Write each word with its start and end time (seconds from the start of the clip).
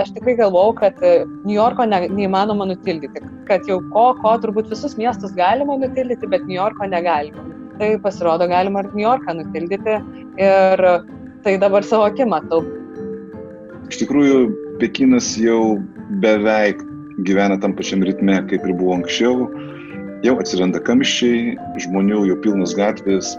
aš 0.00 0.12
tikrai 0.16 0.36
galvau, 0.38 0.72
kad 0.76 0.98
New 1.00 1.54
Yorko 1.54 1.86
ne, 1.88 2.04
neįmanoma 2.12 2.66
nutildyti, 2.70 3.22
kad 3.48 3.66
jau 3.70 3.80
ko, 3.94 4.06
ko 4.20 4.36
turbūt 4.42 4.70
visus 4.72 4.96
miestus 5.00 5.34
galima 5.36 5.76
nutildyti, 5.80 6.30
bet 6.30 6.46
New 6.48 6.58
Yorko 6.58 6.88
negalima. 6.90 7.44
Tai 7.78 7.90
pasirodo, 8.04 8.46
galima 8.50 8.84
ir 8.84 8.90
New 8.94 9.04
Yorką 9.04 9.34
nutildyti 9.40 9.98
ir 10.40 10.84
tai 11.44 11.56
dabar 11.60 11.86
savo 11.86 12.08
akį 12.08 12.28
matau. 12.30 12.62
Iš 13.90 14.00
tikrųjų, 14.00 14.38
Pekinas 14.80 15.34
jau 15.38 15.76
beveik 16.22 16.80
gyvena 17.26 17.60
tam 17.60 17.74
pačiam 17.76 18.02
ritme, 18.02 18.40
kaip 18.50 18.64
ir 18.66 18.74
buvo 18.78 18.96
anksčiau. 18.98 19.48
Jau 20.24 20.38
atsiranda 20.40 20.80
kamščiai, 20.82 21.54
žmonių 21.84 22.24
jau 22.30 22.38
pilnos 22.42 22.72
gatvės. 22.78 23.34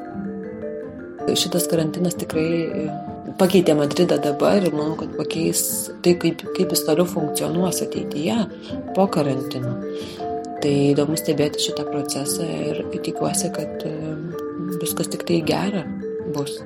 Šitas 1.26 1.66
karantinas 1.72 2.14
tikrai 2.22 2.46
e, 2.46 2.86
pakeitė 3.40 3.76
Madridą 3.78 4.18
dabar 4.22 4.62
ir 4.62 4.74
manau, 4.76 4.96
kad 5.00 5.16
pakeis 5.18 5.90
tai, 6.06 6.16
kaip, 6.22 6.44
kaip 6.56 6.72
jis 6.74 6.86
toliau 6.88 7.08
funkcionuos 7.10 7.82
ateityje 7.86 8.38
po 8.96 9.08
karantino. 9.12 9.76
Tai 10.62 10.74
įdomu 10.94 11.18
stebėti 11.20 11.62
šitą 11.62 11.86
procesą 11.90 12.46
ir 12.46 12.82
tikiuosi, 12.94 13.52
kad 13.54 13.86
e, 13.86 13.94
viskas 14.82 15.12
tik 15.14 15.26
tai 15.28 15.42
gera 15.46 15.84
bus. 16.34 16.58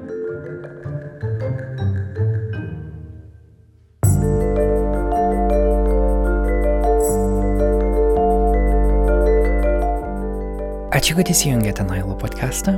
Ačiū, 10.99 11.16
kad 11.16 11.30
įsijungėte 11.31 11.88
Nailo 11.88 12.17
podcastą. 12.19 12.75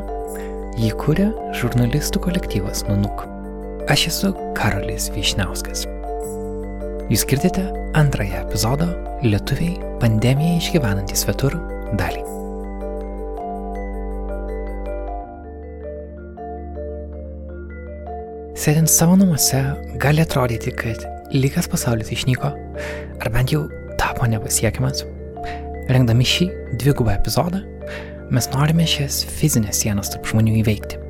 Jį 0.79 0.93
kūrė 1.01 1.29
žurnalistų 1.57 2.21
kolektyvas 2.29 2.85
Nunuk. 2.87 3.40
Aš 3.89 4.03
esu 4.07 4.29
Karolis 4.53 5.07
Vyšniauskas. 5.09 5.87
Jūs 7.09 7.23
girdite 7.25 7.63
antrąją 7.97 8.43
epizodo 8.43 8.85
Lietuviai 9.25 9.73
pandemiją 10.01 10.59
išgyvenantys 10.59 11.23
svetur 11.25 11.55
dalį. 11.97 12.21
Sėdint 18.61 18.93
savo 18.93 19.17
namuose 19.17 19.63
gali 19.97 20.21
atrodyti, 20.21 20.75
kad 20.77 21.01
lygas 21.33 21.65
pasaulis 21.71 22.13
išnyko, 22.13 22.53
ar 23.17 23.33
bent 23.33 23.55
jau 23.55 23.65
tapo 23.97 24.29
nepasiekiamas. 24.29 25.07
Rengdami 25.89 26.27
šį 26.35 26.51
dvigubą 26.77 27.17
epizodą, 27.17 27.65
mes 28.29 28.53
norime 28.53 28.85
šias 28.85 29.23
fizinės 29.25 29.81
sienas 29.81 30.13
tarp 30.13 30.29
žmonių 30.29 30.61
įveikti. 30.61 31.00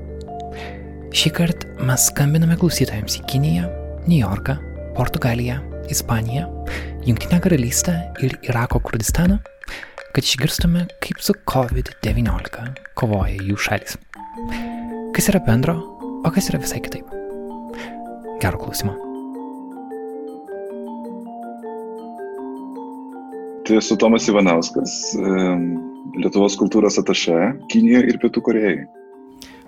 Šį 1.12 1.28
kartą 1.36 1.68
mes 1.84 2.06
skambiname 2.08 2.56
klausytojams 2.56 3.18
į 3.20 3.26
Kiniją, 3.28 3.66
New 4.06 4.16
Yorką, 4.16 4.54
Portugaliją, 4.96 5.58
Ispaniją, 5.92 6.46
Junktinę 7.04 7.42
karalystę 7.44 7.96
ir 8.24 8.38
Irako 8.48 8.80
Kurdistaną, 8.80 9.42
kad 10.16 10.24
išgirstume, 10.24 10.86
kaip 11.04 11.20
su 11.20 11.36
COVID-19 11.52 12.70
kovoja 12.96 13.36
jų 13.44 13.60
šalis. 13.60 13.98
Kas 15.12 15.28
yra 15.34 15.42
bendro, 15.44 15.76
o 16.24 16.32
kas 16.32 16.48
yra 16.54 16.62
visai 16.64 16.80
kitaip. 16.86 17.12
Gero 18.40 18.64
klausimo. 18.64 18.96
Tai 23.68 23.82
esu 23.84 24.00
Tomas 24.00 24.32
Ivanauskas, 24.32 24.96
Lietuvos 26.16 26.56
kultūros 26.56 27.04
ataše 27.04 27.52
Kinijoje 27.68 28.16
ir 28.16 28.24
Pietų 28.24 28.48
Korejoje. 28.48 28.88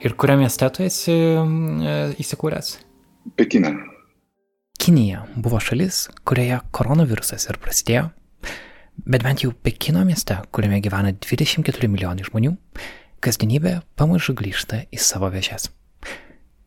Ir 0.03 0.17
kuriam 0.19 0.41
mieste 0.43 0.67
tu 0.75 0.83
esi 0.83 1.13
e, 1.15 1.91
įsikūręs? 2.19 2.73
Pekine. 3.39 3.69
Kinija 4.75 5.21
buvo 5.39 5.61
šalis, 5.63 6.09
kurioje 6.27 6.57
koronavirusas 6.75 7.47
ir 7.47 7.59
prasidėjo, 7.63 8.09
bet 9.07 9.23
bent 9.23 9.45
jau 9.45 9.53
Pekino 9.55 10.01
mieste, 10.03 10.41
kuriame 10.51 10.81
gyvena 10.83 11.13
24 11.16 11.88
milijonai 11.94 12.28
žmonių, 12.28 12.51
kasdienybė 13.23 13.78
pamažu 13.95 14.35
grįžta 14.35 14.81
į 14.91 15.00
savo 15.00 15.31
vėžes. 15.31 15.69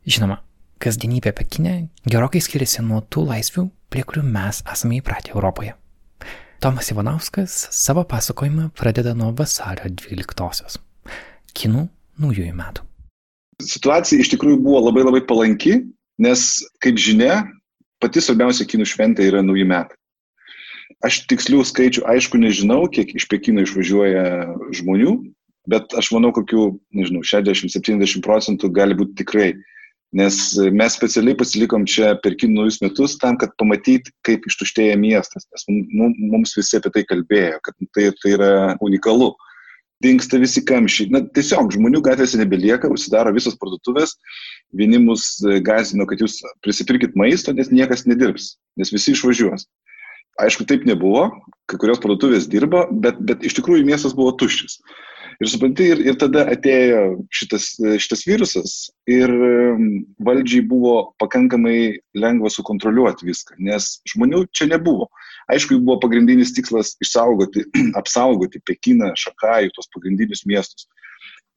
Žinoma, 0.08 0.40
kasdienybė 0.80 1.36
Pekine 1.36 1.76
gerokai 2.08 2.40
skiriasi 2.40 2.86
nuo 2.88 3.02
tų 3.04 3.28
laisvių, 3.34 3.68
prie 3.92 4.08
kurių 4.08 4.24
mes 4.32 4.64
esame 4.64 5.02
įpratę 5.02 5.36
Europoje. 5.36 5.76
Tomas 6.64 6.88
Ivanauskas 6.88 7.66
savo 7.84 8.08
pasakojimą 8.08 8.70
pradeda 8.80 9.12
nuo 9.12 9.34
vasario 9.36 9.92
12-osios- 9.92 10.80
kinų 11.58 11.88
naujųjų 12.16 12.56
metų. 12.64 12.95
Situacija 13.62 14.20
iš 14.20 14.32
tikrųjų 14.34 14.60
buvo 14.64 14.82
labai 14.88 15.04
labai 15.06 15.22
palanki, 15.24 15.78
nes, 16.20 16.48
kaip 16.84 16.98
žinia, 17.00 17.44
pati 18.02 18.20
svarbiausia 18.20 18.66
kinų 18.68 18.88
šventė 18.88 19.28
yra 19.30 19.42
nauji 19.44 19.64
metai. 19.68 19.96
Aš 21.04 21.24
tikslių 21.30 21.62
skaičių 21.66 22.04
aišku 22.08 22.38
nežinau, 22.40 22.84
kiek 22.92 23.10
iš 23.16 23.26
Pekino 23.28 23.64
išvažiuoja 23.64 24.26
žmonių, 24.78 25.16
bet 25.68 25.96
aš 25.98 26.12
manau, 26.14 26.30
kokių, 26.36 26.68
nežinau, 26.96 27.24
60-70 27.26 28.22
procentų 28.24 28.70
gali 28.76 28.96
būti 28.96 29.18
tikrai 29.22 29.50
Nes 30.14 30.36
mes 30.72 30.94
specialiai 30.94 31.36
pasilikom 31.36 31.84
čia 31.90 32.14
per 32.22 32.36
kinų 32.38 32.60
naujus 32.60 32.78
metus 32.80 33.16
tam, 33.18 33.36
kad 33.40 33.50
pamatyt, 33.58 34.12
kaip 34.24 34.46
ištuštėja 34.46 34.94
miestas. 35.00 35.48
Nes 35.50 35.66
mums 36.30 36.54
visi 36.56 36.78
apie 36.78 36.92
tai 36.94 37.02
kalbėjo, 37.10 37.58
kad 37.66 37.74
tai, 37.96 38.06
tai 38.22 38.36
yra 38.36 38.52
unikalu. 38.80 39.32
Dinksta 40.04 40.38
visi 40.42 40.60
kamščiai. 40.68 41.08
Na, 41.14 41.22
tiesiog 41.24 41.72
žmonių 41.72 42.02
gatvėse 42.04 42.36
nebelieka, 42.40 42.90
užsidaro 42.92 43.32
visos 43.36 43.56
parduotuvės. 43.60 44.14
Vieni 44.76 45.00
mus 45.00 45.38
gazino, 45.64 46.04
kad 46.08 46.20
jūs 46.20 46.42
prisipirkit 46.64 47.16
maisto, 47.16 47.54
nes 47.56 47.72
niekas 47.72 48.04
nedirbs, 48.08 48.56
nes 48.76 48.92
visi 48.92 49.14
išvažiuos. 49.16 49.64
Aišku, 50.42 50.66
taip 50.68 50.84
nebuvo, 50.84 51.30
kai 51.70 51.78
kurios 51.80 52.00
parduotuvės 52.02 52.48
dirbo, 52.52 52.84
bet, 52.92 53.16
bet 53.24 53.44
iš 53.48 53.56
tikrųjų 53.56 53.86
miestas 53.88 54.12
buvo 54.16 54.34
tuščias. 54.36 54.76
Ir 55.36 55.50
supranti, 55.52 55.90
ir, 55.92 56.00
ir 56.00 56.16
tada 56.16 56.46
atėjo 56.48 57.00
šitas, 57.34 57.68
šitas 58.00 58.22
virusas 58.24 58.74
ir 59.10 59.28
valdžiai 60.24 60.64
buvo 60.64 61.10
pakankamai 61.20 61.98
lengva 62.16 62.48
sukontroliuoti 62.52 63.28
viską, 63.28 63.58
nes 63.60 63.98
žmonių 64.08 64.46
čia 64.56 64.70
nebuvo. 64.70 65.10
Aišku, 65.52 65.76
buvo 65.82 65.98
pagrindinis 66.02 66.54
tikslas 66.56 66.94
išsaugoti, 67.04 67.66
apsaugoti 68.00 68.62
Pekiną, 68.64 69.12
Šakajų, 69.20 69.74
tos 69.76 69.92
pagrindinius 69.92 70.46
miestus 70.48 70.88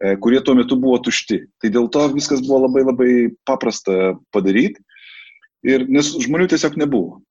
e, 0.03 0.17
kurie 0.19 0.43
tuo 0.43 0.57
metu 0.59 0.75
buvo 0.79 0.99
tušti. 1.05 1.45
Tai 1.63 1.71
dėl 1.71 1.87
to 1.93 2.05
viskas 2.13 2.43
buvo 2.43 2.65
labai 2.67 2.83
labai 2.83 3.11
paprasta 3.47 4.13
padaryti, 4.35 4.83
ir, 5.63 5.87
nes 5.87 6.13
žmonių 6.19 6.51
tiesiog 6.51 6.77
nebuvo. 6.79 7.21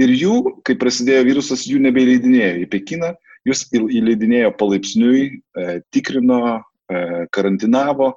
Ir 0.00 0.12
jų, 0.16 0.36
kai 0.66 0.76
prasidėjo 0.80 1.26
virusas, 1.28 1.66
jų 1.68 1.78
nebeįleidinėjo 1.84 2.62
į 2.64 2.68
Pekiną, 2.72 3.12
Jūs 3.48 3.64
įleidinėjo 3.74 4.52
palaipsniui, 4.58 5.22
e, 5.58 5.80
tikrino, 5.94 6.60
e, 6.86 7.00
karantinavo 7.34 8.12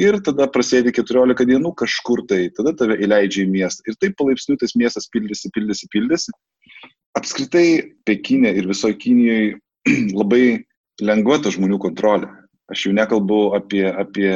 ir 0.00 0.18
tada 0.26 0.48
prasėdė 0.50 0.90
14 0.96 1.46
dienų 1.46 1.70
kažkur 1.78 2.24
tai, 2.30 2.48
tada 2.56 2.74
tave 2.74 2.98
įleidžia 2.98 3.44
į 3.44 3.52
miestą. 3.52 3.84
Ir 3.86 3.98
taip 4.02 4.16
palaipsniui 4.18 4.58
tas 4.58 4.74
miestas 4.74 5.06
pildėsi, 5.14 5.52
pildėsi, 5.54 5.90
pildėsi. 5.94 6.34
Apskritai 7.14 7.66
Pekinė 8.08 8.50
ir 8.58 8.66
visoje 8.66 8.98
Kinijoje 8.98 9.60
labai 10.20 10.64
lengva 11.02 11.38
ta 11.38 11.54
žmonių 11.54 11.78
kontrolė. 11.82 12.32
Aš 12.72 12.88
jau 12.88 12.94
nekalbu 12.96 13.38
apie, 13.54 13.84
apie, 13.86 14.32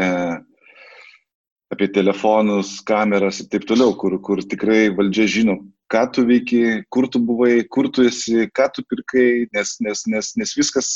apie 1.75 1.89
telefonus, 1.97 2.77
kameras 2.87 3.41
ir 3.43 3.51
taip 3.51 3.67
toliau, 3.67 3.97
kur, 3.99 4.15
kur 4.23 4.45
tikrai 4.45 4.93
valdžia 4.95 5.27
žino, 5.27 5.59
ką 5.93 6.05
tu 6.13 6.25
veiki, 6.29 6.63
kur 6.93 7.09
tu 7.09 7.21
buvai, 7.25 7.63
kur 7.69 7.89
tu 7.93 8.05
esi, 8.09 8.47
ką 8.55 8.69
tu 8.75 8.85
pirkai, 8.89 9.49
nes, 9.57 9.77
nes, 9.85 10.05
nes, 10.13 10.33
nes 10.41 10.55
viskas, 10.59 10.91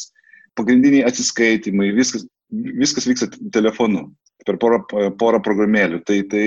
pagrindiniai 0.58 1.06
atsiskaitimai, 1.08 1.92
viskas, 1.96 2.26
viskas 2.52 3.08
vyksta 3.08 3.30
telefonu 3.54 4.10
per 4.46 4.58
porą, 4.60 4.82
porą 5.20 5.40
programėlių. 5.44 6.02
Tai, 6.08 6.18
tai 6.28 6.44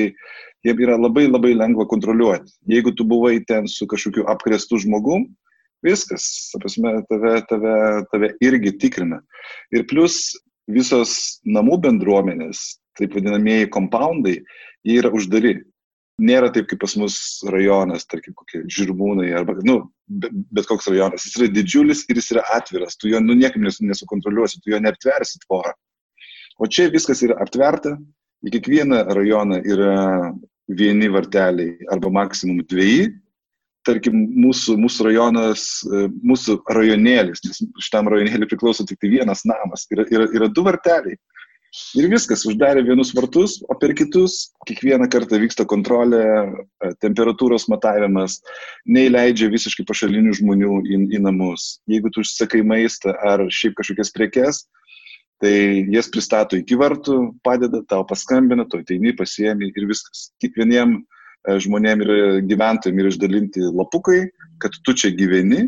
jiem 0.66 0.84
yra 0.86 1.00
labai 1.00 1.26
labai 1.30 1.56
lengva 1.58 1.88
kontroliuoti. 1.90 2.54
Jeigu 2.70 2.94
tu 2.96 3.08
buvai 3.08 3.40
ten 3.50 3.70
su 3.72 3.88
kažkokiu 3.90 4.28
apkrestu 4.32 4.80
žmogum, 4.84 5.28
viskas, 5.86 6.26
prasme, 6.62 6.98
tave, 7.10 7.38
tave, 7.50 7.76
tave 8.12 8.34
irgi 8.46 8.74
tikrina. 8.82 9.22
Ir 9.74 9.86
plus 9.90 10.34
visos 10.72 11.40
namų 11.46 11.80
bendruomenės, 11.86 12.80
taip 12.98 13.14
vadinamieji 13.18 13.70
kompoundai, 13.74 14.40
jie 14.86 15.00
yra 15.02 15.12
uždari 15.14 15.60
nėra 16.22 16.52
taip 16.54 16.70
kaip 16.70 16.80
pas 16.82 16.96
mus 17.00 17.18
rajonas, 17.52 18.06
tarkim, 18.08 18.36
kokie 18.38 18.64
žirmūnai 18.72 19.32
arba, 19.36 19.58
nu, 19.68 19.82
bet 20.08 20.68
koks 20.70 20.88
rajonas. 20.92 21.26
Jis 21.28 21.40
yra 21.40 21.50
didžiulis 21.52 22.06
ir 22.10 22.22
jis 22.22 22.32
yra 22.36 22.46
atviras, 22.56 22.96
tu 23.00 23.12
jo 23.12 23.20
nu, 23.24 23.36
niekaip 23.38 23.64
nesukontroliuosi, 23.64 24.62
tu 24.64 24.72
jo 24.74 24.80
neaptversi 24.84 25.42
tvorą. 25.46 25.76
O 26.60 26.70
čia 26.72 26.88
viskas 26.94 27.24
yra 27.26 27.36
aptverta, 27.44 27.98
į 28.46 28.54
kiekvieną 28.56 29.04
rajoną 29.18 29.60
yra 29.68 29.96
vieni 30.72 31.12
varteliai 31.12 31.90
arba 31.92 32.12
maksimum 32.14 32.64
dviejai. 32.64 33.12
Tarkim, 33.86 34.16
mūsų, 34.42 34.80
mūsų 34.82 35.06
rajonas, 35.06 35.64
mūsų 36.26 36.56
rajonėlis, 36.74 37.44
šitam 37.86 38.08
rajonėliui 38.10 38.48
priklauso 38.50 38.86
tik 38.88 38.98
tai 38.98 39.12
vienas 39.12 39.44
namas, 39.46 39.84
yra, 39.94 40.08
yra, 40.10 40.26
yra 40.34 40.48
du 40.50 40.64
varteliai 40.66 41.20
Ir 41.96 42.08
viskas, 42.12 42.44
uždarė 42.48 42.84
vienus 42.88 43.12
vartus, 43.16 43.58
o 43.72 43.76
per 43.80 43.94
kitus 43.98 44.50
kiekvieną 44.68 45.08
kartą 45.12 45.40
vyksta 45.42 45.66
kontrolė, 45.68 46.22
e, 46.24 46.92
temperatūros 47.04 47.68
matavimas, 47.72 48.38
neįleidžia 48.88 49.50
visiškai 49.52 49.86
pašalinių 49.88 50.36
žmonių 50.40 50.78
į, 50.88 51.00
į 51.18 51.22
namus. 51.24 51.80
Jeigu 51.92 52.12
tu 52.12 52.24
užsakai 52.24 52.64
maistą 52.68 53.16
ar 53.28 53.44
šiaip 53.52 53.76
kažkokias 53.80 54.14
prekes, 54.16 54.62
tai 55.44 55.84
jas 55.92 56.08
pristato 56.12 56.60
iki 56.60 56.78
vartų, 56.80 57.18
padeda, 57.44 57.84
tau 57.92 58.06
paskambina, 58.08 58.68
tu 58.70 58.80
ateini, 58.80 59.16
pasiemi 59.16 59.72
ir 59.72 59.88
viskas. 59.90 60.30
Kiekvieniem 60.44 60.96
e, 61.00 61.60
žmonėm 61.66 62.06
ir 62.06 62.16
gyventojim 62.52 63.04
yra 63.04 63.12
išdalinti 63.12 63.68
lapukai, 63.72 64.22
kad 64.64 64.80
tu 64.84 64.96
čia 64.96 65.12
gyveni, 65.16 65.68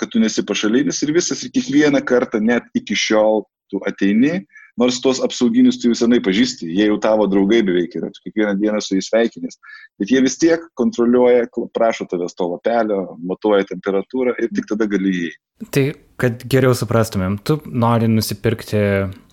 kad 0.00 0.12
tu 0.12 0.20
nesi 0.20 0.44
pašalinis 0.48 1.04
ir 1.04 1.12
viskas. 1.12 1.44
Ir 1.44 1.52
kiekvieną 1.52 2.00
kartą, 2.08 2.40
net 2.40 2.72
iki 2.78 2.96
šiol, 2.96 3.44
tu 3.72 3.80
ateini, 3.88 4.42
nors 4.76 5.00
tuos 5.00 5.20
apsauginius 5.24 5.78
tu 5.80 5.90
jau 5.90 5.96
senai 5.98 6.20
pažįsti, 6.24 6.68
jie 6.72 6.86
jau 6.88 6.96
tavo 7.02 7.26
draugai 7.30 7.60
beveik 7.66 7.96
yra, 7.98 8.08
tu 8.12 8.22
kiekvieną 8.24 8.54
dieną 8.60 8.80
su 8.80 8.96
jais 8.96 9.10
sveikinės, 9.10 9.58
bet 10.00 10.12
jie 10.12 10.22
vis 10.24 10.38
tiek 10.40 10.64
kontroliuoja, 10.80 11.48
prašo 11.76 12.06
tavęs 12.10 12.36
to 12.38 12.48
lapelio, 12.54 13.02
matuoja 13.20 13.68
temperatūrą 13.68 14.36
ir 14.40 14.50
tik 14.56 14.70
tada 14.72 14.88
gali 14.90 15.12
įeiti. 15.12 15.40
Tai, 15.76 15.84
kad 16.20 16.46
geriau 16.48 16.74
suprastumėm, 16.78 17.38
tu 17.44 17.60
nori 17.68 18.08
nusipirkti 18.10 18.82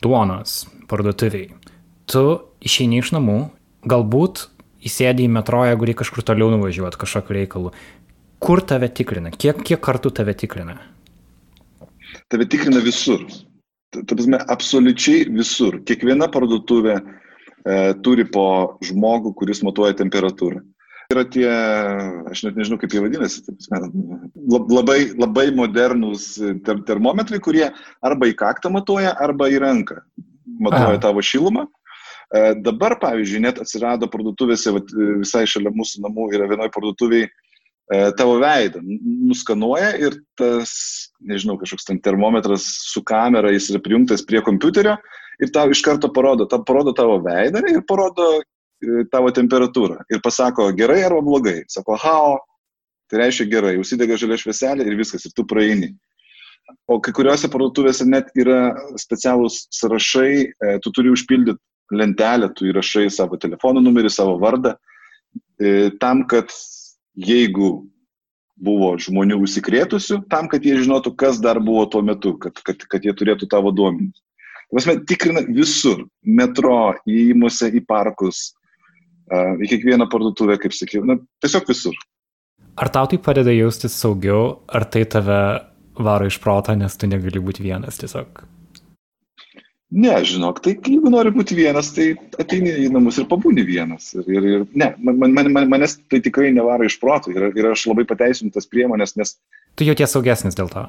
duonos 0.03 0.62
parduotuviai. 0.91 1.50
Tu 2.09 2.24
išeini 2.65 3.00
iš 3.00 3.13
namų, 3.15 3.39
galbūt 3.89 4.47
įsėdi 4.85 5.25
į 5.25 5.33
metro, 5.39 5.63
jeigu 5.68 5.88
reikia 5.88 6.03
kažkur 6.03 6.25
toliau 6.27 6.51
nuvažiuoti 6.53 7.00
kažkokiu 7.00 7.39
reikalu. 7.39 7.74
Kur 8.39 8.62
tave 8.63 8.88
tikrina? 8.95 9.31
Kiek, 9.35 9.59
kiek 9.68 9.81
kartų 9.83 10.13
tave 10.15 10.35
tikrina? 10.38 10.77
Tave 12.31 12.45
tikrina 12.50 12.80
visur 12.83 13.25
ta 13.94 14.15
prasme, 14.15 14.39
absoliučiai 14.56 15.27
visur. 15.33 15.80
Kiekviena 15.88 16.30
parduotuvė 16.31 16.97
e, 17.00 17.03
turi 18.06 18.25
po 18.30 18.45
žmogų, 18.86 19.33
kuris 19.39 19.63
matuoja 19.65 19.97
temperatūrą. 20.00 20.62
Yra 21.09 21.24
tie, 21.25 21.47
aš 22.30 22.44
net 22.45 22.59
nežinau, 22.59 22.77
kaip 22.77 22.94
jie 22.94 23.01
vadinasi, 23.01 23.41
labai, 24.69 25.00
labai 25.18 25.47
modernūs 25.57 26.27
ter 26.65 26.83
termometrai, 26.86 27.39
kurie 27.41 27.65
arba 28.06 28.30
į 28.30 28.36
kaktą 28.38 28.69
matuoja, 28.74 29.15
arba 29.18 29.50
į 29.50 29.57
ranką 29.65 30.03
matuoja 30.59 30.97
Aha. 31.00 31.03
tavo 31.07 31.24
šilumą. 31.25 31.65
E, 32.30 32.53
dabar, 32.62 33.00
pavyzdžiui, 33.01 33.42
net 33.47 33.62
atsirado 33.63 34.09
parduotuvėse, 34.12 34.75
vat, 34.75 34.94
visai 35.24 35.47
šalia 35.50 35.74
mūsų 35.74 36.03
namų 36.06 36.30
yra 36.38 36.50
vienoje 36.51 36.74
parduotuvėje 36.75 37.31
E, 37.89 38.12
tavo 38.13 38.35
veidą 38.38 38.83
nuskanuoja 38.85 39.95
ir 39.97 40.19
tas, 40.38 41.08
nežinau, 41.19 41.57
kažkoks 41.60 41.88
ten 41.88 42.00
termometras 42.04 42.66
su 42.89 43.04
kamera, 43.06 43.51
jis 43.54 43.69
yra 43.74 43.81
prijungtas 43.83 44.24
prie 44.25 44.42
kompiuterio 44.45 44.98
ir 45.39 45.51
tau 45.56 45.71
iš 45.71 45.81
karto 45.86 46.12
parodo, 46.13 46.48
tau 46.50 46.63
parodo 46.68 46.94
tavo 46.95 47.19
veidą 47.24 47.63
ir 47.71 47.81
parodo 47.88 48.27
e, 48.39 49.06
tavo 49.12 49.31
temperatūrą. 49.36 50.01
Ir 50.12 50.21
pasako 50.24 50.69
gerai 50.75 51.01
arba 51.07 51.21
blogai. 51.25 51.62
Sako, 51.71 51.98
hao, 52.00 52.38
tai 53.12 53.24
reiškia 53.24 53.50
gerai, 53.51 53.77
užsidega 53.81 54.19
žalia 54.19 54.39
švieselė 54.39 54.88
ir 54.88 55.00
viskas, 55.00 55.25
ir 55.27 55.36
tu 55.36 55.48
praeini. 55.48 55.94
O 56.89 57.00
kai 57.01 57.13
kuriuose 57.16 57.50
parduotuvėse 57.50 58.06
net 58.06 58.30
yra 58.38 58.75
specialūs 59.01 59.66
sąrašai, 59.80 60.33
e, 60.45 60.77
tu 60.83 60.94
turi 60.95 61.12
užpildyti 61.16 61.60
lentelę, 61.95 62.51
tu 62.54 62.68
įrašai 62.69 63.07
savo 63.10 63.39
telefono 63.42 63.81
numerį, 63.81 64.12
savo 64.13 64.36
vardą, 64.42 64.75
tam, 66.00 66.21
kad 66.30 66.54
jeigu 67.18 67.69
buvo 68.63 68.94
žmonių 69.00 69.39
užsikrėtusių, 69.45 70.23
tam, 70.31 70.50
kad 70.51 70.65
jie 70.65 70.77
žinotų, 70.81 71.13
kas 71.19 71.39
dar 71.44 71.61
buvo 71.63 71.85
tuo 71.91 72.01
metu, 72.06 72.35
kad, 72.41 72.59
kad, 72.65 72.83
kad 72.91 73.06
jie 73.06 73.13
turėtų 73.15 73.50
tavo 73.51 73.71
duomenys. 73.75 74.19
Prasme, 74.69 75.00
tikrina 75.09 75.41
visur- 75.47 76.06
metro, 76.39 76.94
įėjimuose 77.09 77.71
į 77.73 77.85
parkus, 77.89 78.51
į 79.31 79.65
kiekvieną 79.71 80.09
parduotuvę, 80.11 80.59
kaip 80.61 80.75
sakiau, 80.77 81.06
na, 81.06 81.17
tiesiog 81.41 81.65
visur. 81.69 81.97
Ar 82.77 82.89
tau 82.89 83.07
tai 83.09 83.17
padeda 83.17 83.51
jaustis 83.51 83.97
saugiau, 83.97 84.61
ar 84.67 84.85
tai 84.85 85.06
tave 85.06 85.65
varo 86.00 86.25
iš 86.29 86.38
proto, 86.39 86.75
nes 86.75 86.95
tu 86.95 87.07
negali 87.07 87.41
būti 87.41 87.65
vienas 87.65 87.97
tiesiog? 87.97 88.45
Ne, 89.89 90.12
žinok, 90.21 90.59
tai 90.62 90.75
jeigu 90.77 91.09
nori 91.09 91.31
būti 91.33 91.56
vienas, 91.57 91.88
tai 91.95 92.12
ateini 92.38 92.75
į 92.86 92.91
namus 92.94 93.18
ir 93.18 93.25
pabūni 93.30 93.63
vienas. 93.65 94.12
Ir, 94.13 94.27
ir, 94.30 94.45
ir 94.45 94.65
ne, 94.77 94.91
man, 95.01 95.31
man, 95.33 95.50
man, 95.56 95.65
manęs 95.71 95.95
tai 96.13 96.19
tikrai 96.21 96.51
nevaro 96.53 96.86
iš 96.86 97.00
protų 97.01 97.33
ir, 97.33 97.47
ir 97.57 97.69
aš 97.71 97.88
labai 97.89 98.06
pateisinu 98.09 98.53
tas 98.53 98.69
priemonės, 98.69 99.15
nes... 99.18 99.39
Tu 99.81 99.88
jauties 99.89 100.13
saugesnis 100.13 100.57
dėl 100.59 100.69
to. 100.69 100.86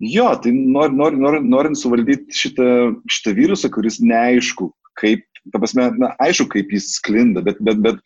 Jo, 0.00 0.30
tai 0.38 0.54
nor, 0.54 0.94
nor, 0.94 1.18
nor, 1.18 1.40
norint 1.42 1.76
suvaldyti 1.76 2.30
šitą, 2.38 2.68
šitą 3.10 3.34
virusą, 3.34 3.72
kuris 3.74 3.98
neaišku, 3.98 4.70
kaip, 5.02 5.26
ta 5.50 5.58
prasme, 5.58 5.90
na, 5.98 6.14
aišku, 6.22 6.46
kaip 6.54 6.70
jis 6.72 6.86
sklinda, 7.00 7.42
bet, 7.42 7.58
bet, 7.66 7.82
bet 7.82 7.98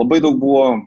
labai 0.00 0.22
daug 0.24 0.40
buvo 0.40 0.64
e, 0.72 0.80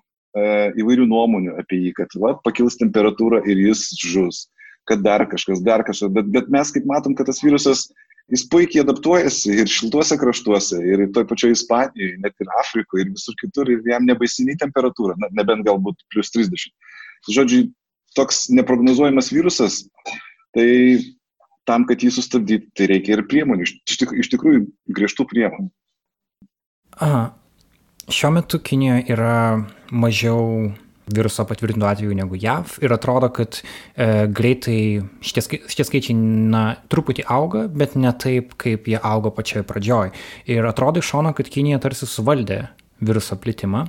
įvairių 0.82 1.06
nuomonių 1.14 1.60
apie 1.62 1.84
jį, 1.86 1.94
kad 2.02 2.18
va, 2.26 2.34
pakils 2.42 2.82
temperatūra 2.82 3.46
ir 3.46 3.62
jis 3.70 3.86
žus, 4.02 4.48
kad 4.90 5.06
dar 5.06 5.30
kažkas, 5.30 5.62
dar 5.62 5.86
kažkas, 5.86 6.10
bet, 6.18 6.34
bet 6.34 6.50
mes 6.50 6.74
kaip 6.74 6.90
matom, 6.90 7.14
kad 7.14 7.30
tas 7.30 7.44
virusas 7.46 7.92
jis 8.30 8.46
puikiai 8.52 8.84
adaptuojasi 8.84 9.56
ir 9.64 9.70
šiltuose 9.72 10.18
kraštuose, 10.22 10.80
ir 10.86 11.06
toj 11.16 11.26
pačioj 11.30 11.56
Ispanijoje, 11.56 12.18
net 12.24 12.36
ir 12.44 12.52
Afrikoje, 12.62 13.06
ir 13.06 13.14
visur 13.14 13.38
kitur, 13.42 13.72
ir 13.74 13.86
jam 13.90 14.06
nebaisiniai 14.08 14.60
temperatūra, 14.62 15.18
na, 15.22 15.32
nebent 15.40 15.66
galbūt 15.68 16.06
plus 16.14 16.32
30. 16.36 16.74
Žodžiu, 17.30 17.68
toks 18.18 18.48
neprognozuojamas 18.54 19.32
virusas, 19.34 19.82
tai 20.56 20.70
tam, 21.70 21.86
kad 21.90 22.02
jį 22.02 22.12
sustabdyti, 22.16 22.72
tai 22.78 22.90
reikia 22.94 23.18
ir 23.18 23.26
priemonių, 23.30 23.68
iš, 23.68 23.98
tik, 24.02 24.14
iš 24.18 24.32
tikrųjų 24.34 24.66
griežtų 24.98 25.26
priemonių. 25.30 25.70
Aha. 27.00 27.30
Šiuo 28.10 28.32
metu 28.34 28.58
Kinijoje 28.66 29.04
yra 29.14 29.34
mažiau 29.94 30.72
viruso 31.16 31.46
patvirtintų 31.50 31.88
atvejų 31.90 32.18
negu 32.20 32.38
JAV 32.40 32.78
ir 32.84 32.94
atrodo, 32.96 33.32
kad 33.34 33.62
e, 33.62 34.28
greitai 34.28 34.80
šitie, 35.26 35.62
šitie 35.70 35.88
skaičiai 35.88 36.18
na, 36.20 36.64
truputį 36.92 37.26
auga, 37.30 37.66
bet 37.68 37.98
ne 38.00 38.12
taip, 38.14 38.56
kaip 38.62 38.90
jie 38.90 39.00
augo 39.00 39.34
pačioje 39.36 39.66
pradžioje. 39.70 40.14
Ir 40.52 40.68
atrodo 40.70 41.02
iš 41.02 41.14
šono, 41.14 41.34
kad 41.38 41.50
Kinija 41.52 41.82
tarsi 41.84 42.10
suvaldė 42.10 42.68
viruso 43.00 43.38
plitimą. 43.40 43.86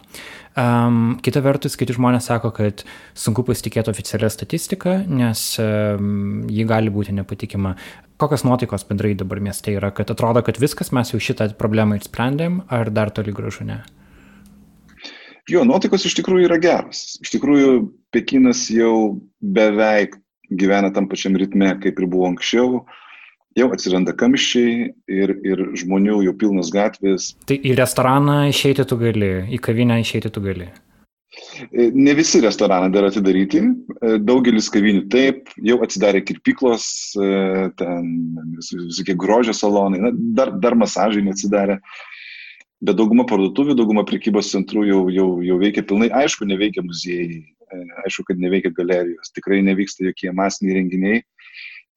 Um, 0.58 1.18
kita 1.22 1.42
vertus, 1.42 1.76
kiti 1.78 1.94
žmonės 1.96 2.28
sako, 2.30 2.52
kad 2.54 2.84
sunku 3.18 3.44
pasitikėti 3.46 3.90
oficialią 3.92 4.30
statistiką, 4.30 4.96
nes 5.10 5.44
um, 5.62 6.44
ji 6.50 6.66
gali 6.68 6.92
būti 6.94 7.14
nepatikima. 7.16 7.74
Kokios 8.20 8.44
nuotaikos 8.44 8.84
bendrai 8.88 9.14
dabar 9.18 9.40
mieste 9.42 9.72
yra, 9.74 9.92
kad 9.96 10.10
atrodo, 10.12 10.42
kad 10.46 10.60
viskas 10.60 10.92
mes 10.94 11.14
jau 11.14 11.22
šitą 11.22 11.50
problemą 11.58 11.98
išsprendėm, 11.98 12.62
ar 12.70 12.92
dar 12.94 13.14
toli 13.14 13.34
gražu 13.34 13.66
ne? 13.66 13.80
Jo, 15.50 15.64
nuotaikos 15.66 16.06
iš 16.06 16.14
tikrųjų 16.20 16.46
yra 16.46 16.58
geros. 16.62 17.16
Iš 17.24 17.32
tikrųjų, 17.34 17.70
Pekinas 18.14 18.68
jau 18.70 19.20
beveik 19.42 20.14
gyvena 20.50 20.92
tam 20.94 21.08
pačiam 21.10 21.38
ritme, 21.38 21.72
kaip 21.82 21.98
ir 21.98 22.10
buvo 22.10 22.28
anksčiau. 22.30 22.84
Jau 23.58 23.66
atsiranda 23.74 24.14
kamščiai 24.14 24.92
ir, 25.10 25.32
ir 25.42 25.64
žmonių 25.80 26.20
jau 26.28 26.36
pilnos 26.38 26.70
gatvės. 26.70 27.32
Tai 27.50 27.58
į 27.58 27.74
restoraną 27.80 28.44
išeiti 28.52 28.86
tu 28.86 28.98
gali, 29.00 29.32
į 29.50 29.58
kavinę 29.62 29.98
išeiti 30.04 30.30
tu 30.30 30.42
gali. 30.44 30.68
E, 31.72 31.90
ne 31.94 32.14
visi 32.14 32.40
restoranai 32.42 32.90
dar 32.94 33.06
atidaryti, 33.06 33.60
e, 33.62 34.14
daugelis 34.22 34.70
kavinių 34.74 35.04
taip, 35.12 35.50
jau 35.66 35.78
atsidarė 35.84 36.24
kirpyklos, 36.26 36.86
e, 37.14 37.68
ten 37.78 38.08
visokie 38.58 39.14
grožio 39.18 39.54
salonai, 39.54 40.00
na, 40.02 40.10
dar, 40.38 40.50
dar 40.62 40.78
masažai 40.78 41.22
neatsidarė. 41.26 41.78
Bet 42.80 42.96
dauguma 42.96 43.26
parduotuvių, 43.28 43.74
dauguma 43.76 44.06
prekybos 44.08 44.48
centrų 44.54 44.86
jau, 44.88 45.00
jau, 45.12 45.26
jau 45.44 45.56
veikia 45.60 45.84
pilnai. 45.84 46.08
Aišku, 46.22 46.46
neveikia 46.48 46.84
muziejai, 46.84 47.42
e, 47.44 47.80
aišku, 48.06 48.24
kad 48.30 48.40
neveikia 48.40 48.72
galerijos, 48.76 49.32
tikrai 49.36 49.60
nevyksta 49.66 50.06
jokie 50.06 50.32
masiniai 50.32 50.78
renginiai 50.78 51.20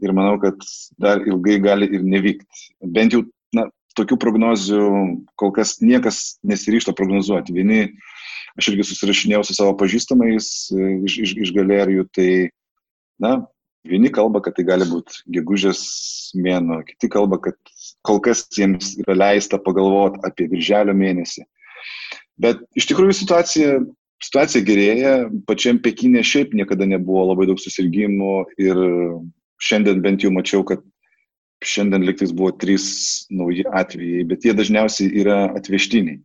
ir 0.03 0.11
manau, 0.15 0.35
kad 0.41 0.59
dar 0.99 1.23
ilgai 1.23 1.55
gali 1.63 1.87
ir 1.87 2.03
nevykti. 2.03 2.67
Bent 2.83 3.15
jau, 3.15 3.23
na, 3.55 3.69
tokių 3.95 4.17
prognozių 4.19 4.83
kol 5.39 5.53
kas 5.55 5.77
niekas 5.79 6.35
nesiryšta 6.43 6.95
prognozuoti. 6.97 7.55
Vieni, 7.55 7.93
aš 8.59 8.73
irgi 8.73 8.89
susirašinėjau 8.89 9.43
su 9.47 9.55
savo 9.55 9.77
pažįstamais 9.79 10.49
e, 10.75 10.89
iš, 11.07 11.19
iš, 11.23 11.35
iš 11.47 11.55
galerijų, 11.55 12.09
tai, 12.11 12.29
na, 13.23 13.37
vieni 13.87 14.11
kalba, 14.13 14.41
kad 14.43 14.55
tai 14.57 14.65
gali 14.67 14.87
būti 14.87 15.23
gegužės 15.35 15.81
mėno, 16.39 16.81
kiti 16.87 17.09
kalba, 17.11 17.39
kad 17.41 17.57
kol 18.05 18.21
kas 18.23 18.45
jiems 18.55 18.95
yra 19.03 19.15
leista 19.17 19.59
pagalvoti 19.61 20.23
apie 20.27 20.47
virželio 20.51 20.95
mėnesį. 20.97 21.45
Bet 22.41 22.63
iš 22.79 22.87
tikrųjų 22.89 23.15
situacija, 23.19 23.75
situacija 24.23 24.65
gerėja, 24.65 25.13
pačiam 25.49 25.79
Pekinė 25.83 26.23
šiaip 26.25 26.55
niekada 26.57 26.87
nebuvo 26.89 27.27
labai 27.29 27.47
daug 27.51 27.61
susirgymų 27.61 28.33
ir 28.63 28.81
šiandien 29.63 30.01
bent 30.03 30.25
jau 30.25 30.31
mačiau, 30.33 30.63
kad 30.67 30.81
šiandien 31.63 32.03
liktais 32.07 32.33
buvo 32.35 32.51
trys 32.59 32.85
nauji 33.31 33.63
atvejai, 33.71 34.25
bet 34.27 34.47
jie 34.47 34.55
dažniausiai 34.57 35.11
yra 35.23 35.45
atvežtiniai. 35.55 36.19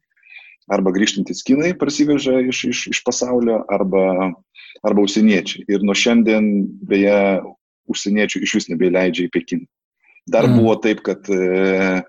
Arba 0.69 0.93
grįžtantis 0.93 1.41
kinai 1.47 1.73
prasiveža 1.79 2.43
iš, 2.45 2.65
iš, 2.69 2.81
iš 2.93 3.01
pasaulio, 3.07 3.63
arba, 3.73 4.35
arba 4.85 5.05
užsieniečiai. 5.05 5.65
Ir 5.73 5.85
nuo 5.87 5.97
šiandien, 5.97 6.69
beje, 6.91 7.17
užsieniečių 7.89 8.43
iš 8.45 8.55
vis 8.59 8.69
nebeileidžia 8.73 9.29
į 9.29 9.33
Pekiną. 9.33 9.69
Dar 10.29 10.45
mm. 10.45 10.59
buvo 10.61 10.75
taip, 10.85 11.01
kad 11.07 11.25
e, 11.33 12.03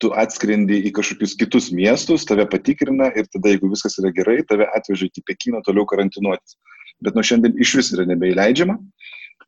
tu 0.00 0.12
atskrendi 0.16 0.78
į 0.88 0.92
kažkokius 0.96 1.36
kitus 1.40 1.68
miestus, 1.74 2.24
tave 2.28 2.46
patikrina 2.48 3.10
ir 3.12 3.28
tada, 3.28 3.52
jeigu 3.52 3.70
viskas 3.72 3.98
yra 4.00 4.12
gerai, 4.16 4.38
tave 4.48 4.68
atveža 4.76 5.10
iki 5.10 5.24
Pekino 5.26 5.60
toliau 5.66 5.84
karantinuotis. 5.88 6.56
Bet 7.04 7.16
nuo 7.16 7.24
šiandien 7.26 7.58
iš 7.60 7.74
vis 7.80 7.92
yra 7.92 8.06
nebeįleidžiama. 8.08 8.78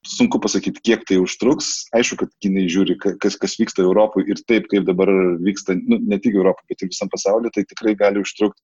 Sunku 0.06 0.38
pasakyti, 0.40 0.80
kiek 0.84 1.02
tai 1.08 1.18
užtruks. 1.18 1.88
Aišku, 1.96 2.20
kad 2.22 2.30
kinai 2.42 2.68
žiūri, 2.70 2.94
kas, 3.20 3.36
kas 3.36 3.56
vyksta 3.58 3.82
Europoje 3.82 4.30
ir 4.30 4.40
taip, 4.46 4.68
kaip 4.70 4.86
dabar 4.86 5.10
vyksta, 5.42 5.74
nu, 5.74 5.98
ne 5.98 6.18
tik 6.22 6.38
Europoje, 6.38 6.68
bet 6.70 6.84
ir 6.84 6.92
visam 6.92 7.10
pasauliu, 7.12 7.50
tai 7.54 7.66
tikrai 7.66 7.96
gali 7.98 8.22
užtrukti 8.22 8.62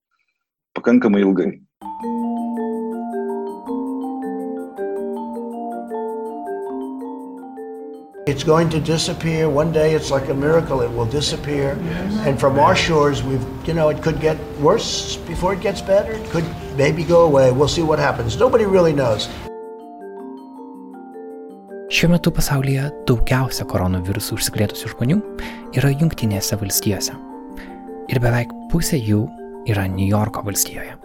pakankamai 0.74 1.22
ilgai. 1.26 1.50
It's 8.26 8.42
going 8.42 8.70
to 8.70 8.80
disappear. 8.80 9.50
One 9.50 9.70
day 9.70 9.92
it's 9.94 10.10
like 10.10 10.30
a 10.30 10.34
miracle, 10.34 10.80
it 10.80 10.90
will 10.90 11.04
disappear. 11.04 11.78
And 12.24 12.40
from 12.40 12.58
our 12.58 12.74
shores, 12.74 13.22
we've, 13.22 13.44
you 13.66 13.74
know, 13.74 13.90
it 13.90 14.02
could 14.02 14.18
get 14.18 14.38
worse 14.58 15.16
before 15.28 15.52
it 15.52 15.60
gets 15.60 15.82
better. 15.82 16.12
It 16.12 16.30
could 16.30 16.46
maybe 16.74 17.04
go 17.04 17.26
away. 17.26 17.52
We'll 17.52 17.68
see 17.68 17.82
what 17.82 17.98
happens. 17.98 18.38
Nobody 18.38 18.64
really 18.64 18.94
knows. 18.94 19.28
Šiuo 21.94 22.08
metu 22.10 22.32
pasaulyje 22.34 22.88
daugiausia 23.06 23.62
koronavirusų 23.70 24.34
užsikrėtusių 24.34 24.88
žmonių 24.96 25.16
yra 25.78 25.92
Junktinėse 25.92 26.56
valstijose. 26.58 27.12
Ir 28.10 28.18
beveik 28.18 28.50
pusė 28.72 28.98
jų 28.98 29.20
yra 29.70 29.84
New 29.92 30.08
Yorko 30.10 30.42
valstijoje. 30.42 30.96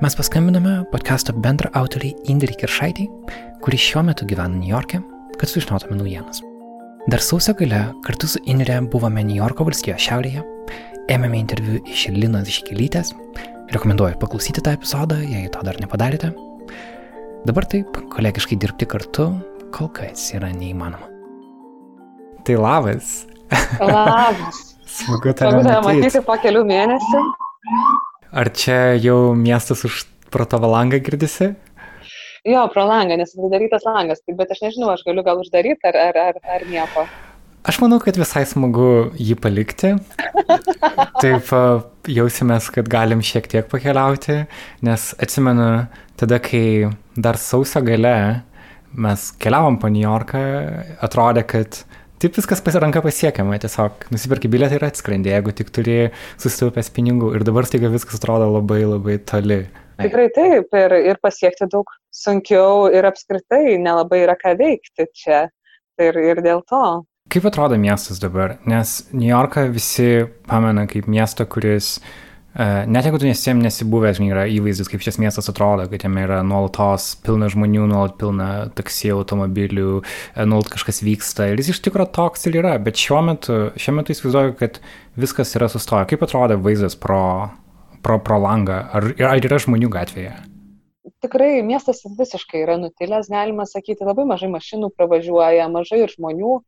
Mes 0.00 0.16
paskambinome 0.16 0.78
podcast'o 0.94 1.34
bendra 1.36 1.68
autoriai 1.76 2.14
Indrei 2.32 2.56
Kiršaitį, 2.56 3.04
kuri 3.60 3.82
šiuo 3.84 4.06
metu 4.08 4.24
gyvena 4.30 4.54
New 4.54 4.72
York'e 4.72 5.02
kad 5.36 5.52
sužinotume 5.52 6.00
naujienas. 6.00 6.40
Dar 7.12 7.20
sausio 7.20 7.52
gale 7.60 7.82
kartu 8.06 8.32
su 8.32 8.40
Inre 8.48 8.80
buvome 8.80 9.26
New 9.28 9.36
Yorko 9.36 9.68
valstijos 9.68 10.00
šiaurėje, 10.00 10.46
ėmėme 11.12 11.42
interviu 11.44 11.84
iš 11.84 12.08
Linos 12.16 12.48
Iškelytės, 12.48 13.12
rekomenduoju 13.76 14.16
paklausyti 14.24 14.64
tą 14.64 14.78
epizodą, 14.80 15.20
jei 15.20 15.52
to 15.52 15.60
dar 15.68 15.76
nepadarėte. 15.84 16.32
Dabar 17.44 17.68
taip, 17.68 18.00
kolegiškai 18.16 18.56
dirbti 18.64 18.88
kartu 18.88 19.34
kol 19.74 19.90
kas 19.94 20.30
yra 20.36 20.50
neįmanoma. 20.54 21.06
Tai 22.46 22.56
labas. 22.58 23.24
Labas. 23.78 24.60
Smagu 24.90 25.32
tave 25.38 25.62
matyti. 25.62 25.82
matyti 25.86 26.22
po 26.26 26.36
kelių 26.42 26.64
mėnesių. 26.66 27.22
Ar 28.40 28.50
čia 28.54 28.78
jau 28.98 29.32
miestas 29.38 29.84
už 29.86 30.04
pro 30.30 30.46
tavo 30.48 30.70
langą 30.70 30.98
girdisi? 31.02 31.52
Jo, 32.46 32.64
pro 32.72 32.86
langą, 32.88 33.18
nes 33.20 33.34
atidarytas 33.36 33.84
langas, 33.84 34.22
tai, 34.24 34.34
bet 34.38 34.52
aš 34.54 34.62
nežinau, 34.64 34.88
aš 34.94 35.04
galiu 35.06 35.22
gal 35.26 35.42
uždaryti 35.42 35.90
ar, 35.90 35.98
ar, 36.08 36.20
ar, 36.30 36.38
ar 36.56 36.64
nieko. 36.70 37.04
Aš 37.68 37.76
manau, 37.82 37.98
kad 38.00 38.16
visai 38.16 38.46
smagu 38.48 39.10
jį 39.20 39.36
palikti. 39.36 39.92
Taip 41.22 41.50
jausimės, 42.08 42.70
kad 42.72 42.88
galim 42.88 43.20
šiek 43.20 43.50
tiek 43.52 43.68
pakeliauti, 43.68 44.46
nes 44.86 45.10
atsimenu, 45.20 45.68
tada, 46.18 46.40
kai 46.40 46.88
dar 47.20 47.36
sausio 47.36 47.84
gale 47.84 48.16
mes 48.92 49.30
keliavom 49.40 49.78
po 49.80 49.90
New 49.92 50.02
Yorką, 50.02 50.40
atrodė, 51.04 51.44
kad 51.48 51.82
taip 52.20 52.36
viskas 52.36 52.62
pasiranka 52.64 53.02
pasiekiama, 53.04 53.58
tiesiog 53.62 54.08
nusipirki 54.12 54.50
bilietą 54.52 54.78
ir 54.78 54.86
atskrendi, 54.88 55.32
jeigu 55.32 55.54
tik 55.56 55.70
turi 55.74 55.98
susitaupęs 56.40 56.90
pinigų 56.96 57.34
ir 57.38 57.46
dabar 57.48 57.68
staiga 57.68 57.92
viskas 57.92 58.20
atrodo 58.20 58.50
labai 58.54 58.82
labai 58.84 59.18
toli. 59.26 59.62
Tikrai 60.00 60.30
taip, 60.32 60.72
ir, 60.80 60.96
ir 61.12 61.20
pasiekti 61.20 61.68
daug 61.70 61.90
sunkiau 62.14 62.88
ir 62.92 63.04
apskritai 63.08 63.76
nelabai 63.80 64.24
yra 64.24 64.36
ką 64.40 64.56
veikti 64.58 65.08
čia. 65.12 65.46
Ir, 66.00 66.16
ir 66.16 66.38
dėl 66.40 66.62
to. 66.64 67.02
Kaip 67.28 67.44
atrodo 67.50 67.76
miestas 67.76 68.16
dabar? 68.22 68.54
Nes 68.64 69.02
New 69.12 69.28
Yorką 69.28 69.66
visi 69.68 70.24
pamena 70.48 70.86
kaip 70.88 71.04
miestą, 71.12 71.44
kuris, 71.44 71.98
uh, 72.00 72.29
net 72.56 73.06
jeigu 73.06 73.20
tu 73.22 73.28
nesiem 73.28 73.60
nesibuvęs, 73.62 74.18
žinai, 74.18 74.32
yra 74.32 74.46
įvaizdis, 74.50 74.90
kaip 74.90 75.04
šis 75.04 75.20
miestas 75.22 75.50
atrodo, 75.52 75.86
kad 75.92 76.02
jame 76.06 76.24
yra 76.26 76.40
nuolatos 76.46 77.12
pilna 77.22 77.46
žmonių, 77.52 77.86
nuolat 77.92 78.16
pilna 78.18 78.50
taksi 78.74 79.12
automobilių, 79.14 80.00
e, 80.02 80.48
nuolat 80.50 80.72
kažkas 80.74 81.02
vyksta. 81.06 81.52
Ir 81.52 81.62
jis 81.62 81.76
iš 81.76 81.84
tikrųjų 81.86 82.10
toks 82.18 82.50
ir 82.50 82.58
yra, 82.62 82.74
bet 82.82 82.98
šiuo 82.98 83.22
metu, 83.28 83.62
šiuo 83.78 83.96
metu 84.00 84.16
įsivaizduoju, 84.16 84.58
kad 84.58 84.82
viskas 85.20 85.54
yra 85.58 85.70
sustoję. 85.70 86.10
Kaip 86.10 86.26
atrodo 86.26 86.58
vaizdas 86.58 86.98
pro 86.98 87.22
pro, 88.02 88.18
pro 88.20 88.38
langą? 88.38 88.78
Ar, 88.92 89.10
ar 89.30 89.44
yra 89.44 89.58
žmonių 89.60 89.90
gatvėje? 89.92 90.34
Tikrai 91.24 91.60
miestas 91.66 92.02
visiškai 92.04 92.62
yra 92.64 92.78
nutilęs, 92.80 93.28
galima 93.32 93.66
sakyti, 93.68 94.06
labai 94.06 94.26
mažai 94.28 94.50
mašinų 94.52 94.92
pravažiuoja, 94.96 95.68
mažai 95.72 96.04
ir 96.04 96.12
žmonių. 96.12 96.60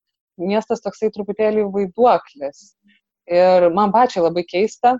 Miestas 0.42 0.80
toksai 0.84 1.10
truputėlį 1.12 1.66
vaiduoklis. 1.72 2.72
Ir 3.32 3.68
man 3.76 3.92
pačiai 3.94 4.24
labai 4.24 4.44
keista 4.48 4.96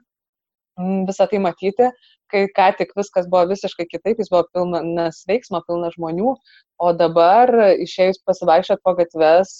visą 0.78 1.26
tai 1.28 1.38
matyti, 1.42 1.90
kai 2.32 2.46
ką 2.56 2.68
tik 2.78 2.94
viskas 2.96 3.26
buvo 3.28 3.44
visiškai 3.50 3.84
kitaip, 3.90 4.20
jis 4.20 4.30
buvo 4.32 4.44
pilnas 4.54 5.22
veiksmo, 5.28 5.60
pilnas 5.68 5.96
žmonių, 5.98 6.34
o 6.80 6.92
dabar 6.96 7.52
išėjus 7.84 8.22
pasivaikščiot 8.26 8.80
po 8.82 8.94
gatves, 8.96 9.52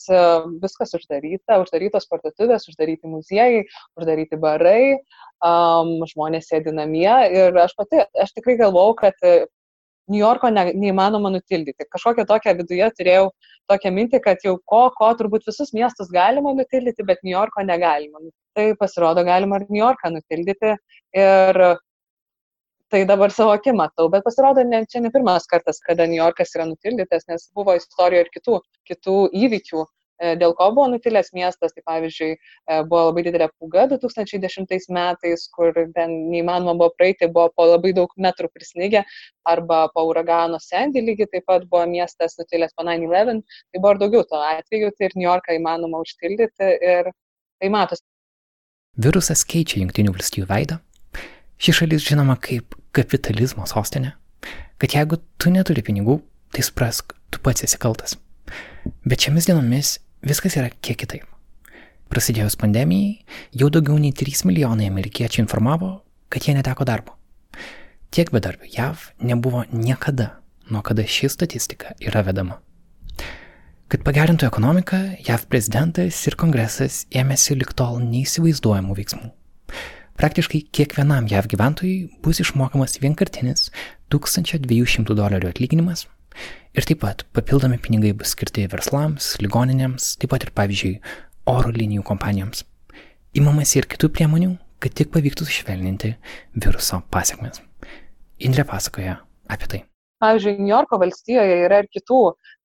viskas 0.62 0.97
uždaryta, 0.97 1.61
uždarytos 1.62 2.09
parduotuvės, 2.09 2.69
uždaryti 2.73 3.12
muziejai, 3.12 3.66
uždaryti 4.00 4.40
barai, 4.40 4.97
um, 5.45 5.99
žmonės 6.09 6.49
sėdi 6.49 6.73
namie 6.73 7.12
ir 7.28 7.61
aš 7.61 7.76
pati, 7.76 8.07
aš 8.16 8.33
tikrai 8.38 8.57
galvau, 8.64 8.95
kad 8.97 9.21
New 10.11 10.19
Yorko 10.19 10.50
ne, 10.50 10.73
neįmanoma 10.75 11.31
nutildyti. 11.31 11.87
Kažkokią 11.92 12.25
tokią 12.26 12.57
viduje 12.59 12.88
turėjau 12.99 13.28
tokią 13.71 13.92
mintį, 13.95 14.21
kad 14.25 14.42
jau 14.45 14.57
ko, 14.66 14.88
ko 14.97 15.12
turbūt 15.19 15.47
visus 15.47 15.71
miestus 15.76 16.11
galima 16.12 16.54
nutildyti, 16.57 17.07
bet 17.07 17.23
New 17.23 17.37
Yorko 17.37 17.62
negalima. 17.69 18.19
Tai 18.57 18.75
pasirodo, 18.77 19.25
galima 19.25 19.59
ir 19.61 19.71
New 19.71 19.81
Yorką 19.81 20.11
nutildyti. 20.13 20.75
Ir 21.17 21.59
tai 22.93 23.07
dabar 23.09 23.33
savo 23.33 23.55
akim 23.57 23.79
matau, 23.81 24.11
bet 24.13 24.25
pasirodo, 24.27 24.65
ne, 24.69 24.83
čia 24.93 25.01
ne 25.01 25.11
pirmas 25.15 25.49
kartas, 25.49 25.81
kada 25.87 26.05
New 26.11 26.19
Yorkas 26.19 26.53
yra 26.59 26.67
nutildytas, 26.69 27.25
nes 27.31 27.49
buvo 27.57 27.77
istorijoje 27.79 28.27
ir 28.27 28.31
kitų, 28.35 28.59
kitų 28.91 29.15
įvykių, 29.47 29.87
e, 29.87 30.35
dėl 30.43 30.53
ko 30.59 30.69
buvo 30.77 30.91
nutilęs 30.93 31.33
miestas. 31.39 31.73
Tai 31.73 31.87
pavyzdžiui, 31.89 32.29
e, 32.37 32.79
buvo 32.91 33.07
labai 33.09 33.25
didelė 33.31 33.49
pūga 33.57 33.87
2010 33.95 34.93
metais, 34.99 35.47
kur 35.57 35.73
ten 35.97 36.15
neįmanoma 36.35 36.77
buvo 36.85 36.93
praeiti, 36.99 37.33
buvo 37.33 37.49
po 37.57 37.71
labai 37.73 37.97
daug 38.03 38.13
metrų 38.29 38.53
prisnigę, 38.53 39.07
arba 39.57 39.87
po 39.97 40.05
uragano 40.13 40.61
Sandy 40.61 41.07
lygiai 41.09 41.33
taip 41.33 41.49
pat 41.49 41.65
buvo 41.73 41.89
miestas 41.97 42.37
nutilęs 42.43 42.77
po 42.77 42.85
9-11, 42.93 43.41
tai 43.73 43.81
buvo 43.81 43.97
ir 43.97 44.05
daugiau 44.05 44.29
to 44.29 44.47
atveju, 44.53 44.93
tai 44.99 45.09
ir 45.09 45.21
New 45.23 45.31
Yorką 45.31 45.57
įmanoma 45.63 46.05
užtildyti 46.05 46.75
ir 46.93 47.15
tai 47.17 47.77
matosi. 47.81 48.12
Virusas 49.01 49.41
keičia 49.49 49.79
Junktinių 49.81 50.13
valstybių 50.13 50.47
veidą. 50.51 50.77
Ši 51.57 51.73
šalis 51.79 52.05
žinoma 52.05 52.35
kaip 52.37 52.75
kapitalizmo 52.93 53.65
sostinė. 53.65 54.11
Kad 54.77 54.93
jeigu 54.93 55.17
tu 55.41 55.49
neturi 55.49 55.81
pinigų, 55.81 56.19
tai 56.53 56.61
suprask, 56.67 57.15
tu 57.33 57.41
pats 57.41 57.65
esi 57.65 57.79
kaltas. 57.81 58.19
Bet 59.09 59.25
šiomis 59.25 59.49
dienomis 59.49 59.95
viskas 60.21 60.59
yra 60.61 60.69
kiek 60.85 60.99
kitaip. 61.01 61.25
Prasidėjus 62.13 62.59
pandemijai, 62.61 63.23
jau 63.57 63.71
daugiau 63.73 63.97
nei 63.97 64.13
3 64.13 64.45
milijonai 64.51 64.91
amerikiečių 64.93 65.41
informavo, 65.41 66.03
kad 66.29 66.45
jie 66.45 66.53
neteko 66.59 66.85
darbo. 66.85 67.17
Tiek 68.13 68.29
bedarbių 68.29 68.75
JAV 68.75 69.09
nebuvo 69.25 69.65
niekada, 69.73 70.35
nuo 70.69 70.85
kada 70.85 71.09
ši 71.09 71.33
statistika 71.33 71.97
yra 71.97 72.21
vedama. 72.29 72.61
Kad 73.93 74.07
pagerintų 74.07 74.47
ekonomiką, 74.49 74.99
JAV 75.21 75.43
prezidentas 75.53 76.17
ir 76.25 76.33
kongresas 76.41 77.03
ėmėsi 77.13 77.59
liktol 77.61 77.99
neįsivaizduojamų 78.01 78.97
veiksmų. 78.97 79.29
Praktiškai 80.17 80.63
kiekvienam 80.73 81.29
JAV 81.29 81.51
gyventojui 81.53 81.99
bus 82.25 82.41
išmokamas 82.41 82.97
vienkartinis 83.03 83.67
1200 84.09 85.13
dolerių 85.13 85.53
atlyginimas 85.53 86.07
ir 86.73 86.89
taip 86.89 87.03
pat 87.05 87.27
papildomi 87.37 87.77
pinigai 87.85 88.15
bus 88.17 88.33
skirti 88.33 88.65
verslams, 88.73 89.35
ligoninėms, 89.45 90.15
taip 90.17 90.33
pat 90.33 90.49
ir 90.49 90.57
pavyzdžiui 90.57 90.97
oro 91.53 91.77
linijų 91.77 92.09
kompanijoms. 92.15 92.65
Įmamasi 93.37 93.83
ir 93.83 93.93
kitų 93.93 94.09
priemonių, 94.17 94.55
kad 94.81 94.97
tik 94.97 95.13
pavyktų 95.13 95.53
sušvelninti 95.53 96.17
viruso 96.57 97.05
pasiekmes. 97.13 97.61
Indrė 98.41 98.65
pasakoja 98.73 99.21
apie 99.53 99.69
tai. 99.69 99.87
Pavyzdžiui, 100.23 100.59
New 100.61 100.71
Yorko 100.71 101.00
valstijoje 101.02 101.62
yra 101.67 101.83
ir 101.83 101.88
kitų 101.91 102.23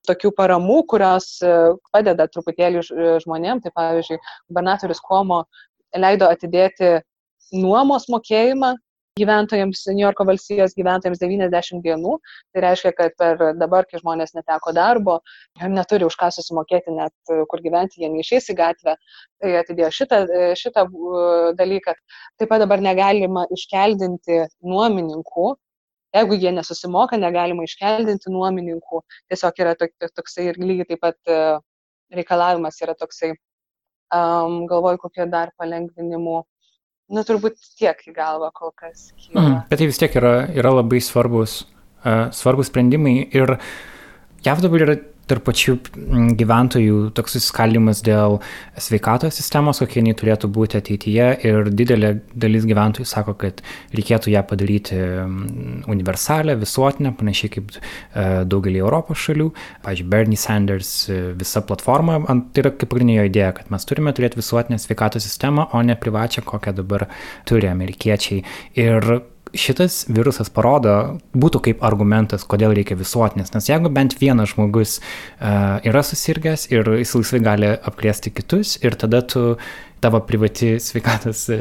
tokių 0.07 0.33
paramų, 0.37 0.81
kurios 0.91 1.29
e, 1.43 1.53
padeda 1.93 2.27
truputėlį 2.31 2.83
e, 2.83 3.13
žmonėm. 3.23 3.61
Tai 3.63 3.73
pavyzdžiui, 3.75 4.19
gubernatorius 4.51 5.03
Komo 5.03 5.43
leido 5.97 6.29
atidėti 6.29 6.99
nuomos 7.55 8.07
mokėjimą 8.11 8.75
gyventojams, 9.17 9.79
New 9.89 10.03
Yorko 10.03 10.27
valstijos 10.29 10.75
gyventojams 10.77 11.17
90 11.23 11.81
dienų. 11.81 12.19
Tai 12.53 12.61
reiškia, 12.67 12.91
kad 12.93 13.15
per 13.17 13.39
dabar, 13.57 13.87
kai 13.89 13.97
žmonės 14.03 14.35
neteko 14.37 14.75
darbo, 14.77 15.17
jie 15.57 15.71
neturi 15.73 16.05
už 16.05 16.17
ką 16.21 16.29
susimokėti 16.35 16.93
net 16.93 17.33
e, 17.33 17.41
kur 17.49 17.63
gyventi, 17.65 18.03
jie 18.03 18.11
neišės 18.13 18.51
į 18.53 18.57
gatvę, 18.61 18.97
tai 19.41 19.55
atidėjo 19.63 19.93
šitą, 20.01 20.25
šitą 20.61 20.85
dalyką. 21.57 21.97
Taip 22.37 22.53
pat 22.53 22.61
dabar 22.61 22.83
negalima 22.85 23.47
iškeldinti 23.57 24.43
nuomininkų 24.61 25.55
Jeigu 26.15 26.37
jie 26.39 26.51
nesusimoka, 26.55 27.17
negalima 27.19 27.65
iškeldinti 27.67 28.31
nuomininkų. 28.31 29.01
Tiesiog 29.31 29.59
yra 29.63 29.73
toksai 29.77 30.51
ir 30.51 30.59
lygiai 30.61 30.87
taip 30.91 31.01
pat 31.03 31.31
e, 31.31 31.39
reikalavimas 32.15 32.79
yra 32.85 32.95
toksai 32.97 33.33
um, 34.13 34.61
galvoju, 34.69 35.01
kokie 35.03 35.27
dar 35.31 35.51
palengvinimų. 35.59 36.37
Nu, 37.07 37.23
turbūt 37.27 37.59
tiek 37.79 37.99
į 38.07 38.13
galvą 38.15 38.49
kol 38.55 38.73
kas. 38.75 39.11
Kyla. 39.15 39.41
Mm, 39.41 39.59
bet 39.69 39.79
tai 39.79 39.89
vis 39.89 39.99
tiek 40.01 40.15
yra, 40.19 40.33
yra 40.55 40.73
labai 40.75 40.99
svarbus, 41.03 41.61
uh, 42.03 42.27
svarbus 42.35 42.71
sprendimai 42.71 43.19
ir 43.35 43.57
JAV 44.47 44.63
dabar 44.65 44.87
yra 44.87 44.97
tarp 45.27 45.46
pačių 45.48 45.75
mm, 45.77 46.29
gyventojų 46.39 46.98
toks 47.17 47.38
susiskaldimas 47.38 48.01
dėl 48.05 48.39
sveikatos 48.81 49.38
sistemos, 49.39 49.81
kokia 49.84 50.01
jinai 50.01 50.15
turėtų 50.17 50.50
būti 50.53 50.79
ateityje 50.79 51.27
ir 51.48 51.69
didelė 51.72 52.13
dalis 52.34 52.67
gyventojų 52.69 53.07
sako, 53.07 53.36
kad 53.41 53.62
reikėtų 53.96 54.34
ją 54.34 54.43
padaryti 54.48 54.98
mm, 54.98 55.86
universalę, 55.91 56.57
visuotinę, 56.62 57.13
panašiai 57.19 57.53
kaip 57.57 57.72
e, 57.77 57.79
daugelį 58.50 58.84
Europos 58.84 59.22
šalių. 59.27 59.50
Pavyzdžiui, 59.86 60.10
Bernie 60.12 60.39
Sanders 60.39 60.91
e, 61.12 61.22
visa 61.38 61.63
platforma, 61.67 62.19
tai 62.27 62.65
yra 62.65 62.74
kaip 62.74 62.91
pagrindinė 62.91 63.22
jo 63.22 63.29
idėja, 63.31 63.53
kad 63.62 63.72
mes 63.74 63.88
turime 63.88 64.13
turėti 64.15 64.39
visuotinę 64.41 64.79
sveikatos 64.81 65.27
sistemą, 65.27 65.69
o 65.75 65.84
ne 65.86 65.98
privačią, 66.00 66.46
kokią 66.48 66.77
dabar 66.81 67.07
turi 67.48 67.69
amerikiečiai. 67.72 68.43
Ir 68.79 69.12
šitas 69.57 70.03
virusas 70.11 70.51
parodo, 70.53 71.17
būtų 71.37 71.63
kaip 71.67 71.83
argumentas, 71.85 72.45
kodėl 72.47 72.75
reikia 72.77 72.97
visuotinės, 72.99 73.53
nes 73.55 73.69
jeigu 73.69 73.91
bent 73.93 74.17
vienas 74.21 74.53
žmogus 74.53 74.99
uh, 74.99 75.77
yra 75.87 76.03
susirgęs 76.05 76.69
ir 76.73 76.87
jis 77.01 77.15
laisvai 77.17 77.43
gali 77.45 77.73
apkrėsti 77.75 78.33
kitus 78.37 78.77
ir 78.83 78.97
tada 78.99 79.23
tu 79.25 79.55
tavo 80.03 80.19
privati 80.21 80.75
sveikatos 80.77 81.47
e, 81.49 81.55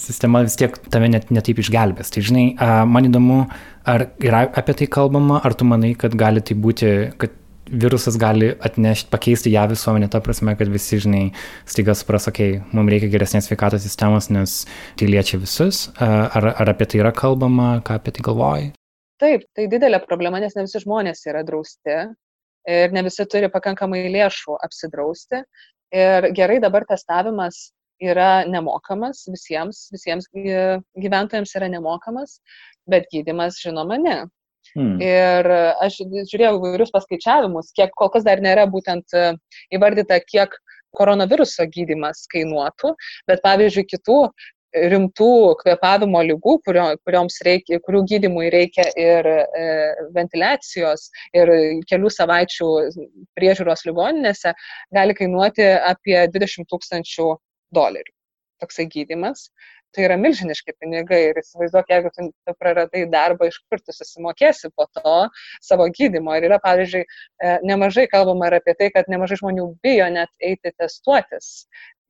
sistema 0.00 0.40
vis 0.46 0.54
tiek 0.56 0.78
tave 0.88 1.10
net 1.12 1.28
netaip 1.28 1.58
išgelbės. 1.60 2.08
Tai 2.14 2.22
žinai, 2.24 2.46
uh, 2.54 2.78
man 2.88 3.04
įdomu, 3.04 3.42
ar 3.84 4.06
yra 4.24 4.46
apie 4.48 4.78
tai 4.80 4.88
kalbama, 4.96 5.42
ar 5.44 5.52
tu 5.52 5.68
manai, 5.68 5.92
kad 6.00 6.16
gali 6.16 6.40
tai 6.40 6.56
būti, 6.56 6.92
kad 7.20 7.36
virusas 7.70 8.16
gali 8.20 8.52
atnešti, 8.60 9.10
pakeisti 9.10 9.52
ją 9.52 9.66
visuomenę, 9.70 10.08
ta 10.10 10.20
prasme, 10.20 10.54
kad 10.58 10.70
visi, 10.72 10.98
žinai, 11.02 11.24
staiga 11.68 11.94
supras, 11.98 12.28
okei, 12.28 12.58
okay, 12.58 12.76
mums 12.76 12.92
reikia 12.92 13.10
geresnės 13.12 13.48
sveikatos 13.48 13.84
sistemos, 13.86 14.30
nes 14.34 14.62
tai 14.98 15.08
liečia 15.10 15.40
visus. 15.42 15.86
Ar, 16.00 16.52
ar 16.52 16.72
apie 16.74 16.88
tai 16.90 17.02
yra 17.02 17.12
kalbama, 17.16 17.76
ką 17.86 18.00
apie 18.00 18.14
tai 18.16 18.26
galvoji? 18.28 18.72
Taip, 19.22 19.46
tai 19.54 19.68
didelė 19.70 20.02
problema, 20.02 20.40
nes 20.42 20.56
ne 20.58 20.66
visi 20.66 20.82
žmonės 20.82 21.22
yra 21.30 21.44
drausti 21.46 22.00
ir 22.68 22.94
ne 22.94 23.02
visi 23.06 23.26
turi 23.30 23.50
pakankamai 23.50 24.08
lėšų 24.10 24.58
apsidrausti. 24.66 25.42
Ir 25.92 26.30
gerai 26.34 26.58
dabar 26.62 26.86
testavimas 26.88 27.68
yra 28.02 28.44
nemokamas 28.48 29.26
visiems, 29.30 29.86
visiems 29.94 30.28
gyventojams 30.32 31.52
yra 31.58 31.68
nemokamas, 31.70 32.38
bet 32.90 33.06
gydimas, 33.12 33.60
žinoma, 33.62 33.98
ne. 34.00 34.16
Hmm. 34.72 34.96
Ir 35.04 35.48
aš 35.84 35.98
žiūrėjau 36.02 36.56
įvairius 36.58 36.92
paskaičiavimus, 36.94 37.72
kiek 37.76 37.92
kol 37.98 38.10
kas 38.14 38.24
dar 38.24 38.40
nėra 38.40 38.64
būtent 38.70 39.12
e, 39.16 39.32
įvardyta, 39.76 40.20
kiek 40.24 40.54
koronaviruso 40.96 41.66
gydimas 41.72 42.24
kainuotų, 42.32 42.94
bet 43.28 43.42
pavyzdžiui, 43.44 43.86
kitų 43.90 44.18
rimtų 44.72 45.32
kvepavimo 45.60 46.22
lygų, 46.24 46.54
kurio, 46.64 46.86
reikia, 47.44 47.80
kurių 47.84 48.02
gydimui 48.08 48.48
reikia 48.52 48.86
ir 48.96 49.28
e, 49.28 49.66
ventiliacijos, 50.14 51.10
ir 51.36 51.52
kelių 51.90 52.12
savaičių 52.16 52.70
priežiūros 53.36 53.84
ligoninėse, 53.88 54.54
gali 54.94 55.16
kainuoti 55.18 55.68
apie 55.76 56.16
20 56.32 56.68
tūkstančių 56.72 57.28
dolerių. 57.74 58.12
Toksai 58.62 58.86
gydimas 58.90 59.48
tai 59.92 60.06
yra 60.06 60.16
milžiniški 60.20 60.74
pinigai 60.80 61.20
ir 61.28 61.38
įsivaizduok, 61.42 61.90
jeigu 61.92 62.10
tu, 62.16 62.28
praradai 62.58 63.04
darbą, 63.12 63.48
iš 63.50 63.58
kur 63.68 63.80
tu 63.84 63.94
susimokėsi 63.94 64.72
po 64.76 64.86
to 64.96 65.14
savo 65.64 65.86
gydymo. 65.98 66.34
Ir 66.38 66.48
yra, 66.48 66.58
pavyzdžiui, 66.64 67.02
e, 67.04 67.54
nemažai 67.68 68.06
kalbama 68.12 68.48
ir 68.48 68.58
apie 68.60 68.74
tai, 68.78 68.90
kad 68.94 69.10
nemažai 69.12 69.38
žmonių 69.42 69.68
bijo 69.84 70.08
net 70.14 70.32
eiti 70.40 70.72
testuotis. 70.80 71.52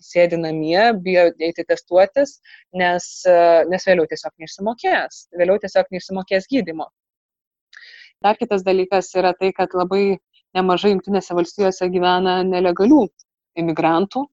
Sėdi 0.02 0.38
namie, 0.38 0.78
bijo 1.02 1.28
eiti 1.42 1.66
testuotis, 1.66 2.38
nes, 2.78 3.08
e, 3.26 3.36
nes 3.70 3.86
vėliau 3.86 4.08
tiesiog 4.10 4.34
neišsimokės, 4.42 5.26
vėliau 5.38 5.58
tiesiog 5.62 5.90
neišsimokės 5.94 6.50
gydymo. 6.50 6.88
Dar 8.22 8.38
kitas 8.38 8.62
dalykas 8.62 9.10
yra 9.18 9.34
tai, 9.34 9.50
kad 9.54 9.74
labai 9.74 10.20
nemažai 10.54 10.94
jungtinėse 10.94 11.34
valstijose 11.34 11.88
gyvena 11.90 12.42
nelegalių 12.46 13.06
imigrantų. 13.58 14.28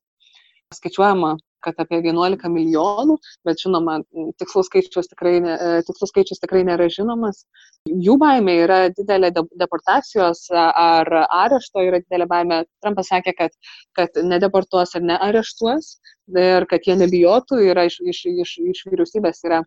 Skaičiuojama, 0.70 1.38
kad 1.66 1.80
apie 1.82 2.00
11 2.02 2.50
milijonų, 2.54 3.18
bet 3.48 3.62
žinoma, 3.64 4.00
tikslus 4.42 4.70
skaičius 4.70 5.12
tikrai, 5.12 5.36
ne, 5.44 5.56
e, 5.56 5.82
tikslus 5.88 6.14
skaičius 6.14 6.42
tikrai 6.44 6.64
nėra 6.68 6.90
žinomas. 6.94 7.44
Jų 7.90 8.18
baimė 8.22 8.56
yra 8.66 8.80
didelė 8.94 9.32
deportacijos 9.34 10.46
ar 10.52 11.10
arešto, 11.26 11.84
yra 11.88 12.02
didelė 12.04 12.30
baimė. 12.30 12.62
Trumpas 12.84 13.12
sakė, 13.14 13.36
kad, 13.38 13.58
kad 13.98 14.22
nedeportuos 14.24 14.96
ir 14.96 15.06
neareštuos 15.12 15.98
ir 16.38 16.68
kad 16.70 16.86
jie 16.86 16.96
nebijotų, 17.00 17.64
yra 17.72 17.88
iš, 17.90 18.00
iš, 18.06 18.26
iš, 18.46 18.56
iš 18.74 18.86
vyriausybės 18.92 19.46
yra 19.48 19.64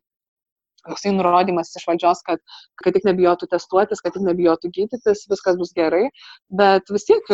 toksai 0.88 1.12
nurodymas 1.16 1.70
iš 1.78 1.84
valdžios, 1.88 2.22
kad, 2.26 2.40
kad 2.82 2.96
tik 2.96 3.06
nebijotų 3.06 3.48
testuotis, 3.52 4.02
kad 4.02 4.14
tik 4.16 4.24
nebijotų 4.26 4.70
gydytis, 4.74 5.24
viskas 5.30 5.58
bus 5.60 5.72
gerai, 5.76 6.08
bet 6.62 6.90
vis 6.92 7.06
tiek 7.08 7.32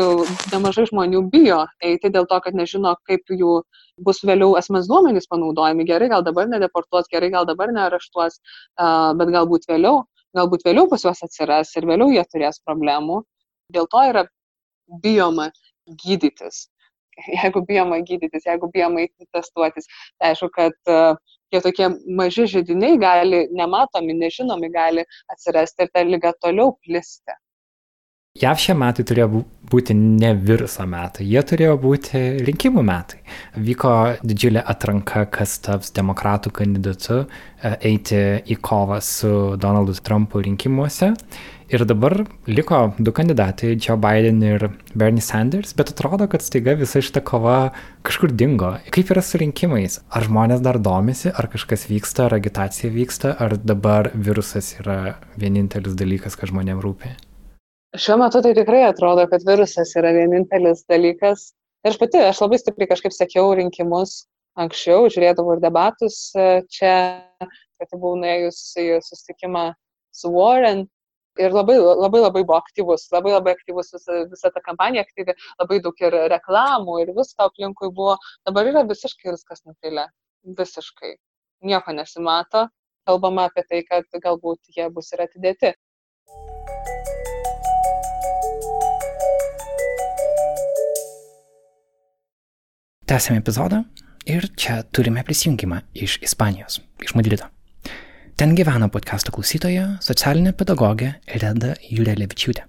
nemažai 0.53 0.87
žmonių 0.91 1.25
bijo 1.33 1.63
eiti 1.85 2.13
dėl 2.15 2.29
to, 2.31 2.41
kad 2.45 2.59
nežino, 2.59 2.95
kaip 3.09 3.33
jų 3.33 3.61
bus 4.05 4.23
vėliau 4.27 4.55
asmens 4.61 4.89
duomenys 4.91 5.29
panaudojami. 5.31 5.87
Gerai, 5.89 6.11
gal 6.13 6.25
dabar 6.27 6.51
nedeportuos, 6.51 7.11
gerai, 7.13 7.33
gal 7.35 7.49
dabar 7.49 7.73
nearaštuos, 7.75 8.41
bet 9.21 9.35
galbūt 9.35 9.69
vėliau, 9.71 10.05
galbūt 10.37 10.67
vėliau 10.69 10.89
pas 10.91 11.05
juos 11.07 11.25
atsiras 11.25 11.73
ir 11.77 11.89
vėliau 11.89 12.13
jie 12.15 12.25
turės 12.31 12.61
problemų. 12.67 13.23
Dėl 13.75 13.89
to 13.91 14.05
yra 14.11 14.27
bijoma 15.03 15.51
gydytis. 16.05 16.69
Jeigu 17.27 17.65
bijoma 17.67 17.99
gydytis, 18.07 18.45
jeigu 18.47 18.69
bijoma 18.71 19.03
eiti 19.03 19.27
testuotis, 19.35 19.89
tai 20.21 20.33
aišku, 20.33 20.53
kad 20.55 20.77
tie 21.51 21.61
tokie 21.65 21.91
maži 22.21 22.47
žydiniai 22.55 23.01
gali, 23.01 23.45
nematomi, 23.55 24.17
nežinomi, 24.23 24.73
gali 24.73 25.05
atsirasti 25.33 25.87
ir 25.87 25.93
ta 25.93 26.07
lyga 26.07 26.33
toliau 26.41 26.75
plisti. 26.83 27.37
JAV 28.39 28.61
šie 28.63 28.75
metai 28.79 29.03
turėjo 29.03 29.41
būti 29.73 29.95
ne 29.99 30.29
viruso 30.37 30.85
metai, 30.87 31.25
jie 31.27 31.41
turėjo 31.43 31.73
būti 31.83 32.21
rinkimų 32.47 32.85
metai. 32.87 33.19
Vyko 33.67 33.95
didžiulė 34.23 34.63
atranka, 34.63 35.25
kas 35.33 35.57
taps 35.65 35.91
demokratų 35.97 36.53
kandidatu 36.55 37.17
e, 37.25 37.73
eiti 37.91 38.21
į 38.47 38.59
kovą 38.63 39.01
su 39.03 39.33
Donaldu 39.59 39.97
Trumpu 40.07 40.45
rinkimuose. 40.45 41.15
Ir 41.69 41.83
dabar 41.85 42.15
liko 42.49 42.79
du 42.97 43.13
kandidatai, 43.13 43.75
Joe 43.77 43.99
Biden 44.01 44.39
ir 44.41 44.63
Bernie 44.97 45.21
Sanders, 45.21 45.75
bet 45.77 45.91
atrodo, 45.93 46.25
kad 46.33 46.41
staiga 46.41 46.73
visa 46.81 47.03
šita 47.05 47.21
kova 47.21 47.75
kažkur 48.09 48.33
dingo. 48.33 48.71
Kaip 48.95 49.13
yra 49.13 49.21
su 49.21 49.37
rinkimais? 49.43 49.99
Ar 50.09 50.25
žmonės 50.25 50.65
dar 50.65 50.81
domisi, 50.81 51.29
ar 51.29 51.51
kažkas 51.53 51.85
vyksta, 51.91 52.25
ar 52.31 52.39
agitacija 52.39 52.89
vyksta, 52.95 53.35
ar 53.37 53.59
dabar 53.61 54.09
virusas 54.15 54.79
yra 54.81 55.19
vienintelis 55.37 55.93
dalykas, 56.01 56.41
kas 56.41 56.55
žmonėms 56.55 56.87
rūpi? 56.89 57.13
Šiuo 58.01 58.17
metu 58.25 58.41
tai 58.41 58.57
tikrai 58.57 58.87
atrodo, 58.89 59.29
kad 59.29 59.45
virusas 59.45 59.93
yra 60.01 60.17
vienintelis 60.17 60.87
dalykas. 60.89 61.51
Ir 61.85 61.93
aš 61.93 62.01
pati, 62.01 62.25
aš 62.33 62.41
labai 62.47 62.65
stipriai 62.65 62.95
kažkaip 62.97 63.13
sekiau 63.13 63.53
rinkimus 63.61 64.23
anksčiau, 64.57 65.13
žiūrėdavau 65.13 65.59
ir 65.59 65.67
debatus 65.69 66.31
e, 66.33 66.63
čia, 66.73 66.95
kad 67.45 67.93
buvau 67.93 68.17
nuėjus 68.25 68.71
į 68.81 68.95
susitikimą 69.05 69.75
su 70.17 70.33
Warren 70.33 70.89
ir 71.39 71.55
labai, 71.55 71.77
labai 71.79 72.23
labai 72.23 72.43
buvo 72.45 72.59
aktyvus, 72.59 73.09
labai 73.15 73.35
labai 73.37 73.55
aktyvus 73.57 73.93
visa, 73.95 74.23
visa 74.33 74.51
ta 74.55 74.63
kampanija 74.65 75.05
aktyvi, 75.07 75.35
labai 75.63 75.81
daug 75.85 76.03
ir 76.03 76.17
reklamų 76.35 77.01
ir 77.05 77.15
visko 77.17 77.49
aplinkui 77.49 77.93
buvo. 77.95 78.17
Dabar 78.49 78.71
yra 78.71 78.85
visiškai 78.89 79.33
viskas 79.35 79.65
nutilę. 79.67 80.09
Visiškai. 80.59 81.17
Nieko 81.67 81.95
nesimato. 81.95 82.69
Kalbama 83.09 83.49
apie 83.49 83.65
tai, 83.69 83.85
kad 83.89 84.21
galbūt 84.25 84.75
jie 84.77 84.89
bus 84.93 85.13
ir 85.17 85.25
atidėti. 85.25 85.75
Tęsėme 93.09 93.41
epizodą 93.41 93.87
ir 94.29 94.51
čia 94.61 94.83
turime 94.93 95.25
prisijungimą 95.25 95.81
iš 95.97 96.19
Ispanijos, 96.29 96.83
iš 97.01 97.17
Madrido. 97.17 97.49
Ten 98.39 98.53
gyvena 98.55 98.87
podcast'o 98.87 99.33
klausytoja, 99.35 99.97
socialinė 99.99 100.53
pedagogė 100.55 101.09
Reda 101.43 101.73
Jurelevičiūtė. 101.83 102.69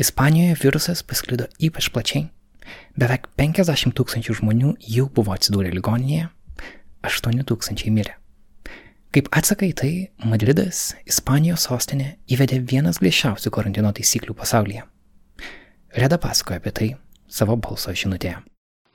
Ispanijoje 0.00 0.54
virusas 0.62 1.02
pasklido 1.04 1.50
ypač 1.60 1.90
plačiai. 1.92 2.22
Beveik 2.96 3.26
50 3.36 3.92
tūkstančių 3.98 4.38
žmonių 4.38 4.72
jau 4.94 5.04
buvo 5.12 5.34
atsidūrę 5.36 5.74
ligoninėje, 5.74 6.30
8 7.04 7.44
tūkstančiai 7.50 7.92
mirė. 7.92 8.16
Kaip 9.12 9.28
atsaka 9.36 9.68
į 9.68 9.76
tai, 9.82 9.92
Madridas, 10.24 10.94
Ispanijos 11.04 11.68
sostinė, 11.68 12.14
įvedė 12.32 12.62
vienas 12.64 13.02
griežčiausių 13.04 13.52
karantino 13.52 13.92
taisyklių 13.92 14.32
pasaulyje. 14.40 14.88
Reda 15.92 16.16
pasakoja 16.24 16.64
apie 16.64 16.72
tai 16.72 16.92
savo 17.28 17.60
balso 17.60 17.92
žinutėje. 17.92 18.40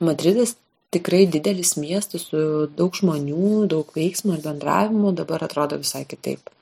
Madridas 0.02 0.58
tikrai 0.94 1.24
didelis 1.30 1.74
miestas 1.80 2.28
su 2.30 2.66
daug 2.78 2.94
žmonių, 2.96 3.66
daug 3.70 3.90
veiksmo 3.96 4.36
ir 4.36 4.44
bendravimo 4.44 5.12
dabar 5.16 5.44
atrodo 5.46 5.78
visai 5.80 6.04
kitaip. 6.08 6.52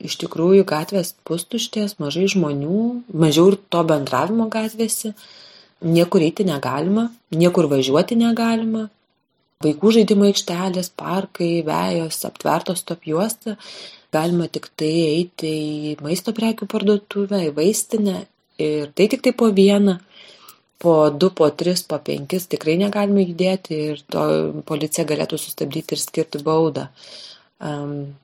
Iš 0.00 0.16
tikrųjų, 0.22 0.64
gatvės 0.64 1.12
pustuštės, 1.28 1.98
mažai 2.00 2.24
žmonių, 2.32 2.84
mažiau 3.12 3.50
ir 3.52 3.58
to 3.68 3.84
bendravimo 3.84 4.48
gatvėse. 4.48 5.14
niekur 5.80 6.20
eiti 6.20 6.44
negalima, 6.44 7.08
niekur 7.32 7.64
važiuoti 7.68 8.16
negalima, 8.16 8.90
vaikų 9.64 9.92
žaidimo 9.96 10.26
aikštelės, 10.28 10.90
parkai, 10.96 11.62
vėjos, 11.64 12.24
aptvertos 12.28 12.82
top 12.84 13.06
juosta, 13.08 13.56
galima 14.12 14.48
tik 14.48 14.68
tai 14.76 14.92
eiti 15.16 15.52
į 15.92 15.96
maisto 16.04 16.32
prekių 16.36 16.68
parduotuvę, 16.68 17.46
į 17.48 17.54
vaistinę 17.56 18.26
ir 18.60 18.92
tai 18.96 19.08
tik 19.08 19.24
tai 19.24 19.32
po 19.32 19.50
vieną, 19.56 19.98
po 20.80 20.94
du, 21.10 21.28
po 21.36 21.50
tris, 21.52 21.82
po 21.84 21.98
penkis 22.04 22.48
tikrai 22.48 22.78
negalima 22.80 23.20
judėti 23.20 23.78
ir 23.92 24.02
to 24.08 24.24
policija 24.68 25.04
galėtų 25.08 25.38
sustabdyti 25.40 25.96
ir 25.96 26.00
skirti 26.00 26.40
baudą. 26.44 26.88
Um, 27.60 28.14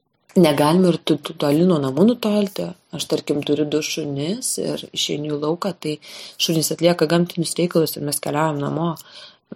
negalima 0.41 0.93
ir 0.93 0.99
tu, 1.05 1.19
tu 1.21 1.37
toli 1.37 1.67
nuo 1.69 1.79
namų 1.83 2.11
nutolti. 2.13 2.71
Aš 2.97 3.09
tarkim 3.11 3.43
turiu 3.45 3.67
du 3.69 3.83
šunis 3.85 4.55
ir 4.63 4.85
išeinu 4.97 5.35
į 5.35 5.41
lauką, 5.43 5.75
tai 5.77 5.97
šunys 6.41 6.73
atlieka 6.73 7.09
gamtinius 7.11 7.57
reikalus 7.59 7.97
ir 7.97 8.07
mes 8.09 8.21
keliaujam 8.25 8.61
namo. 8.63 8.95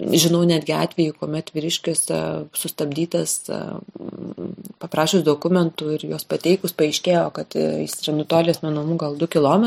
Žinau 0.01 0.45
netgi 0.47 0.77
atveju, 0.77 1.17
kuomet 1.19 1.51
vyriškis 1.51 2.05
sustabdytas 2.57 3.33
paprašus 4.81 5.25
dokumentų 5.27 5.97
ir 5.97 6.05
juos 6.13 6.29
pateikus 6.31 6.77
paaiškėjo, 6.79 7.25
kad 7.35 7.57
jis 7.59 7.97
yra 8.05 8.15
nutolęs 8.21 8.63
nuo 8.63 8.71
namų 8.77 9.01
gal 9.01 9.19
2 9.19 9.33
km 9.33 9.67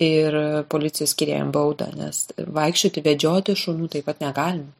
ir 0.00 0.36
policija 0.72 1.06
skiria 1.06 1.40
jam 1.40 1.50
baudą, 1.54 1.88
nes 1.96 2.24
vaikščioti, 2.36 3.04
vedžioti 3.04 3.56
šunų 3.58 3.90
taip 3.92 4.08
pat 4.08 4.22
negalima. 4.24 4.72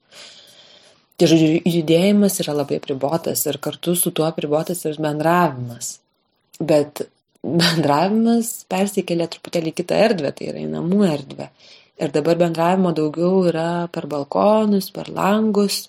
Tai 1.21 1.29
žodžiu, 1.31 1.61
judėjimas 1.69 2.41
yra 2.43 2.55
labai 2.57 2.81
pribotas 2.83 3.45
ir 3.47 3.61
kartu 3.63 3.95
su 3.99 4.11
tuo 4.17 4.31
pribotas 4.35 4.81
ir 4.89 4.97
bendravimas. 5.03 5.99
Bet 6.59 7.05
bendravimas 7.43 8.65
persikelia 8.71 9.29
truputėlį 9.31 9.75
kitą 9.77 10.01
erdvę, 10.09 10.33
tai 10.35 10.51
yra 10.51 10.63
į 10.63 10.71
namų 10.73 11.05
erdvę. 11.11 11.49
Ir 12.03 12.11
dabar 12.15 12.41
bendravimo 12.41 12.95
daugiau 12.97 13.45
yra 13.51 13.87
per 13.93 14.09
balkonus, 14.11 14.91
per 14.95 15.13
langus. 15.13 15.85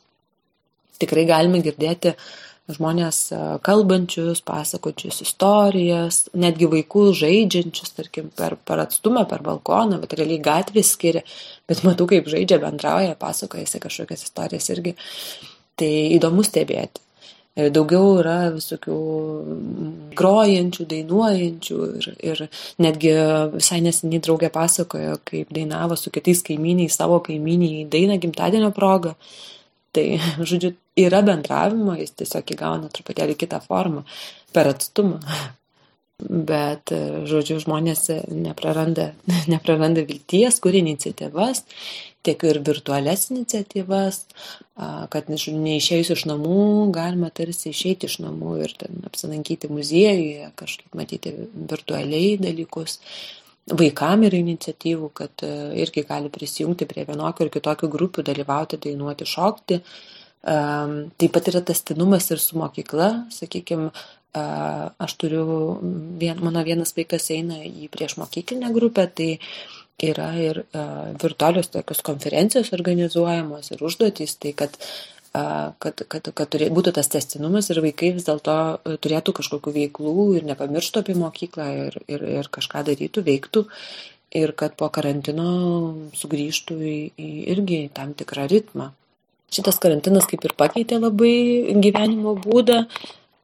Tikrai 1.01 1.25
galime 1.29 1.63
girdėti 1.65 2.13
žmonės 2.71 3.19
e, 3.35 3.39
kalbančius, 3.65 4.41
pasakočius 4.47 5.21
istorijas, 5.25 6.23
netgi 6.37 6.69
vaikus 6.71 7.17
žaidžiančius, 7.19 7.93
tarkim, 7.97 8.29
per, 8.37 8.55
per 8.55 8.83
atstumą, 8.85 9.25
per 9.29 9.43
balkoną, 9.45 9.99
bet 10.03 10.15
realiai 10.19 10.41
gatvės 10.43 10.93
skiria, 10.95 11.23
bet 11.67 11.83
matau, 11.87 12.07
kaip 12.09 12.29
žaidžia, 12.31 12.61
bendrauja, 12.63 13.17
pasakojasi 13.19 13.83
kažkokias 13.83 14.27
istorijas 14.29 14.69
irgi. 14.71 14.95
Tai 15.79 15.89
įdomu 16.15 16.45
stebėti. 16.45 17.01
Daugiau 17.53 18.15
yra 18.17 18.47
visokių 18.49 18.95
grojančių, 20.17 20.85
dainuojančių 20.89 21.75
ir, 21.99 22.07
ir 22.25 22.39
netgi 22.81 23.11
visai 23.53 23.77
neseniai 23.85 24.21
draugė 24.25 24.49
pasakojo, 24.53 25.19
kaip 25.29 25.51
dainavo 25.53 25.97
su 25.99 26.09
kitais 26.13 26.41
kaimyniais 26.47 26.97
savo 26.97 27.19
kaimyniai 27.25 27.83
dainą 27.85 28.17
gimtadienio 28.23 28.71
progą. 28.73 29.13
Tai, 29.93 30.07
žodžiu, 30.49 30.73
yra 30.99 31.23
bendravimo, 31.25 31.97
jis 31.99 32.15
tiesiog 32.21 32.55
įgauna 32.55 32.93
truputėlį 32.93 33.37
kitą 33.39 33.59
formą 33.65 34.05
per 34.53 34.71
atstumą. 34.73 35.19
Bet, 36.23 36.93
žodžiu, 37.27 37.57
žmonės 37.59 38.05
nepraranda, 38.31 39.11
nepraranda 39.53 40.05
vilties, 40.07 40.61
kur 40.63 40.75
iniciatyvas 40.77 41.65
tiek 42.23 42.43
ir 42.47 42.59
virtualias 42.63 43.27
iniciatyvas, 43.33 44.19
kad 45.13 45.29
neišėjus 45.29 46.13
iš 46.15 46.25
namų 46.29 46.89
galima 46.95 47.29
tarsi 47.35 47.73
išeiti 47.73 48.07
iš 48.09 48.19
namų 48.23 48.55
ir 48.63 48.75
apsilankyti 49.09 49.69
muziejuje, 49.71 50.51
kažkaip 50.59 50.97
matyti 50.97 51.33
virtualiai 51.53 52.37
dalykus. 52.41 52.99
Vaikam 53.63 54.25
yra 54.27 54.39
iniciatyvų, 54.39 55.09
kad 55.15 55.43
irgi 55.79 56.03
gali 56.07 56.31
prisijungti 56.31 56.87
prie 56.87 57.05
vienokių 57.07 57.45
ir 57.45 57.53
kitokių 57.53 57.91
grupių, 57.91 58.25
dalyvauti, 58.27 58.79
dainuoti, 58.87 59.27
šokti. 59.27 59.79
Taip 60.43 61.31
pat 61.31 61.47
yra 61.53 61.61
testinumas 61.63 62.27
ir 62.33 62.41
su 62.43 62.57
mokykla, 62.59 63.09
sakykime, 63.31 63.91
aš 64.33 65.15
turiu, 65.21 65.45
vien, 66.19 66.41
mano 66.43 66.63
vienas 66.67 66.91
vaikas 66.97 67.29
eina 67.31 67.61
į 67.63 67.87
prieš 67.93 68.17
mokyklinę 68.19 68.73
grupę, 68.75 69.07
tai 69.07 69.29
yra 70.03 70.33
ir 70.35 70.63
virtualios 71.21 71.69
tokios 71.71 72.01
konferencijos 72.03 72.73
organizuojamos 72.75 73.71
ir 73.71 73.83
užduotys, 73.87 74.35
tai 74.41 74.55
kad 74.57 74.79
kad, 75.33 76.01
kad, 76.05 76.27
kad 76.37 76.49
turė, 76.53 76.67
būtų 76.69 76.91
tas 76.93 77.07
testinumas 77.09 77.71
ir 77.73 77.79
vaikai 77.81 78.11
vis 78.13 78.27
dėlto 78.27 78.55
turėtų 79.01 79.33
kažkokių 79.39 79.71
veiklų 79.73 80.25
ir 80.37 80.45
nepamirštų 80.45 81.01
apie 81.01 81.15
mokyklą 81.17 81.69
ir, 81.87 81.97
ir, 82.05 82.25
ir 82.35 82.49
kažką 82.53 82.83
darytų, 82.91 83.23
veiktų 83.25 83.63
ir 84.37 84.53
kad 84.57 84.75
po 84.77 84.91
karantino 84.93 85.47
sugrįžtų 86.19 86.77
į, 86.77 86.97
į 87.17 87.31
irgi 87.55 87.79
tam 87.97 88.13
tikrą 88.17 88.45
ritmą. 88.51 88.91
Šitas 89.53 89.77
karantinas 89.81 90.25
kaip 90.29 90.45
ir 90.47 90.55
pakeitė 90.57 90.97
labai 91.01 91.75
gyvenimo 91.83 92.33
būdą, 92.41 92.83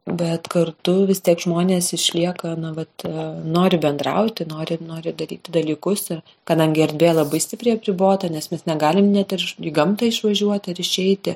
bet 0.09 0.47
kartu 0.49 1.05
vis 1.09 1.21
tiek 1.21 1.39
žmonės 1.41 1.91
išlieka, 1.93 2.55
na, 2.59 2.71
vat, 2.73 2.91
e, 3.05 3.25
nori 3.45 3.77
bendrauti, 3.81 4.47
nori, 4.49 4.79
nori 4.81 5.13
daryti 5.13 5.53
dalykus 5.53 6.07
ir 6.15 6.21
kadangi 6.49 6.85
erdvė 6.87 7.13
labai 7.19 7.41
stipriai 7.43 7.77
apribota, 7.77 8.29
nes 8.31 8.49
mes 8.51 8.65
negalim 8.69 9.11
net 9.13 9.35
ir 9.35 9.43
į 9.59 9.73
gamtą 9.75 10.09
išvažiuoti 10.09 10.73
ar 10.73 10.81
išeiti, 10.81 11.35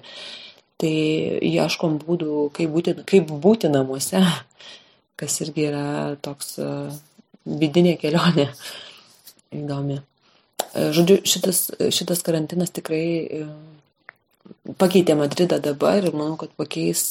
tai 0.82 0.96
ieškom 1.50 2.00
būdų, 2.02 2.48
kaip 2.58 2.74
būti, 2.74 2.96
kaip 3.10 3.30
būti 3.44 3.70
namuose, 3.72 4.24
kas 5.20 5.38
irgi 5.46 5.68
yra 5.70 5.86
toks 6.26 6.58
e, 6.58 6.72
vidinė 7.46 7.98
kelionė 8.02 8.50
įdomi. 9.54 10.00
E, 10.74 10.90
žodžiu, 10.96 11.22
šitas, 11.30 11.68
šitas 11.94 12.26
karantinas 12.26 12.74
tikrai 12.74 13.06
pakeitė 14.80 15.16
Madridą 15.20 15.60
dabar 15.64 16.04
ir 16.04 16.16
manau, 16.16 16.38
kad 16.40 16.54
pakeis 16.60 17.06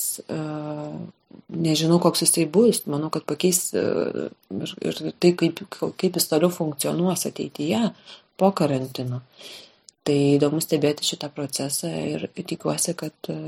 nežinau, 1.52 1.98
koks 2.02 2.24
jisai 2.24 2.46
bus, 2.50 2.82
manau, 2.90 3.10
kad 3.12 3.24
pakeis 3.28 3.72
e, 3.76 3.82
ir, 4.52 4.74
ir 4.88 5.00
tai, 5.20 5.32
kaip, 5.38 5.62
kaip 6.00 6.18
jis 6.18 6.28
toliau 6.30 6.52
funkcionuos 6.52 7.26
ateityje 7.28 7.82
po 8.40 8.52
karantino. 8.56 9.22
Tai 10.02 10.16
įdomu 10.36 10.58
stebėti 10.62 11.06
šitą 11.06 11.30
procesą 11.34 11.90
ir 11.92 12.26
tikiuosi, 12.34 12.96
kad 12.98 13.30
e, 13.30 13.38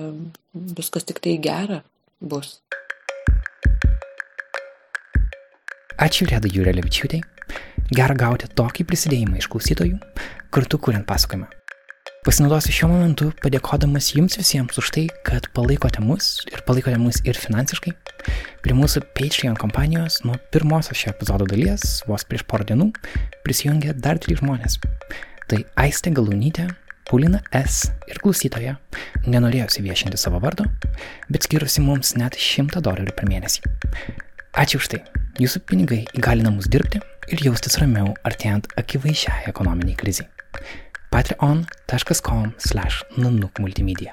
viskas 0.77 1.09
tik 1.09 1.21
tai 1.25 1.37
gera 1.43 1.83
bus. 2.21 2.59
Ačiū 6.05 6.27
Reda 6.29 6.51
Jūrė 6.51 6.75
Levičiūtė. 6.77 7.23
Gera 7.95 8.17
gauti 8.19 8.49
tokį 8.59 8.87
prisidėjimą 8.89 9.39
iš 9.41 9.51
klausytojų, 9.53 10.01
kartu 10.55 10.81
kuriant 10.83 11.07
pasakojimą. 11.07 11.64
Pasinaudosiu 12.25 12.73
šiuo 12.73 12.87
momentu 12.89 13.27
padėkodamas 13.45 14.07
jums 14.15 14.39
visiems 14.39 14.79
už 14.81 14.87
tai, 14.95 15.03
kad 15.29 15.45
palaikote 15.53 16.01
mus 16.01 16.39
ir 16.49 16.63
palaikote 16.65 16.97
mus 16.97 17.19
ir 17.29 17.37
finansiškai. 17.37 17.91
Prie 18.65 18.77
mūsų 18.79 19.03
Patreon 19.13 19.59
kompanijos 19.61 20.23
nuo 20.25 20.39
pirmosios 20.55 20.97
šio 20.97 21.11
epizodo 21.13 21.45
dalies, 21.51 21.99
vos 22.09 22.25
prieš 22.25 22.47
porą 22.49 22.65
dienų, 22.71 22.87
prisijungė 23.45 23.93
dar 24.01 24.17
trys 24.25 24.41
žmonės. 24.41 24.79
Tai 25.53 25.59
Aistė 25.85 26.15
Galūnytė, 26.17 26.71
Paulina 27.11 27.43
S. 27.53 27.91
ir 28.09 28.23
klausytoja 28.25 28.79
nenorėjusi 29.29 29.85
viešinti 29.85 30.17
savo 30.17 30.41
vardo, 30.41 30.65
bet 31.29 31.45
skirusi 31.45 31.85
mums 31.85 32.15
net 32.17 32.41
100 32.41 32.81
dolerių 32.89 33.13
per 33.19 33.29
mėnesį. 33.29 33.69
Ačiū 34.65 34.81
už 34.81 34.89
tai. 34.95 35.03
Jūsų 35.45 35.61
pinigai 35.69 36.07
įgalina 36.17 36.57
mus 36.57 36.73
dirbti 36.73 37.05
ir 37.29 37.45
jaustis 37.51 37.77
ramiau 37.85 38.17
artėjant 38.25 38.73
akivaizdžiai 38.81 39.45
ekonominiai 39.53 40.01
kriziai 40.01 40.31
patreon.com 41.15 42.53
slash 42.59 43.05
nanuk 43.17 43.61
multimedia. 43.63 44.13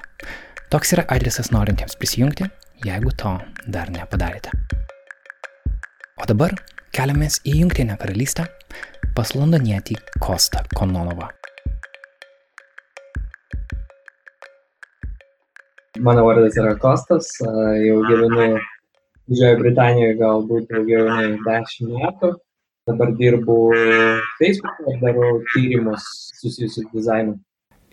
Toks 0.70 0.92
yra 0.94 1.02
adresas 1.10 1.48
norintiems 1.50 1.96
prisijungti, 1.98 2.46
jeigu 2.86 3.10
to 3.18 3.32
dar 3.74 3.90
nepadarėte. 3.90 4.52
O 6.22 6.28
dabar 6.30 6.54
keliamės 6.94 7.40
į 7.42 7.56
Junktinę 7.64 7.96
karalystę 7.98 8.46
pas 9.16 9.34
londonietį 9.34 9.98
Kostą 10.22 10.62
Kononovą. 10.78 11.26
Mano 16.06 16.22
vardas 16.28 16.54
yra 16.62 16.76
Kostas, 16.78 17.34
jau 17.42 17.98
gyvenu 18.06 18.46
Didžiojo 19.26 19.58
Britanijoje 19.58 20.14
galbūt 20.22 20.70
daugiau 20.70 21.10
nei 21.10 21.34
10 21.50 21.90
metų. 21.98 22.36
Dabar 22.90 23.12
dirbu 23.18 23.56
Facebook'e 24.38 24.96
darau 25.02 25.38
tyrimus 25.52 26.02
susijusius 26.40 26.74
su 26.74 26.98
dizainu. 26.98 27.36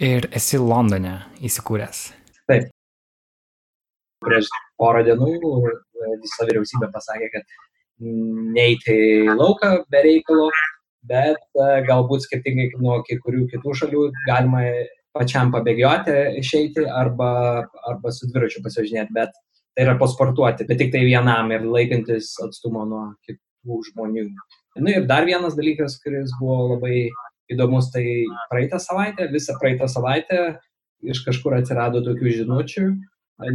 Ir 0.01 0.25
esi 0.33 0.57
Londone 0.57 1.11
įsikūręs. 1.45 1.99
Taip. 2.49 2.71
Prieš 4.25 4.47
porą 4.81 5.03
dienų 5.05 5.33
visa 6.23 6.47
vyriausybė 6.49 6.89
pasakė, 6.95 7.27
kad 7.35 7.53
neiti 8.55 8.95
į 8.95 9.35
lauką 9.37 9.69
be 9.93 10.01
reikalo, 10.05 10.47
bet 11.11 11.37
e, 11.37 11.67
galbūt 11.87 12.25
skirtingai 12.25 12.69
nuo 12.81 12.97
kai 13.07 13.19
kurių 13.23 13.45
kitų 13.51 13.75
šalių 13.81 14.05
galima 14.27 14.63
pačiam 15.15 15.51
pabėgioti, 15.53 16.15
išeiti 16.41 16.87
arba, 16.89 17.29
arba 17.91 18.13
su 18.15 18.29
dviračiu 18.31 18.63
pasivažinėti, 18.65 19.13
bet 19.15 19.37
tai 19.75 19.85
yra 19.85 19.95
pasportuoti, 20.01 20.65
bet 20.69 20.81
tik 20.81 20.93
tai 20.95 21.03
vienam 21.05 21.53
ir 21.53 21.67
laikantis 21.67 22.33
atstumo 22.45 22.87
nuo 22.89 23.03
kitų 23.27 23.79
žmonių. 23.91 24.25
Na 24.77 24.93
ir 24.93 25.05
dar 25.09 25.25
vienas 25.25 25.57
dalykas, 25.57 25.97
kuris 26.03 26.33
buvo 26.39 26.75
labai 26.75 27.09
įdomus, 27.49 27.89
tai 27.93 28.05
praeitą 28.51 28.79
savaitę, 28.81 29.29
visą 29.33 29.55
praeitą 29.61 29.87
savaitę 29.89 30.41
iš 31.09 31.23
kažkur 31.25 31.55
atsirado 31.57 32.03
tokių 32.05 32.35
žinučių, 32.41 32.87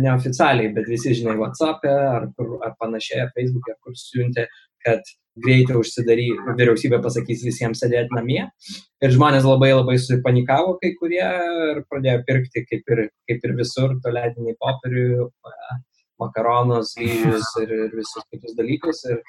neoficialiai, 0.00 0.72
bet 0.74 0.88
visi, 0.88 1.12
žinai, 1.18 1.37
WhatsApp'e 1.40 1.92
ar, 1.92 2.31
kur, 2.37 2.57
ar 2.64 2.72
panašiai, 2.81 3.27
ar 3.27 3.33
Facebook'e, 3.37 3.77
kur 3.85 3.96
siuntė, 4.00 4.46
kad 4.85 5.05
greitai 5.44 5.77
užsidary, 5.81 6.29
vyriausybė 6.59 7.00
pasakys 7.05 7.42
visiems 7.46 7.83
sėdėti 7.83 8.14
namie. 8.14 8.42
Ir 9.03 9.14
žmonės 9.14 9.46
labai 9.48 9.72
labai 9.74 9.96
supanikavo 10.00 10.77
kai 10.83 10.94
kurie 11.00 11.24
ir 11.24 11.83
pradėjo 11.90 12.22
pirkti 12.29 12.64
kaip 12.68 12.94
ir, 12.94 13.03
kaip 13.29 13.48
ir 13.48 13.57
visur, 13.59 13.96
toledinį 14.05 14.57
popierių, 14.62 15.09
makaronus, 16.22 16.94
ryžius 17.00 17.48
ir, 17.62 17.72
ir 17.87 17.94
visus 17.94 18.27
kitus 18.33 18.57
dalykus. 18.59 19.03
Ir 19.11 19.22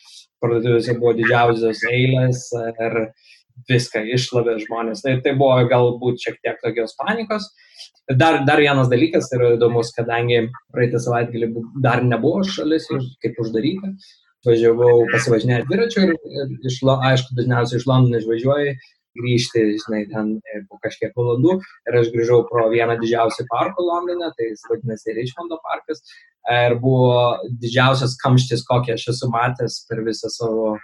parduotuvėse 0.43 0.97
buvo 0.99 1.15
didžiausios 1.17 1.83
eilės 1.91 2.47
ir 2.55 2.99
viską 3.69 4.03
išlavė 4.15 4.57
žmonės. 4.65 5.03
Tai, 5.05 5.15
tai 5.23 5.35
buvo 5.39 5.57
galbūt 5.71 6.21
šiek 6.25 6.41
tiek 6.43 6.59
tokios 6.63 6.95
panikos. 6.99 7.47
Dar, 8.19 8.43
dar 8.45 8.61
vienas 8.61 8.91
dalykas 8.91 9.31
yra 9.33 9.55
įdomus, 9.55 9.89
kadangi 9.95 10.45
praeitą 10.73 11.01
savaitgalį 11.01 11.49
dar 11.81 12.03
nebuvo 12.05 12.43
šalis 12.45 12.85
kaip 13.23 13.39
uždaryta, 13.41 13.95
važiavau 14.45 15.07
pasivažinėti 15.09 15.65
dviračiu 15.71 16.03
ir, 16.05 16.13
ir 16.13 16.51
iš, 16.69 16.83
aišku, 16.85 17.33
dažniausiai 17.39 17.81
iš 17.81 17.87
Londono 17.89 18.21
išvažiuoju, 18.21 18.75
grįžti, 19.17 19.65
žinai, 19.83 20.03
ten 20.11 20.35
e, 20.53 20.61
po 20.69 20.79
kažkiek 20.83 21.13
valandų 21.17 21.57
ir 21.61 21.99
aš 22.01 22.11
grįžau 22.15 22.41
pro 22.49 22.67
vieną 22.73 22.97
didžiausią 23.01 23.47
parką 23.51 23.85
Londone, 23.85 24.31
tai 24.37 24.51
jis 24.51 24.65
vadinasi 24.71 25.15
Richmondo 25.17 25.59
parkas 25.63 26.03
ir 26.51 26.75
buvo 26.81 27.39
didžiausias 27.61 28.17
kamštis, 28.21 28.65
kokį 28.69 28.95
aš 28.95 29.07
esu 29.15 29.31
matęs 29.33 29.81
per 29.89 30.03
visą 30.05 30.29
savo 30.33 30.75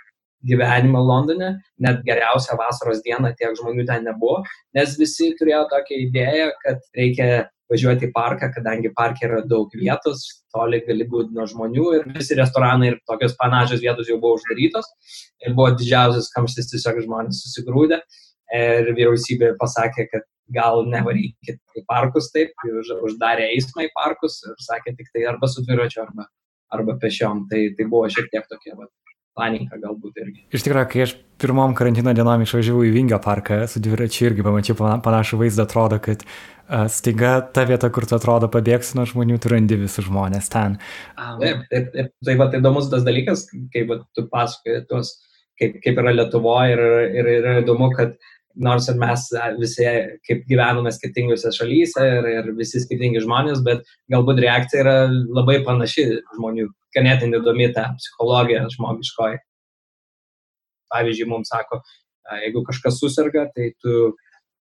gyvenimą 0.48 1.02
Londone, 1.06 1.52
net 1.86 2.02
geriausią 2.08 2.58
vasaros 2.58 3.04
dieną 3.06 3.34
tiek 3.38 3.54
žmonių 3.60 3.86
ten 3.89 4.08
nebuvo, 4.10 4.41
nes 4.78 4.96
visi 4.98 5.32
turėjo 5.38 5.67
tokią 5.70 6.00
idėją, 6.08 6.48
kad 6.63 6.82
reikia 6.98 7.28
važiuoti 7.72 8.10
į 8.10 8.14
parką, 8.16 8.52
kadangi 8.56 8.92
parke 8.96 9.26
yra 9.28 9.42
daug 9.48 9.72
vietos, 9.78 10.26
toli 10.54 10.82
gali 10.88 11.08
būti 11.08 11.36
nuo 11.36 11.46
žmonių 11.48 11.86
ir 11.98 12.10
visi 12.16 12.36
restoranai 12.40 12.92
ir 12.92 13.00
tokios 13.08 13.38
panašios 13.40 13.84
vietos 13.84 14.12
jau 14.12 14.20
buvo 14.20 14.40
uždarytos 14.40 14.90
ir 15.46 15.56
buvo 15.56 15.72
didžiausias 15.80 16.32
kamštis 16.36 16.72
tiesiog 16.74 17.02
žmonės 17.06 17.42
susigrūdė 17.46 18.02
ir 18.58 18.92
vyriausybė 18.92 19.56
pasakė, 19.60 20.08
kad 20.12 20.28
gal 20.52 20.84
nevarykit 20.92 21.60
į 21.80 21.84
parkus 21.88 22.30
taip, 22.36 22.52
už, 22.68 22.92
uždarė 23.08 23.48
eismą 23.56 23.88
į 23.88 23.92
parkus 23.96 24.42
ir 24.48 24.58
sakė 24.60 24.96
tik 24.98 25.12
tai 25.14 25.26
arba 25.32 25.48
su 25.48 25.64
dviračiu, 25.64 26.04
arba, 26.04 26.28
arba 26.76 26.98
pešiom. 27.00 27.46
Tai, 27.52 27.62
tai 27.78 27.88
buvo 27.88 28.10
šiek 28.12 28.28
tiek 28.34 28.48
tokia 28.52 28.76
va, 28.76 28.90
panika 29.38 29.80
galbūt 29.82 30.17
irgi. 30.22 30.44
Iš 30.52 30.65
tikrųjų, 30.65 30.88
kai 30.91 31.04
aš 31.06 31.13
pirmom 31.41 31.74
karantino 31.78 32.13
dienom 32.15 32.44
išvažiavau 32.46 32.84
į 32.86 32.94
Vingio 32.96 33.20
parką 33.24 33.63
su 33.70 33.82
dviračiu 33.84 34.28
irgi 34.30 34.46
pamačiau 34.46 34.78
panašų 35.06 35.39
vaizdą, 35.41 35.65
atrodo, 35.65 36.02
kad 36.04 36.26
staiga 36.91 37.34
ta 37.54 37.65
vieta, 37.67 37.89
kur 37.94 38.06
tu 38.08 38.15
atrodo 38.15 38.50
pabėgsi 38.52 38.98
nuo 39.00 39.08
žmonių, 39.10 39.39
tu 39.41 39.52
randi 39.52 39.80
visus 39.82 40.08
žmonės 40.08 40.52
ten. 40.54 40.78
Taip, 41.17 41.65
taip, 41.72 41.89
taip. 41.96 42.12
Tai 42.28 42.38
va, 42.39 42.48
tai 42.52 42.62
įdomus 42.62 42.91
tas 42.91 43.08
dalykas, 43.08 43.48
kaip 43.74 43.89
va, 43.91 44.02
tu 44.15 44.28
pasakoji 44.32 44.86
tuos, 44.91 45.15
kaip, 45.60 45.80
kaip 45.84 46.04
yra 46.04 46.13
Lietuvoje 46.15 46.78
ir, 46.78 46.86
ir 47.22 47.32
yra 47.39 47.58
įdomu, 47.63 47.91
kad 47.98 48.15
nors 48.56 48.88
ir 48.91 48.98
mes 49.00 49.28
visi 49.60 49.88
kaip 50.28 50.44
gyvename 50.50 50.91
skirtingose 50.91 51.54
šalyse 51.56 52.04
ir, 52.17 52.30
ir 52.36 52.52
visi 52.58 52.82
skirtingi 52.84 53.24
žmonės, 53.24 53.63
bet 53.67 53.88
galbūt 54.12 54.41
reakcija 54.44 54.84
yra 54.84 54.96
labai 55.10 55.62
panaši 55.67 56.08
žmonių, 56.36 56.67
ganėtinai 56.96 57.40
įdomi 57.42 57.70
ta 57.76 57.92
psichologija 57.98 58.66
žmogiškoji. 58.76 59.40
Pavyzdžiui, 60.92 61.30
mums 61.32 61.52
sako, 61.54 61.80
jeigu 62.44 62.66
kažkas 62.68 63.00
susirga, 63.00 63.48
tai 63.56 63.72
tu 63.80 64.12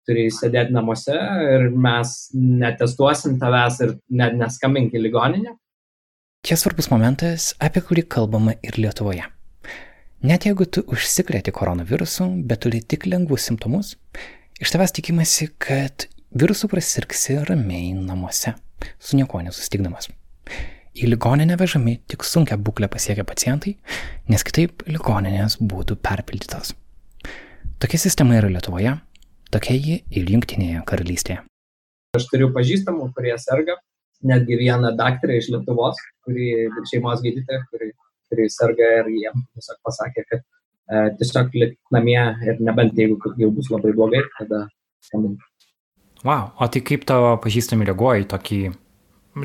turi 0.06 0.28
sėdėti 0.34 0.74
namuose 0.74 1.14
ir 1.14 1.68
mes 1.70 2.14
netestuosim 2.34 3.38
tavęs 3.42 3.80
ir 3.86 3.96
net 4.10 4.38
neskambink 4.38 4.94
į 4.94 5.04
ligoninę. 5.06 5.56
Čia 6.42 6.58
svarbus 6.58 6.90
momentas, 6.90 7.52
apie 7.62 7.84
kurį 7.86 8.02
kalbama 8.10 8.56
ir 8.66 8.78
Lietuvoje. 8.82 9.28
Net 10.26 10.46
jeigu 10.46 10.66
tu 10.70 10.82
užsikrėti 10.90 11.54
koronavirusu, 11.54 12.28
bet 12.46 12.64
turi 12.64 12.82
tik 12.82 13.06
lengvus 13.10 13.46
simptomus, 13.46 13.94
iš 14.62 14.74
tavęs 14.74 14.94
tikimasi, 14.94 15.48
kad 15.62 16.06
virusu 16.34 16.70
prasirksi 16.70 17.40
ramiai 17.46 17.92
namuose, 17.94 18.54
su 18.98 19.18
niekuo 19.18 19.42
nesustikdamas. 19.46 20.10
Į 20.92 21.08
ligoninę 21.08 21.56
vežami 21.56 21.94
tik 22.04 22.24
sunkia 22.28 22.58
būklė 22.60 22.90
pasiekę 22.92 23.24
pacientai, 23.24 23.78
nes 24.28 24.42
kitaip 24.44 24.82
ligoninės 24.84 25.56
būtų 25.56 25.96
perpildytos. 26.04 26.74
Tokia 27.80 28.00
sistema 28.02 28.36
yra 28.36 28.50
Lietuvoje, 28.52 28.98
Tokia 29.52 29.76
ji 29.76 29.94
ir 30.12 30.28
Junktinėje 30.32 30.82
karalystėje. 30.88 31.40
Aš 32.16 32.26
turiu 32.28 32.50
pažįstamų, 32.52 33.08
kurie 33.16 33.32
serga, 33.40 33.78
netgi 34.20 34.56
vieną 34.60 34.92
daktarę 34.96 35.38
iš 35.40 35.48
Lietuvos, 35.54 35.96
kuri 36.24 36.68
šeimos 36.90 37.24
gydytoja, 37.24 37.62
kuri, 37.72 37.90
kuri 38.28 38.46
serga 38.52 38.92
ir 39.00 39.10
jiem 39.12 39.42
tiesiog 39.56 39.80
pasakė, 39.88 40.24
kad 40.28 40.44
e, 40.44 41.02
tiesiog 41.20 41.56
lik 41.56 41.74
namie 41.92 42.20
ir 42.44 42.60
nebent 42.60 43.00
jeigu 43.00 43.16
jau 43.40 43.50
bus 43.56 43.72
labai 43.72 43.96
blogai, 43.96 44.22
tada 44.36 44.66
skambinti. 45.08 45.40
Wow, 46.22 46.52
o 46.60 46.68
tai 46.68 46.84
kaip 46.84 47.08
tavo 47.08 47.32
pažįstami 47.42 47.88
reaguoja 47.88 48.26
į 48.26 48.30
tokį, 48.36 48.62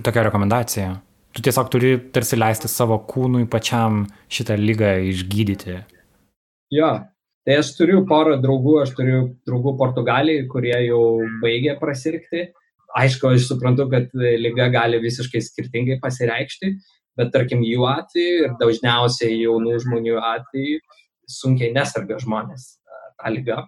tokią 0.04 0.28
rekomendaciją? 0.28 0.96
Tu 1.38 1.44
tiesiog 1.46 1.68
turi 1.70 1.92
tarsi 2.14 2.40
leisti 2.40 2.70
savo 2.72 2.98
kūnui 3.06 3.46
pačiam 3.52 4.08
šitą 4.34 4.58
lygą 4.58 4.96
išgydyti. 5.12 5.78
Jo, 6.74 6.90
Tai 7.48 7.56
aš 7.62 7.70
turiu 7.78 8.02
porą 8.04 8.34
draugų, 8.44 8.74
aš 8.82 8.90
turiu 8.98 9.20
draugų 9.48 9.72
Portugalijai, 9.80 10.50
kurie 10.52 10.74
jau 10.84 11.04
baigė 11.40 11.78
prasirgti. 11.80 12.42
Aišku, 13.00 13.30
aš 13.38 13.46
suprantu, 13.48 13.86
kad 13.94 14.12
lyga 14.12 14.66
gali 14.74 15.00
visiškai 15.00 15.40
skirtingai 15.46 15.96
pasireikšti, 16.04 16.74
bet 17.16 17.32
tarkim 17.32 17.64
jų 17.64 17.86
atveju 17.88 18.42
ir 18.42 18.58
dažniausiai 18.60 19.38
jaunų 19.46 19.78
žmonių 19.86 20.18
atveju 20.34 20.82
sunkiai 21.38 21.72
nesarga 21.78 22.20
žmonės 22.20 22.68
tą 23.16 23.32
lygą. 23.38 23.62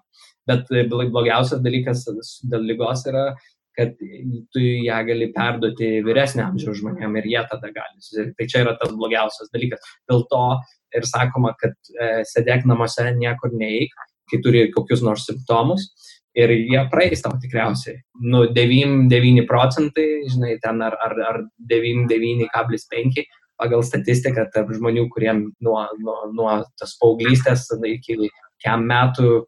Bet 0.51 0.67
blogiausias 0.91 1.63
dalykas 1.63 2.03
dėl 2.51 2.67
lygos 2.73 3.05
yra, 3.07 3.29
kad 3.79 3.95
tu 4.53 4.61
ją 4.61 4.99
gali 5.07 5.29
perduoti 5.35 5.89
vyresnė 6.03 6.43
amžiaus 6.49 6.81
žmonėm 6.81 7.15
ir 7.21 7.31
jie 7.31 7.41
tada 7.51 7.71
gali 7.71 8.03
susirgti. 8.03 8.35
Tai 8.35 8.47
čia 8.51 8.63
yra 8.65 8.75
tas 8.79 8.91
blogiausias 8.91 9.51
dalykas. 9.55 9.89
Dėl 10.11 10.25
to 10.31 10.43
ir 10.99 11.07
sakoma, 11.07 11.53
kad 11.59 11.75
e, 11.95 12.11
sėdėk 12.27 12.67
namuose, 12.67 13.07
niekur 13.17 13.55
neeik, 13.55 13.95
kai 14.29 14.41
turi 14.43 14.67
kokius 14.75 15.03
nors 15.05 15.27
simptomus. 15.29 15.87
Ir 16.37 16.51
jie 16.53 16.81
praeis 16.91 17.23
tau 17.25 17.33
tikriausiai. 17.41 17.97
Nu, 18.21 18.43
9 18.53 19.45
procentai, 19.49 20.07
žinai, 20.29 20.59
ten 20.61 20.83
ar, 20.85 20.95
ar, 21.01 21.15
ar 21.31 21.39
99,5 21.71 23.23
pagal 23.59 23.83
statistiką 23.83 24.45
tarp 24.53 24.69
žmonių, 24.75 25.07
kuriem 25.11 25.47
nuo, 25.65 25.81
nuo, 25.99 26.19
nuo 26.35 26.51
tos 26.79 26.93
paauglystės 27.01 27.65
iki 27.89 28.29
kiam 28.63 28.85
metų 28.87 29.47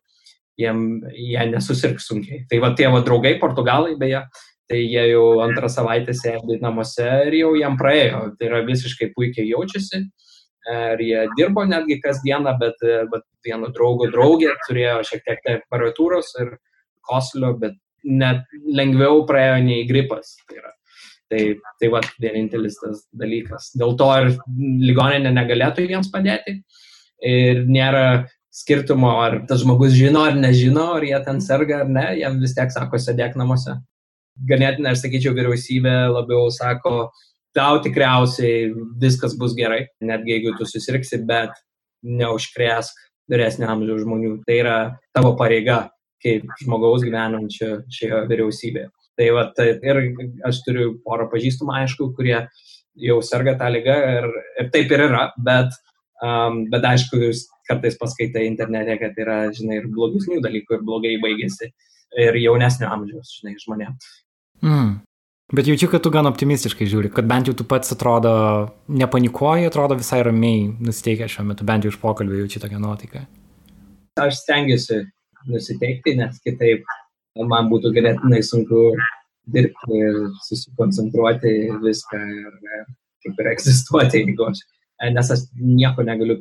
jiem, 0.62 0.86
jie 1.18 1.46
nesusirgs 1.52 2.08
sunkiai. 2.12 2.46
Tai 2.50 2.62
va 2.64 2.72
tie 2.78 2.90
va 2.94 3.02
draugai, 3.06 3.36
portugalai 3.42 3.98
beje, 4.00 4.24
tai 4.72 4.82
jie 4.86 5.06
jau 5.12 5.26
antrą 5.44 5.70
savaitę 5.72 6.16
sėdi 6.16 6.62
namuose 6.64 7.08
ir 7.28 7.38
jau 7.42 7.54
jiem 7.60 7.78
praėjo. 7.80 8.24
Tai 8.40 8.50
yra 8.50 8.62
visiškai 8.68 9.12
puikiai 9.16 9.50
jaučiasi 9.52 10.06
ir 10.72 11.02
jie 11.02 11.22
dirbo 11.38 11.64
netgi 11.66 12.00
kasdieną, 12.02 12.54
bet, 12.62 12.84
bet 13.12 13.26
vieno 13.46 13.72
draugo 13.74 14.10
draugė 14.14 14.54
turėjo 14.68 15.00
šiek 15.10 15.24
tiek 15.26 15.42
temperatūros 15.48 16.36
ir 16.44 16.54
koslio, 17.08 17.56
bet 17.60 17.80
net 18.04 18.46
lengviau 18.66 19.26
praėjo 19.30 19.58
nei 19.66 19.88
gripas. 19.90 20.36
Tai, 20.48 20.60
yra. 20.62 20.74
tai, 21.32 21.42
tai 21.82 21.90
va, 21.94 22.04
vienintelis 22.22 22.78
tas 22.82 23.06
dalykas. 23.18 23.72
Dėl 23.78 23.98
to 23.98 24.10
ir 24.22 24.32
ligoninė 24.86 25.34
negalėtų 25.34 25.88
jiems 25.90 26.12
padėti 26.14 26.62
ir 27.26 27.66
nėra 27.70 28.28
skirtumo, 28.52 29.14
ar 29.24 29.40
tas 29.48 29.64
žmogus 29.64 29.96
žino 29.96 30.26
ar 30.28 30.36
nežino, 30.36 30.92
ar 30.98 31.06
jie 31.08 31.20
ten 31.26 31.40
serga 31.44 31.82
ar 31.86 31.90
ne, 31.90 32.08
jam 32.20 32.40
vis 32.42 32.56
tiek 32.58 32.72
sako, 32.74 33.00
sėdėk 33.00 33.38
namuose. 33.40 33.78
Ganėtinai, 34.48 34.94
aš 34.96 35.06
sakyčiau, 35.06 35.36
vyriausybė 35.38 35.96
labiau 36.12 36.50
sako, 36.54 37.12
tau 37.56 37.80
tikriausiai 37.84 38.72
viskas 39.00 39.36
bus 39.40 39.56
gerai, 39.56 39.86
netgi 40.04 40.36
jeigu 40.36 40.56
tu 40.60 40.68
susirgsi, 40.68 41.22
bet 41.28 41.56
neužkrėsk 42.04 43.00
vyresnio 43.32 43.70
amžiaus 43.72 44.04
žmonių. 44.06 44.38
Tai 44.48 44.58
yra 44.58 44.78
tavo 45.16 45.36
pareiga 45.40 45.86
kaip 46.22 46.50
žmogaus 46.62 47.06
gyvenančio 47.06 47.82
šioje 47.92 48.26
vyriausybėje. 48.30 48.90
Tai 49.20 49.28
va, 49.36 49.46
tai 49.56 49.74
ir 49.86 50.00
aš 50.48 50.62
turiu 50.66 50.96
porą 51.06 51.28
pažįstumų, 51.32 51.74
aišku, 51.82 52.12
kurie 52.18 52.38
jau 53.02 53.18
serga 53.26 53.56
tą 53.60 53.70
lygą 53.74 53.98
ir, 54.18 54.28
ir 54.62 54.70
taip 54.74 54.92
ir 54.94 55.06
yra, 55.08 55.26
bet, 55.46 55.76
um, 56.24 56.64
bet 56.72 56.88
aišku, 56.88 57.20
kartais 57.70 57.98
paskaitai 58.00 58.48
internete, 58.48 58.98
kad 59.02 59.18
yra, 59.22 59.38
žinai, 59.56 59.82
ir 59.82 59.88
blogesnių 59.92 60.42
dalykų 60.44 60.78
ir 60.78 60.84
blogai 60.88 61.16
baigėsi 61.24 61.72
ir 62.22 62.42
jaunesnio 62.42 62.90
amžiaus, 62.92 63.38
žinai, 63.40 63.56
žmonėms. 63.62 64.12
Mm. 64.66 65.00
Bet 65.52 65.68
jaučiu, 65.68 65.90
kad 65.92 66.04
tu 66.04 66.12
gan 66.14 66.30
optimistiškai 66.30 66.86
žiūri, 66.88 67.10
kad 67.12 67.28
bent 67.28 67.50
jau 67.50 67.54
tu 67.58 67.66
pats 67.68 67.92
atrodo 67.92 68.32
nepanikuoji, 68.88 69.68
atrodo 69.68 69.98
visai 70.00 70.22
ramiai 70.24 70.70
nusteikę 70.80 71.28
šiuo 71.28 71.44
metu, 71.50 71.68
bent 71.68 71.84
jau 71.84 71.92
iš 71.92 71.98
pokalbio 72.00 72.40
jaučiu 72.40 72.62
tokią 72.64 72.80
nuotaiką. 72.80 73.26
Aš 74.22 74.40
stengiuosi 74.46 75.02
nusiteikti, 75.52 76.16
nes 76.22 76.40
kitaip 76.46 76.88
man 77.52 77.68
būtų 77.72 77.92
ganėtinai 77.98 78.40
sunku 78.48 78.92
dirbti 79.52 80.00
ir 80.00 80.20
susikoncentruoti 80.48 81.54
viską 81.84 82.22
ir 82.38 82.58
kaip 83.26 83.40
ir 83.44 83.52
egzistuoti, 83.52 84.24
jeigu 84.24 84.48
aš, 84.48 84.64
nes 85.18 85.32
aš 85.36 85.46
nieko 85.60 86.06
negaliu 86.08 86.38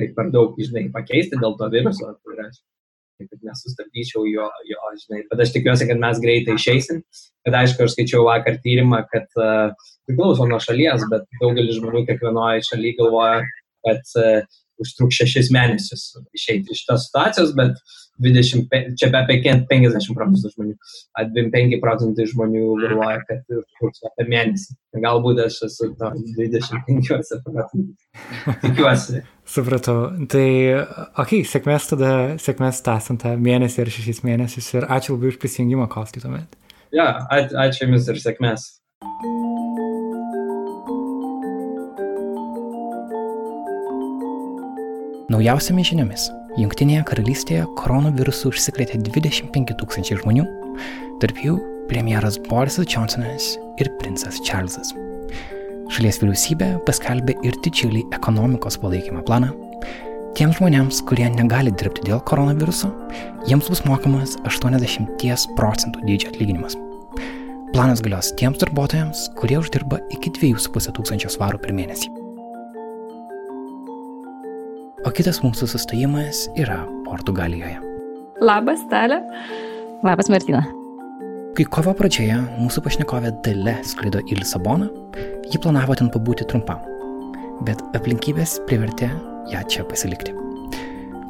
tai 0.00 0.10
per 0.16 0.32
daug, 0.34 0.58
žinai, 0.58 0.88
pakeisti 0.94 1.38
dėl 1.40 1.56
to 1.60 1.68
viruso, 1.72 2.14
tai 2.24 2.46
aš 2.48 2.60
kaip 3.20 3.44
nesustabdyčiau 3.44 4.24
jo, 4.28 4.46
jo, 4.68 4.92
žinai, 5.02 5.22
bet 5.28 5.42
aš 5.44 5.52
tikiuosi, 5.52 5.88
kad 5.90 6.00
mes 6.00 6.20
greitai 6.22 6.56
išeisim, 6.56 7.02
kad 7.44 7.56
aišku, 7.58 7.84
aš 7.84 7.96
skaičiau 7.96 8.24
vakar 8.24 8.56
tyrimą, 8.64 9.02
kad 9.12 9.28
uh, 9.36 9.90
priklauso 10.08 10.46
nuo 10.48 10.60
šalies, 10.62 11.04
bet 11.12 11.26
daugelis 11.42 11.76
žmonių 11.76 12.06
kiekvienoje 12.08 12.64
šalyje 12.70 12.96
galvoja, 13.02 13.42
kad 13.84 14.14
uh, 14.22 14.60
užtruks 14.80 15.20
šešis 15.20 15.50
mėnesius 15.52 16.06
išeiti 16.36 16.72
iš 16.72 16.86
tos 16.88 17.08
situacijos, 17.08 17.52
bet 17.58 17.76
20, 18.20 18.94
čia 19.00 19.08
apie 19.16 19.38
50 19.44 20.14
procentų 20.16 20.52
žmonių, 20.54 20.74
25 21.16 21.80
procentai 21.82 22.26
žmonių 22.30 22.64
galvoja, 22.82 23.18
kad 23.28 23.56
užtruks 23.60 24.04
apie 24.10 24.26
mėnesį. 24.30 24.76
Galbūt 25.00 25.42
aš 25.46 25.60
esu 25.68 25.90
to 25.98 26.12
25 26.38 27.10
procentų. 27.46 27.84
Tikiuosi. 28.64 29.24
Supratau. 29.50 29.98
Tai, 30.30 30.48
okei, 31.18 31.42
okay, 31.42 31.44
sėkmės 31.48 31.90
tada, 31.90 32.12
sėkmės 32.42 32.82
tęsant 32.86 33.24
tą 33.24 33.34
mėnesį 33.40 33.84
ar 33.84 33.94
šešis 33.96 34.24
mėnesius 34.26 34.72
ir 34.76 34.88
ačiū 34.90 35.16
labai 35.16 35.32
už 35.32 35.40
prisijungimą, 35.42 35.88
Kostai, 35.90 36.22
tuomet. 36.24 36.60
Ja, 36.94 37.12
ačiū 37.30 37.88
Jums 37.88 38.10
ir 38.10 38.20
sėkmės. 38.22 38.68
Naujausiamis 45.30 45.86
žiniomis, 45.92 46.22
Junktinėje 46.58 47.04
karalystėje 47.06 47.66
koronavirusu 47.78 48.50
užsikrėtė 48.50 48.98
25 49.06 49.76
tūkstančiai 49.78 50.16
žmonių, 50.18 50.42
tarp 51.22 51.38
jų 51.38 51.52
premjeras 51.86 52.40
Borisas 52.48 52.88
Johnsonas 52.90 53.52
ir 53.78 53.92
princas 54.00 54.40
Čarlzas. 54.42 54.90
Šalies 55.94 56.18
vyriausybė 56.18 56.72
paskelbė 56.88 57.36
ir 57.46 57.54
didžiulį 57.62 58.08
ekonomikos 58.18 58.80
palaikymo 58.82 59.22
planą. 59.28 59.52
Tiems 60.34 60.58
žmonėms, 60.58 60.98
kurie 61.06 61.28
negali 61.30 61.70
dirbti 61.78 62.08
dėl 62.08 62.18
koronaviruso, 62.26 62.90
jiems 63.46 63.70
bus 63.70 63.84
mokamas 63.86 64.34
80 64.50 65.46
procentų 65.54 66.08
dydžio 66.08 66.32
atlyginimas. 66.34 66.74
Planas 67.70 68.02
galios 68.02 68.32
tiems 68.34 68.58
darbuotojams, 68.64 69.28
kurie 69.38 69.62
uždirba 69.62 70.02
iki 70.10 70.34
2,5 70.40 70.90
tūkstančio 70.98 71.30
svarų 71.30 71.62
per 71.62 71.78
mėnesį. 71.78 72.19
O 75.10 75.12
kitas 75.18 75.40
mūsų 75.42 75.66
sustojimas 75.72 76.44
yra 76.54 76.84
Portugalijoje. 77.02 77.80
Labas, 78.46 78.84
Talė. 78.92 79.16
Labas, 80.06 80.28
Martina. 80.30 80.60
Kai 81.58 81.64
kovo 81.66 81.90
pradžioje 81.98 82.36
mūsų 82.60 82.84
pašnekovė 82.84 83.32
Dale 83.42 83.74
skrido 83.90 84.20
į 84.30 84.38
Lisaboną, 84.38 84.86
ji 85.50 85.58
planavo 85.64 85.96
ten 85.98 86.12
pabūti 86.14 86.46
trumpam, 86.46 86.84
bet 87.66 87.82
aplinkybės 87.98 88.60
privertė 88.70 89.08
ją 89.50 89.64
čia 89.66 89.82
pasilikti. 89.90 90.36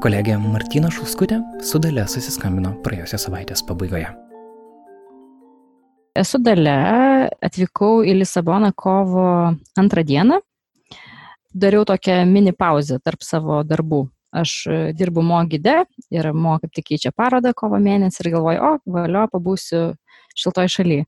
Kolegė 0.04 0.36
Martina 0.44 0.92
Šulskutė 0.92 1.40
su 1.64 1.80
Dale 1.80 2.04
susiskambino 2.04 2.74
praėjusios 2.84 3.24
savaitės 3.30 3.64
pabaigoje. 3.64 4.12
Esu 6.20 6.42
Dale, 6.44 6.76
atvykau 7.48 8.04
į 8.04 8.18
Lisaboną 8.20 8.74
kovo 8.76 9.24
antrą 9.80 10.04
dieną 10.04 10.42
dariau 11.54 11.84
tokią 11.84 12.24
mini 12.26 12.52
pauzę 12.52 13.00
tarp 13.04 13.22
savo 13.26 13.62
darbų. 13.64 14.06
Aš 14.30 14.52
e, 14.70 14.78
dirbu 14.94 15.22
Mogide 15.26 15.84
ir 16.14 16.30
Mo 16.32 16.54
kaip 16.62 16.70
tik 16.76 16.86
keičia 16.92 17.10
parodą 17.10 17.50
kovo 17.56 17.80
mėnesį 17.82 18.22
ir 18.22 18.30
galvoju, 18.36 18.60
o, 18.62 18.70
valio, 18.94 19.24
pabūsiu 19.32 19.80
šiltoj 20.38 20.70
šalyje. 20.70 21.06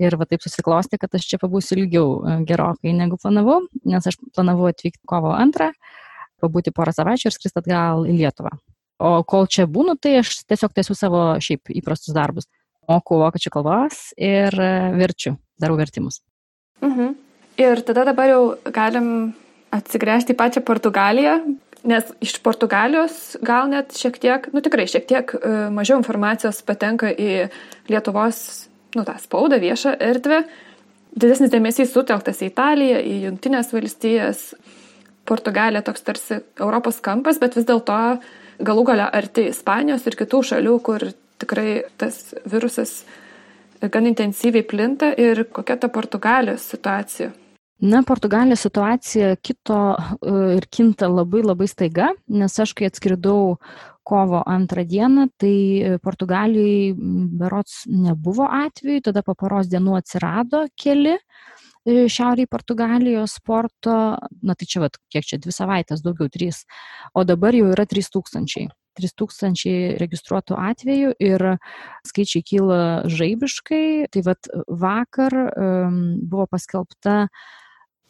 Ir 0.00 0.16
va 0.16 0.24
taip 0.24 0.40
susiklosti, 0.40 0.96
kad 1.00 1.12
aš 1.18 1.26
čia 1.28 1.40
pabūsiu 1.42 1.80
ilgiau 1.80 2.20
e, 2.22 2.36
gerokai 2.46 2.94
negu 2.96 3.18
planavau, 3.20 3.64
nes 3.84 4.06
aš 4.06 4.20
planavau 4.30 4.70
atvykti 4.70 5.02
kovo 5.10 5.34
antrą, 5.34 5.72
pabūti 6.40 6.72
porą 6.72 6.94
savaičių 6.94 7.28
ir 7.28 7.36
skristi 7.36 7.60
atgal 7.60 8.06
į 8.08 8.16
Lietuvą. 8.22 8.54
O 9.00 9.12
kol 9.24 9.48
čia 9.50 9.66
būnu, 9.66 9.96
tai 10.00 10.18
aš 10.20 10.42
tiesiog 10.44 10.72
tiesiu 10.76 10.94
savo 10.96 11.24
šiaip 11.42 11.72
įprastus 11.72 12.14
darbus. 12.14 12.46
Moku 12.90 13.18
vokiečių 13.20 13.52
kalbos 13.54 14.10
ir 14.18 14.54
e, 14.54 14.72
verčiu, 14.94 15.34
darau 15.60 15.76
vertimus. 15.80 16.22
Mhm. 16.84 17.14
Ir 17.60 17.82
tada 17.84 18.06
dabar 18.08 18.30
jau 18.30 18.42
galim 18.72 19.08
atsigręžti 19.74 20.34
į 20.34 20.38
pačią 20.38 20.62
Portugaliją, 20.66 21.36
nes 21.86 22.10
iš 22.20 22.36
Portugalijos 22.44 23.36
gal 23.46 23.70
net 23.72 23.94
šiek 23.96 24.18
tiek, 24.20 24.48
nu 24.52 24.62
tikrai 24.64 24.86
šiek 24.90 25.06
tiek 25.08 25.32
e, 25.36 25.52
mažiau 25.72 26.00
informacijos 26.00 26.60
patenka 26.66 27.12
į 27.12 27.48
Lietuvos, 27.90 28.68
nu 28.96 29.06
tą 29.06 29.16
spaudą, 29.22 29.60
viešą 29.62 29.94
erdvę. 30.10 30.42
Didesnis 31.10 31.50
dėmesys 31.50 31.90
sutelktas 31.94 32.42
į 32.42 32.50
Italiją, 32.52 33.00
į 33.00 33.16
Junktinės 33.26 33.72
valstijas. 33.74 34.44
Portugalija 35.30 35.82
toks 35.86 36.02
tarsi 36.02 36.40
Europos 36.58 36.98
kampas, 37.04 37.38
bet 37.38 37.54
vis 37.58 37.66
dėlto 37.68 37.96
galų 38.66 38.84
gale 38.88 39.06
arti 39.14 39.48
Ispanijos 39.50 40.06
ir 40.08 40.16
kitų 40.18 40.40
šalių, 40.48 40.76
kur 40.84 41.04
tikrai 41.40 41.82
tas 42.00 42.32
virusas 42.50 43.04
gan 43.80 44.08
intensyviai 44.10 44.66
plinta 44.66 45.12
ir 45.16 45.46
kokia 45.54 45.78
ta 45.80 45.88
Portugalijos 45.92 46.66
situacija. 46.72 47.30
Na, 47.80 48.02
Portugalijos 48.06 48.60
situacija 48.60 49.36
kito 49.40 49.76
e, 49.96 50.32
ir 50.58 50.66
kinta 50.68 51.08
labai 51.08 51.40
labai 51.40 51.64
staiga, 51.68 52.10
nes 52.28 52.58
aš 52.60 52.74
kai 52.76 52.90
atskridau 52.90 53.54
kovo 54.04 54.42
antrą 54.44 54.84
dieną, 54.84 55.30
tai 55.40 55.54
e, 55.80 55.94
Portugalijai 56.04 56.92
berots 57.40 57.86
nebuvo 57.88 58.44
atveju, 58.44 59.06
tada 59.08 59.22
po 59.24 59.32
poros 59.32 59.70
dienų 59.72 59.94
atsirado 59.96 60.66
keli 60.76 61.14
e, 61.16 62.04
šiauriai 62.12 62.50
Portugalijos 62.52 63.38
sporto, 63.40 63.94
na 64.44 64.58
tai 64.60 64.68
čia, 64.68 64.82
vat, 64.84 65.00
kiek 65.08 65.24
čia, 65.30 65.40
dvi 65.40 65.54
savaitės, 65.56 66.04
daugiau, 66.04 66.28
trys, 66.28 66.66
o 67.16 67.24
dabar 67.24 67.56
jau 67.56 67.70
yra 67.72 67.88
3000. 67.88 68.68
3000 69.00 69.96
registruotų 70.02 70.58
atvejų 70.60 71.14
ir 71.22 71.44
skaičiai 72.04 72.44
kyla 72.44 72.80
žaibiškai. 73.08 74.10
Tai 74.12 74.22
vad 74.26 74.48
vakar 74.82 75.36
um, 75.38 76.00
buvo 76.28 76.48
paskelbta 76.50 77.22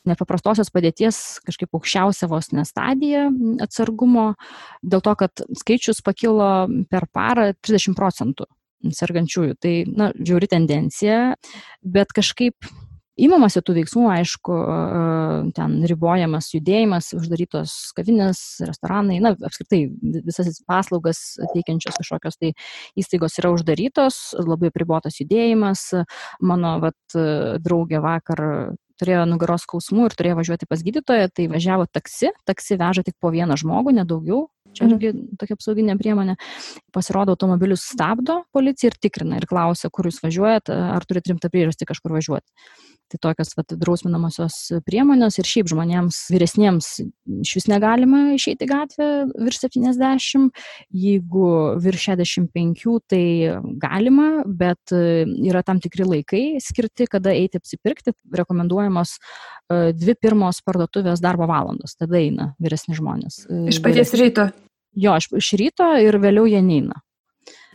nepaprastosios 0.08 0.70
padėties 0.72 1.40
kažkaip 1.46 1.76
aukščiausia 1.76 2.28
vos 2.30 2.50
nestadija 2.56 3.28
atsargumo, 3.64 4.34
dėl 4.82 5.04
to, 5.04 5.16
kad 5.24 5.44
skaičius 5.60 6.00
pakilo 6.06 6.50
per 6.90 7.08
parą 7.12 7.50
30 7.60 7.98
procentų 7.98 8.48
sergančiųjų. 8.96 9.56
Tai, 9.60 9.74
na, 9.92 10.12
žiauri 10.16 10.48
tendencija, 10.50 11.18
bet 11.84 12.14
kažkaip 12.16 12.70
įmamasi 13.20 13.60
tų 13.64 13.74
veiksmų, 13.76 14.06
aišku, 14.14 14.56
ten 15.56 15.74
ribojamas 15.88 16.50
judėjimas, 16.54 17.10
uždarytos 17.16 17.74
kavinės, 17.96 18.40
restoranai, 18.64 19.18
na, 19.20 19.34
apskritai 19.36 19.82
visas 20.24 20.62
paslaugas 20.68 21.20
teikiančios 21.52 21.98
kažkokios 22.00 22.40
tai 22.40 22.54
įstaigos 23.00 23.36
yra 23.42 23.52
uždarytos, 23.52 24.20
labai 24.40 24.72
pribotas 24.74 25.20
judėjimas. 25.20 25.90
Mano, 26.40 26.78
vat, 26.86 27.18
draugė 27.60 28.00
vakar 28.04 28.46
turėjo 29.00 29.24
nugaros 29.28 29.66
skausmų 29.66 30.08
ir 30.08 30.16
turėjo 30.18 30.38
važiuoti 30.40 30.68
pas 30.70 30.84
gydytoją, 30.86 31.28
tai 31.34 31.48
važiavo 31.50 31.88
taksi, 31.90 32.32
taksi 32.48 32.78
veža 32.80 33.04
tik 33.06 33.16
po 33.20 33.32
vieną 33.34 33.56
žmogų, 33.60 33.96
nedaugiau, 34.00 34.46
čia 34.76 34.86
mhm. 34.86 34.96
irgi 34.96 35.38
tokia 35.40 35.58
apsauginė 35.58 35.96
priemonė. 36.00 36.36
Pasirodo, 36.92 37.34
automobilius 37.36 37.84
stabdo 37.92 38.40
policija 38.54 38.92
ir 38.92 38.98
tikrina 39.00 39.40
ir 39.40 39.48
klausia, 39.50 39.90
kur 39.92 40.08
jūs 40.10 40.20
važiuojat, 40.24 40.70
ar 40.70 41.06
turite 41.08 41.32
rimtą 41.32 41.50
priežastį 41.52 41.88
kažkur 41.90 42.16
važiuoti. 42.18 42.48
Tai 43.10 43.18
tokios 43.24 43.56
vat, 43.58 43.72
drausminamosios 43.74 44.56
priemonės 44.86 45.40
ir 45.40 45.48
šiaip 45.50 45.70
žmonėms 45.72 46.18
vyresniems 46.30 46.90
iš 47.42 47.54
vis 47.58 47.66
negalima 47.70 48.20
išeiti 48.36 48.68
į 48.68 48.70
gatvę 48.70 49.08
virš 49.34 49.64
70, 49.64 50.60
jeigu 50.94 51.48
virš 51.82 52.06
65 52.12 52.94
tai 53.10 53.24
galima, 53.82 54.28
bet 54.46 54.94
e, 54.94 55.26
yra 55.50 55.64
tam 55.66 55.82
tikri 55.82 56.06
laikai 56.06 56.44
skirti, 56.62 57.08
kada 57.10 57.34
eiti 57.34 57.58
apsipirkti, 57.58 58.14
rekomenduojamos 58.38 59.16
e, 59.18 59.82
dvi 59.96 60.14
pirmos 60.20 60.62
parduotuvės 60.66 61.22
darbo 61.24 61.50
valandos, 61.50 61.98
tada 61.98 62.20
eina 62.22 62.52
vyresni 62.62 62.94
žmonės. 62.98 63.44
E, 63.48 63.64
iš 63.74 63.82
paties 63.82 64.14
ryto. 64.20 64.50
Jo, 64.96 65.14
iš, 65.20 65.30
iš 65.38 65.54
ryto 65.60 65.92
ir 66.02 66.18
vėliau 66.18 66.48
jie 66.50 66.62
neina. 66.64 66.98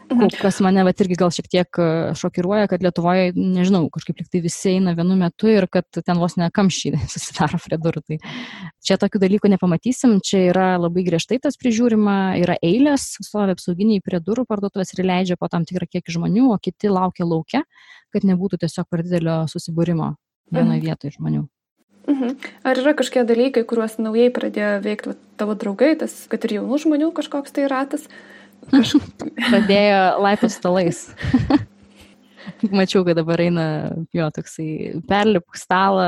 Mhm. 0.06 0.36
Kas 0.38 0.60
mane 0.62 0.84
vat, 0.86 1.00
irgi 1.02 1.18
gal 1.18 1.32
šiek 1.34 1.48
tiek 1.50 1.80
e, 1.82 1.86
šokiruoja, 2.18 2.68
kad 2.70 2.84
Lietuvoje, 2.86 3.32
nežinau, 3.34 3.88
kažkaip 3.94 4.20
liktai 4.22 4.42
visi 4.44 4.76
eina 4.76 4.94
vienu 4.98 5.18
metu 5.18 5.50
ir 5.50 5.66
kad 5.72 5.88
ten 5.98 6.20
vos 6.22 6.36
ne 6.38 6.52
kamščiai 6.54 7.00
susidaro 7.14 7.58
prie 7.64 7.80
durų. 7.82 8.04
Tai 8.06 8.20
čia 8.86 9.00
tokių 9.02 9.24
dalykų 9.24 9.52
nepamatysim, 9.56 10.20
čia 10.26 10.44
yra 10.52 10.68
labai 10.82 11.08
griežtai 11.08 11.40
tas 11.42 11.58
prižiūrima, 11.62 12.38
yra 12.44 12.60
eilės, 12.62 13.16
stovi 13.26 13.56
apsauginiai 13.56 14.04
prie 14.06 14.22
durų 14.22 14.46
parduotuvės 14.50 14.94
ir 14.94 15.06
leidžia 15.10 15.40
po 15.42 15.50
tam 15.50 15.66
tikrą 15.66 15.90
kiekį 15.90 16.20
žmonių, 16.20 16.52
o 16.54 16.62
kiti 16.62 16.94
laukia 16.94 17.26
laukia, 17.26 17.66
kad 18.14 18.30
nebūtų 18.30 18.62
tiesiog 18.62 18.90
per 18.92 19.06
didelio 19.08 19.42
susibūrimo 19.50 20.14
vienoje 20.54 20.84
mhm. 20.84 20.86
vietoje 20.86 21.18
žmonių. 21.18 21.48
Mhm. 22.06 22.36
Ar 22.64 22.80
yra 22.82 22.94
kažkokie 22.98 23.26
dalykai, 23.26 23.66
kuriuos 23.66 23.98
naujai 23.98 24.30
pradėjo 24.34 24.72
veikti 24.86 25.16
tavo 25.40 25.56
draugai, 25.58 25.96
tas, 25.98 26.14
kad 26.30 26.44
ir 26.46 26.60
jaunų 26.60 26.82
žmonių 26.84 27.10
kažkoks 27.18 27.56
tai 27.56 27.66
ratas, 27.72 28.06
pradėjo 29.50 30.02
laipos 30.22 30.60
stalais. 30.60 31.08
Mačiau, 32.78 33.04
kad 33.06 33.18
dabar 33.18 33.42
eina 33.42 33.66
jo 34.16 34.28
toksai 34.34 35.02
perlipk 35.10 35.58
stalą 35.58 36.08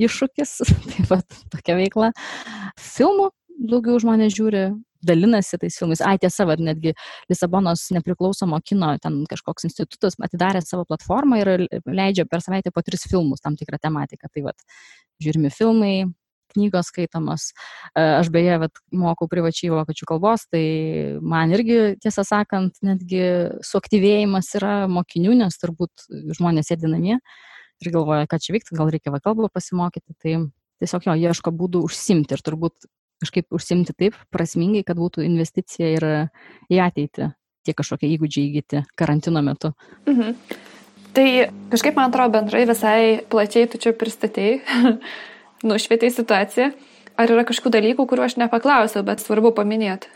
iššūkis, 0.00 0.56
taip 0.90 1.12
pat 1.12 1.40
tokia 1.52 1.76
veikla. 1.78 2.10
Filmų 2.80 3.30
daugiau 3.70 4.00
žmonės 4.02 4.34
žiūri, 4.36 4.64
dalinasi 5.08 5.60
tais 5.60 5.76
filmais. 5.78 6.02
Ai, 6.04 6.16
tiesa, 6.22 6.46
vad 6.48 6.62
netgi 6.62 6.94
Lisabonos 7.30 7.86
nepriklausomo 7.94 8.60
kino, 8.64 8.92
ten 9.02 9.22
kažkoks 9.30 9.68
institutas 9.68 10.18
atidarė 10.22 10.64
savo 10.64 10.86
platformą 10.88 11.40
ir 11.42 11.54
leidžia 11.86 12.26
per 12.30 12.44
savaitę 12.44 12.74
po 12.74 12.84
tris 12.86 13.06
filmus 13.10 13.44
tam 13.44 13.58
tikrą 13.60 13.80
tematiką. 13.82 14.30
Tai 14.32 14.48
vad, 14.48 14.68
žiūrimi 15.22 15.52
filmai, 15.54 15.94
knygos 16.54 16.90
skaitamos. 16.92 17.48
E, 17.94 18.02
aš 18.20 18.30
beje, 18.34 18.58
vat, 18.62 18.82
mokau 18.94 19.28
privačiai 19.30 19.72
vokiečių 19.74 20.08
kalbos, 20.08 20.46
tai 20.52 20.64
man 21.22 21.54
irgi, 21.56 21.96
tiesą 22.02 22.24
sakant, 22.26 22.78
netgi 22.86 23.24
suaktyvėjimas 23.66 24.52
yra 24.60 24.76
mokinių, 24.90 25.34
nes 25.42 25.58
turbūt 25.60 26.06
žmonės 26.38 26.70
sėdi 26.70 26.90
namie 26.90 27.18
ir 27.82 27.90
galvoja, 27.94 28.28
ką 28.30 28.38
čia 28.40 28.54
vykti, 28.54 28.76
gal 28.78 28.92
reikia 28.92 29.12
va 29.14 29.20
kalbą 29.22 29.50
pasimokyti. 29.52 30.14
Tai 30.22 30.36
tiesiog 30.82 31.08
jo 31.08 31.16
ieško 31.28 31.52
būdų 31.54 31.84
užsimti 31.88 32.36
ir 32.36 32.42
turbūt 32.44 32.86
kažkaip 33.22 33.54
užsimti 33.54 33.94
taip 33.96 34.18
prasmingai, 34.34 34.84
kad 34.86 34.98
būtų 34.98 35.24
investicija 35.26 35.90
ir 35.94 36.06
į 36.72 36.80
ateitį 36.84 37.30
tie 37.64 37.74
kažkokie 37.76 38.10
įgūdžiai 38.14 38.48
įgyti 38.50 38.82
karantino 38.98 39.42
metu. 39.44 39.72
Mhm. 40.08 40.34
Tai 41.14 41.28
kažkaip 41.70 41.94
man 41.94 42.10
atrodo 42.10 42.34
bendrai 42.34 42.64
visai 42.66 43.22
plačiai 43.30 43.68
tu 43.70 43.78
čia 43.78 43.94
pristatėjai 43.94 44.96
nušvietei 45.68 46.10
situaciją. 46.10 46.72
Ar 47.14 47.30
yra 47.30 47.44
kažkokių 47.46 47.70
dalykų, 47.76 48.08
kuriuo 48.10 48.26
aš 48.26 48.34
nepaklausiau, 48.40 49.04
bet 49.06 49.22
svarbu 49.22 49.52
paminėti? 49.54 50.10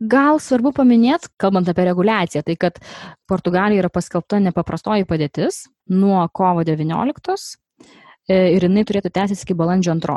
Gal 0.00 0.40
svarbu 0.40 0.72
paminėti, 0.74 1.28
kalbant 1.36 1.68
apie 1.68 1.84
reguliaciją, 1.84 2.40
tai 2.46 2.56
kad 2.56 2.80
Portugalija 3.28 3.84
yra 3.84 3.90
paskelbta 3.92 4.40
nepaprastoji 4.40 5.04
padėtis 5.06 5.66
nuo 5.92 6.24
kovo 6.32 6.64
19 6.64 7.36
e, 7.36 8.38
ir 8.56 8.64
jinai 8.64 8.86
turėtų 8.88 9.12
tęsis 9.12 9.44
iki 9.44 9.58
balandžio 9.58 9.94
2. 10.00 10.16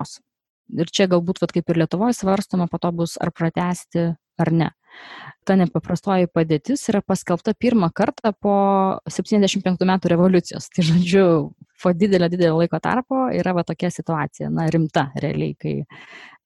Ir 0.74 0.90
čia 0.90 1.10
galbūt, 1.12 1.42
vat, 1.44 1.54
kaip 1.54 1.70
ir 1.70 1.84
Lietuvoje 1.84 2.18
svarstoma, 2.18 2.70
po 2.72 2.80
to 2.82 2.92
bus 2.96 3.20
ar 3.22 3.34
pratesti 3.36 4.14
ar 4.42 4.52
ne. 4.52 4.72
Ta 5.46 5.58
nepaprastoji 5.60 6.30
padėtis 6.32 6.86
yra 6.90 7.02
paskelbta 7.04 7.54
pirmą 7.60 7.90
kartą 7.96 8.32
po 8.42 8.56
75 9.12 9.84
metų 9.86 10.12
revoliucijos. 10.14 10.70
Tai 10.72 10.86
žodžiu, 10.88 11.26
po 11.84 11.92
didelio, 11.94 12.30
didelio 12.32 12.56
laiko 12.62 12.80
tarpo 12.82 13.26
yra 13.36 13.54
va 13.58 13.66
tokia 13.68 13.92
situacija, 13.94 14.50
na, 14.54 14.70
rimta 14.72 15.10
realiai, 15.22 15.54
kai, 15.60 15.76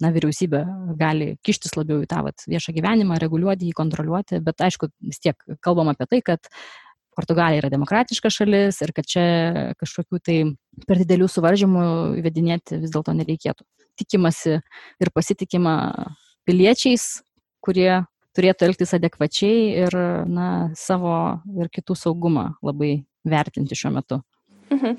na, 0.01 0.11
vyriausybė 0.15 0.63
gali 0.99 1.31
kištis 1.45 1.77
labiau 1.77 2.01
į 2.03 2.09
tą 2.11 2.23
vat, 2.25 2.43
viešą 2.49 2.75
gyvenimą, 2.75 3.21
reguliuoti 3.21 3.69
jį, 3.69 3.77
kontroliuoti, 3.77 4.41
bet 4.43 4.65
aišku, 4.67 4.91
vis 5.05 5.21
tiek 5.23 5.37
kalbam 5.63 5.93
apie 5.93 6.09
tai, 6.09 6.23
kad 6.25 6.51
Portugalija 7.19 7.63
yra 7.63 7.71
demokratiška 7.73 8.31
šalis 8.31 8.79
ir 8.85 8.93
kad 8.95 9.07
čia 9.07 9.25
kažkokių 9.79 10.21
tai 10.23 10.37
per 10.87 11.01
didelių 11.01 11.27
suvaržymų 11.27 11.83
įvedinėti 12.21 12.79
vis 12.79 12.93
dėlto 12.93 13.15
nereikėtų. 13.17 13.67
Tikimasi 13.99 14.59
ir 15.03 15.11
pasitikima 15.11 15.75
piliečiais, 16.47 17.19
kurie 17.59 18.05
turėtų 18.37 18.69
elgtis 18.69 18.95
adekvačiai 18.95 19.83
ir 19.83 19.95
na, 20.29 20.49
savo 20.79 21.13
ir 21.59 21.67
kitų 21.73 21.97
saugumą 21.99 22.53
labai 22.63 23.01
vertinti 23.27 23.75
šiuo 23.75 23.91
metu. 23.97 24.21
Mhm. 24.71 24.95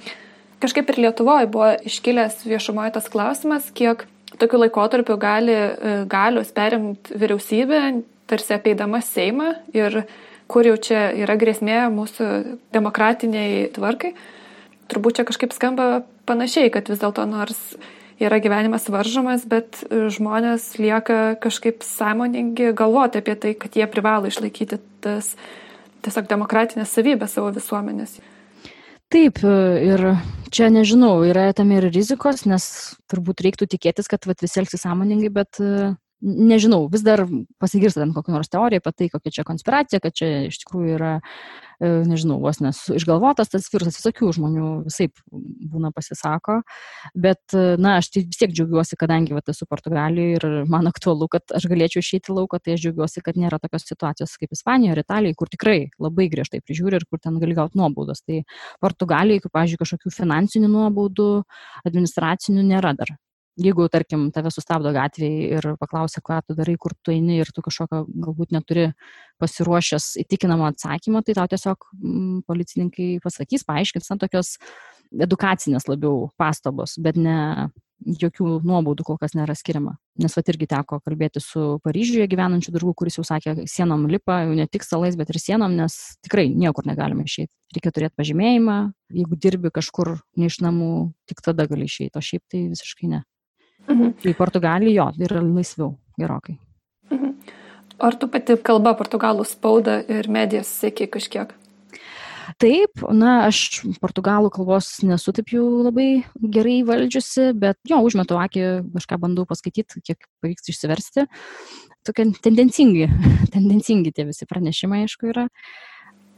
Kažkaip 0.60 0.90
ir 0.92 0.98
Lietuvoje 1.06 1.48
buvo 1.48 1.70
iškilęs 1.88 2.42
viešumoje 2.44 2.92
tas 2.98 3.06
klausimas, 3.08 3.70
kiek 3.72 4.04
tokiu 4.36 4.60
laikotarpiu 4.60 5.16
gali 5.20 5.54
e, 5.56 5.94
galius 6.10 6.50
perimti 6.52 7.16
vyriausybė, 7.16 7.80
tarsi 8.28 8.54
apeidama 8.58 9.00
Seimą 9.02 9.54
ir 9.72 10.02
kur 10.50 10.66
jau 10.66 10.74
čia 10.82 11.08
yra 11.14 11.38
grėsmė 11.38 11.84
mūsų 11.94 12.26
demokratiniai 12.74 13.68
tvarkai. 13.76 14.12
Turbūt 14.90 15.20
čia 15.20 15.26
kažkaip 15.28 15.54
skamba 15.54 16.02
panašiai, 16.26 16.72
kad 16.74 16.90
vis 16.90 16.98
dėlto 16.98 17.26
nors 17.30 17.58
yra 18.20 18.40
gyvenimas 18.42 18.88
varžomas, 18.92 19.46
bet 19.48 19.80
žmonės 19.88 20.74
lieka 20.82 21.38
kažkaip 21.40 21.86
sąmoningi 21.86 22.74
galvoti 22.76 23.22
apie 23.22 23.36
tai, 23.38 23.54
kad 23.56 23.78
jie 23.78 23.86
privalo 23.90 24.28
išlaikyti 24.28 24.80
tas 25.04 25.36
tiesiog 26.04 26.28
demokratinės 26.28 26.92
savybės 26.92 27.36
savo 27.36 27.52
visuomenės. 27.54 28.18
Taip, 29.10 29.40
ir 29.42 30.04
čia 30.54 30.68
nežinau, 30.70 31.16
yra 31.26 31.48
tam 31.56 31.72
ir 31.74 31.88
rizikos, 31.90 32.44
nes 32.46 32.64
turbūt 33.10 33.42
reiktų 33.46 33.66
tikėtis, 33.72 34.10
kad 34.10 34.26
vat, 34.28 34.42
visi 34.42 34.60
elgsis 34.62 34.84
sąmoningai, 34.84 35.32
bet 35.34 35.58
nežinau, 36.20 36.84
vis 36.92 37.02
dar 37.04 37.24
pasigirsta 37.60 38.02
ten 38.02 38.12
kokią 38.14 38.34
nors 38.34 38.50
teoriją 38.52 38.82
apie 38.82 38.92
tai, 38.96 39.08
kokia 39.12 39.32
čia 39.38 39.44
konspiracija, 39.48 40.00
kad 40.04 40.16
čia 40.16 40.28
iš 40.48 40.60
tikrųjų 40.62 40.96
yra, 40.96 41.12
e, 41.80 41.90
nežinau, 42.08 42.36
vos 42.42 42.60
nes 42.60 42.80
išgalvotas 42.92 43.52
tas 43.52 43.68
virusas, 43.72 43.96
visokių 44.00 44.32
žmonių 44.36 44.70
visai 44.88 45.08
būna 45.30 45.92
pasisako, 45.96 46.60
bet, 47.14 47.40
e, 47.54 47.76
na, 47.80 47.96
aš 48.00 48.10
tai 48.14 48.24
vis 48.26 48.40
tiek 48.42 48.52
džiaugiuosi, 48.52 48.98
kadangi 49.00 49.36
va, 49.36 49.42
esu 49.50 49.68
Portugalijoje 49.70 50.36
ir 50.36 50.46
man 50.70 50.90
aktualu, 50.90 51.30
kad 51.32 51.56
aš 51.56 51.66
galėčiau 51.70 52.04
išeiti 52.04 52.36
lauką, 52.36 52.60
tai 52.60 52.76
aš 52.76 52.84
džiaugiuosi, 52.84 53.24
kad 53.24 53.40
nėra 53.40 53.60
tokios 53.62 53.88
situacijos 53.88 54.36
kaip 54.40 54.52
Ispanijoje 54.56 54.96
ar 54.98 55.02
Italijoje, 55.04 55.38
kur 55.40 55.52
tikrai 55.52 55.78
labai 55.98 56.28
griežtai 56.32 56.60
prižiūri 56.60 57.00
ir 57.00 57.08
kur 57.08 57.22
ten 57.22 57.40
gali 57.40 57.56
gauti 57.56 57.80
nuobaudas. 57.80 58.22
Tai 58.26 58.42
Portugalijoje, 58.84 59.46
kaip, 59.46 59.56
pavyzdžiui, 59.56 59.82
kažkokių 59.86 60.14
finansinių 60.20 60.70
nuobaudų, 60.70 61.32
administracinių 61.88 62.68
nėra 62.74 62.94
dar 62.98 63.16
jeigu, 63.60 63.86
tarkim, 63.92 64.28
tave 64.34 64.52
sustabdo 64.54 64.92
gatvėje 64.94 65.58
ir 65.58 65.68
paklausia, 65.80 66.22
ką 66.24 66.40
tu 66.46 66.56
darai, 66.58 66.76
kur 66.80 66.94
tu 67.04 67.14
eini 67.14 67.40
ir 67.40 67.50
tu 67.54 67.64
kažkokio 67.64 68.04
galbūt 68.08 68.54
neturi 68.56 68.90
pasiruošęs 69.42 70.14
įtikinamo 70.24 70.68
atsakymo, 70.70 71.22
tai 71.26 71.36
tau 71.38 71.50
tiesiog 71.50 71.90
mm, 71.98 72.40
policininkai 72.48 73.10
pasakys, 73.24 73.66
paaiškins, 73.68 74.10
na, 74.12 74.18
tokios 74.20 74.56
edukacinės 75.10 75.88
labiau 75.90 76.28
pastabos, 76.40 76.96
bet 77.02 77.18
ne 77.18 77.70
jokių 78.00 78.60
nuobaudų 78.64 79.04
kol 79.04 79.18
kas 79.20 79.34
nėra 79.36 79.54
skiriama. 79.56 79.96
Nes 80.20 80.32
va 80.36 80.42
irgi 80.48 80.68
teko 80.70 81.00
kalbėti 81.04 81.42
su 81.44 81.78
Paryžiuje 81.84 82.26
gyvenančiu 82.30 82.72
draugu, 82.72 82.94
kuris 82.96 83.18
jau 83.18 83.24
sakė, 83.26 83.66
sienom 83.68 84.06
lipa, 84.10 84.40
jau 84.46 84.54
ne 84.56 84.66
tik 84.70 84.86
salais, 84.86 85.18
bet 85.20 85.32
ir 85.32 85.40
sienom, 85.42 85.74
nes 85.76 85.96
tikrai 86.24 86.48
niekur 86.48 86.88
negalime 86.88 87.26
išeiti. 87.28 87.52
Reikia 87.76 87.92
turėti 87.94 88.16
pažymėjimą, 88.20 88.78
jeigu 89.20 89.40
dirbi 89.40 89.72
kažkur 89.74 90.16
ne 90.40 90.48
iš 90.48 90.60
namų, 90.64 91.10
tik 91.28 91.44
tada 91.44 91.68
gali 91.70 91.90
išeiti, 91.90 92.16
o 92.16 92.24
šiaip 92.24 92.46
tai 92.48 92.64
visiškai 92.72 93.12
ne. 93.12 93.22
Mhm. 93.88 94.12
Tai 94.22 94.34
Portugalija 94.38 94.92
jo, 94.94 95.06
yra 95.26 95.42
laisviau 95.44 95.94
gerokai. 96.18 96.58
Mhm. 97.10 97.32
Ar 98.00 98.16
tu 98.16 98.28
pati 98.28 98.56
kalba 98.56 98.94
portugalų 98.96 99.44
spaudą 99.44 100.00
ir 100.08 100.28
medijas 100.28 100.70
sėki 100.80 101.08
kažkiek? 101.10 101.52
Taip, 102.60 103.02
na, 103.14 103.46
aš 103.46 103.84
portugalų 104.02 104.50
kalbos 104.50 104.88
nesu 105.06 105.32
taip 105.32 105.52
jau 105.54 105.62
labai 105.84 106.24
gerai 106.36 106.80
valdžiusi, 106.84 107.52
bet 107.54 107.78
jo, 107.88 108.00
užmetu 108.02 108.40
akį, 108.40 108.64
kažką 108.96 109.20
bandau 109.22 109.46
paskaityti, 109.46 110.02
kiek 110.02 110.26
pavyks 110.42 110.72
išsiversti. 110.72 111.28
Tokie 112.04 112.26
tendencingi, 112.42 113.06
tendencingi 113.54 114.12
tie 114.16 114.26
visi 114.28 114.48
pranešimai, 114.50 115.04
aišku, 115.06 115.30
yra. 115.30 115.46
Uh, 115.46 115.89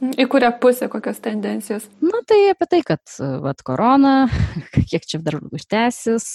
Į 0.03 0.25
kurią 0.27 0.49
pusę 0.59 0.89
kokios 0.91 1.19
tendencijos? 1.23 1.85
Na 2.03 2.19
tai 2.27 2.39
apie 2.51 2.67
tai, 2.69 2.79
kad 2.85 3.13
vat, 3.43 3.61
korona, 3.65 4.27
kiek 4.91 5.05
čia 5.07 5.19
dar 5.23 5.37
užtęsis, 5.39 6.25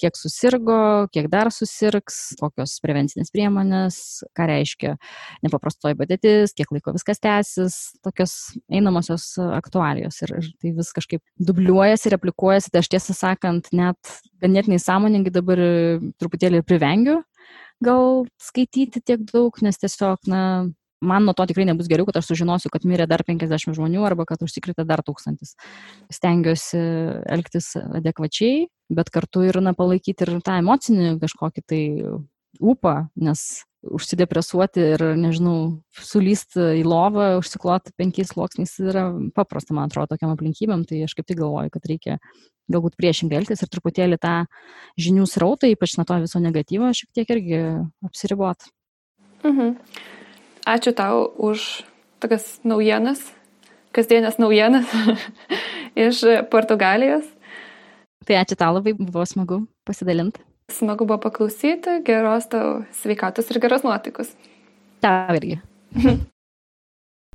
kiek 0.00 0.16
susirgo, 0.16 0.78
kiek 1.12 1.28
dar 1.32 1.50
susirgs, 1.52 2.36
kokios 2.40 2.78
prevencinės 2.84 3.32
priemonės, 3.34 3.98
ką 4.36 4.48
reiškia 4.48 4.94
nepaprastoji 5.44 5.98
padėtis, 5.98 6.56
kiek 6.56 6.72
laiko 6.72 6.94
viskas 6.96 7.20
tęsis, 7.20 7.78
tokios 8.06 8.36
einamosios 8.72 9.28
aktualijos. 9.58 10.22
Ir, 10.24 10.36
ir 10.40 10.50
tai 10.62 10.72
vis 10.78 10.94
kažkaip 10.96 11.24
dubliuojasi 11.50 12.10
ir 12.10 12.18
aplikuojasi, 12.18 12.72
tai 12.72 12.84
aš 12.84 12.92
tiesą 12.96 13.18
sakant, 13.18 13.72
net 13.76 14.16
ganėtinai 14.40 14.80
sąmoningai 14.80 15.34
dabar 15.34 15.60
truputėlį 16.16 16.64
privengiu 16.64 17.20
gal 17.84 18.24
skaityti 18.40 19.02
tiek 19.04 19.24
daug, 19.28 19.56
nes 19.60 19.76
tiesiog, 19.76 20.22
na, 20.30 20.42
man 21.04 21.26
nuo 21.28 21.34
to 21.36 21.46
tikrai 21.48 21.66
nebus 21.68 21.90
geriau, 21.90 22.06
kad 22.08 22.20
aš 22.20 22.30
sužinosiu, 22.30 22.70
kad 22.72 22.86
mirė 22.88 23.08
dar 23.10 23.24
50 23.26 23.76
žmonių 23.76 24.04
arba 24.08 24.26
kad 24.28 24.42
užsikrėtė 24.46 24.86
dar 24.88 25.02
tūkstantis. 25.06 25.54
Stengiuosi 26.12 26.80
elgtis 27.36 27.74
adekvačiai, 27.76 28.66
bet 28.96 29.12
kartu 29.14 29.44
ir 29.48 29.60
na, 29.64 29.74
palaikyti 29.76 30.26
ir 30.26 30.36
tą 30.46 30.60
emocinį 30.62 31.16
kažkokį 31.22 31.66
tai 31.66 31.82
upą, 32.60 32.98
nes 33.20 33.66
užsidepresuoti 33.86 34.82
ir, 34.94 35.02
nežinau, 35.20 35.82
sulysti 35.94 36.80
į 36.80 36.82
lovą, 36.88 37.36
užsikloti 37.40 37.94
penkiais 37.98 38.32
sluoksniais 38.32 38.72
yra 38.82 39.06
paprasta, 39.36 39.76
man 39.76 39.90
atrodo, 39.90 40.14
tokiam 40.14 40.32
aplinkybėm, 40.34 40.82
tai 40.88 41.04
aš 41.06 41.14
kaip 41.18 41.28
tik 41.28 41.38
galvoju, 41.42 41.70
kad 41.74 41.86
reikia 41.86 42.18
galbūt 42.72 42.96
priešingai 42.98 43.38
elgtis 43.38 43.62
ir 43.62 43.70
truputėlį 43.70 44.18
tą 44.22 44.34
žinių 44.98 45.28
srautą, 45.30 45.70
ypač 45.70 45.94
nuo 46.00 46.06
to 46.08 46.18
viso 46.24 46.42
negatyvo, 46.42 46.90
šiek 46.96 47.12
tiek 47.14 47.32
irgi 47.36 47.62
apsiriboti. 48.08 48.72
Mhm. 49.44 49.76
Ačiū 50.66 50.90
tau 50.98 51.30
už 51.38 51.86
tokias 52.18 52.58
naujienas, 52.66 53.20
kasdienės 53.94 54.40
naujienas 54.42 54.90
iš 56.06 56.24
Portugalijos. 56.50 57.28
Tai 58.26 58.40
ačiū 58.40 58.58
tau 58.58 58.74
labai, 58.74 58.96
buvo 58.98 59.22
smagu 59.22 59.60
pasidalinti. 59.86 60.42
Smagu 60.74 61.06
buvo 61.06 61.20
paklausyti, 61.22 62.00
geros 62.02 62.50
tau 62.50 62.80
sveikatos 62.98 63.52
ir 63.54 63.62
geros 63.62 63.86
nuotaikos. 63.86 64.34
Tau 65.06 65.38
irgi. 65.38 65.60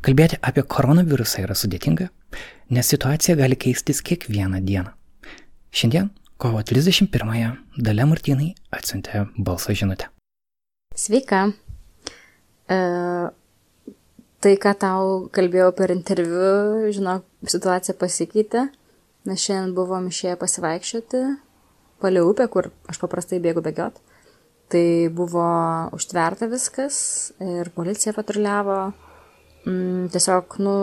Kalbėti 0.06 0.42
apie 0.44 0.68
koronavirusą 0.68 1.46
yra 1.46 1.56
sudėtinga, 1.56 2.10
nes 2.76 2.92
situacija 2.92 3.38
gali 3.40 3.56
keistis 3.56 4.04
kiekvieną 4.04 4.60
dieną. 4.66 4.92
Šiandien, 5.72 6.12
kovo 6.42 6.60
31-ąją, 6.68 7.56
Dalia 7.80 8.12
Martinai 8.12 8.52
atsiuntė 8.76 9.30
balso 9.40 9.72
žinutę. 9.72 10.12
Sveika. 11.00 11.46
E, 12.72 12.78
tai, 14.42 14.56
ką 14.64 14.74
tau 14.80 15.08
kalbėjau 15.36 15.72
per 15.78 15.94
interviu, 15.94 16.92
žinok, 16.96 17.26
situacija 17.52 17.98
pasikeitė. 18.00 18.68
Mes 19.30 19.44
šiandien 19.44 19.76
buvom 19.78 20.08
išėję 20.10 20.38
pasivaikščioti 20.42 21.26
palei 22.02 22.24
upę, 22.26 22.48
kur 22.50 22.72
aš 22.90 22.98
paprastai 23.02 23.42
bėgu 23.44 23.62
bėgiot. 23.66 24.00
Tai 24.72 24.86
buvo 25.14 25.46
užtverta 25.94 26.48
viskas 26.50 26.98
ir 27.44 27.70
policija 27.76 28.16
patruliavo 28.16 28.78
mm, 29.68 30.10
tiesiog, 30.14 30.58
nu, 30.64 30.76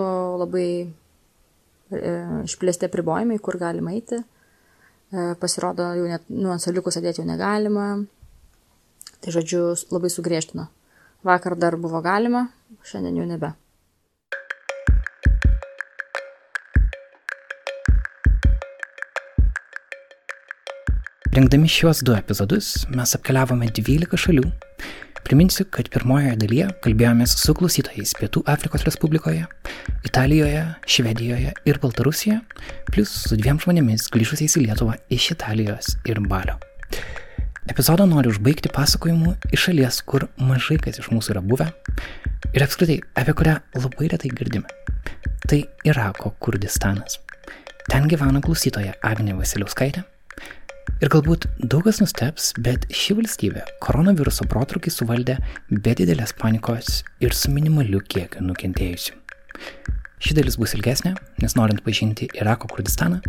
labai 0.45 0.69
e, 0.85 2.13
išplėsti 2.45 2.87
apribojimai, 2.87 3.41
kur 3.43 3.59
galima 3.59 3.97
eiti. 3.97 4.21
E, 4.21 5.33
pasirodo, 5.41 5.89
jau 5.99 6.07
net 6.11 6.29
nu, 6.31 6.53
ant 6.53 6.63
saliukų 6.63 6.93
sėdėti 6.95 7.25
jau 7.25 7.29
negalima. 7.29 7.89
Tai 9.19 9.35
žodžiu, 9.35 9.73
labai 9.91 10.13
sugriežtino. 10.13 10.69
Vakar 11.25 11.57
dar 11.59 11.77
buvo 11.77 12.01
galima, 12.03 12.47
šiandien 12.85 13.19
jau 13.19 13.27
nebe. 13.27 13.53
Rengdami 21.35 21.69
šiuos 21.71 22.03
du 22.03 22.15
epizodus 22.19 22.87
mes 22.91 23.15
apkeliavome 23.15 23.69
12 23.71 24.19
šalių 24.19 24.49
Priminsiu, 25.29 25.67
kad 25.69 25.91
pirmojoje 25.93 26.39
dalyje 26.41 26.67
kalbėjomės 26.81 27.35
su 27.37 27.53
klausytojais 27.53 28.15
Pietų 28.17 28.41
Afrikos 28.49 28.87
Respublikoje, 28.87 29.43
Italijoje, 30.09 30.63
Švedijoje 30.89 31.53
ir 31.69 31.81
Baltarusijoje, 31.83 32.39
plus 32.89 33.13
su 33.27 33.37
dviem 33.37 33.61
žmonėmis 33.61 34.09
grįžusiais 34.15 34.57
į 34.57 34.65
Lietuvą 34.71 34.97
iš 35.13 35.35
Italijos 35.35 35.99
ir 36.09 36.23
Balio. 36.33 36.57
Epizodą 37.69 38.07
noriu 38.09 38.33
užbaigti 38.33 38.73
pasakojimu 38.75 39.35
iš 39.53 39.69
šalies, 39.69 40.03
kur 40.09 40.27
mažai 40.41 40.79
kas 40.83 41.01
iš 41.03 41.11
mūsų 41.13 41.37
yra 41.37 41.43
buvę 41.45 41.71
ir 42.57 42.65
apskritai 42.65 43.01
apie 43.21 43.35
kurią 43.37 43.59
labai 43.77 44.11
retai 44.13 44.31
girdime. 44.33 44.69
Tai 45.49 45.63
Irako 45.89 46.35
Kurdistanas. 46.41 47.21
Ten 47.89 48.09
gyvena 48.09 48.41
klausytoja 48.45 48.97
Agnė 49.05 49.37
Vasiliauskaitė 49.39 50.05
Ir 50.99 51.13
galbūt 51.13 51.45
daug 51.63 51.85
kas 51.87 52.01
nusteps, 52.03 52.49
bet 52.59 52.89
ši 52.91 53.15
valstybė 53.21 53.63
koronaviruso 53.85 54.49
protrukį 54.51 54.91
suvaldė 54.91 55.37
be 55.71 55.93
didelės 55.95 56.33
panikos 56.35 57.05
ir 57.23 57.37
su 57.39 57.53
minimaliu 57.55 58.01
kiekiu 58.03 58.43
nukentėjusių. 58.43 59.15
Ši 60.19 60.35
dalis 60.35 60.59
bus 60.59 60.75
ilgesnė, 60.75 61.13
nes 61.39 61.55
norint 61.55 61.85
pažinti 61.87 62.27
Irako 62.41 62.73
Kurdistaną, 62.73 63.21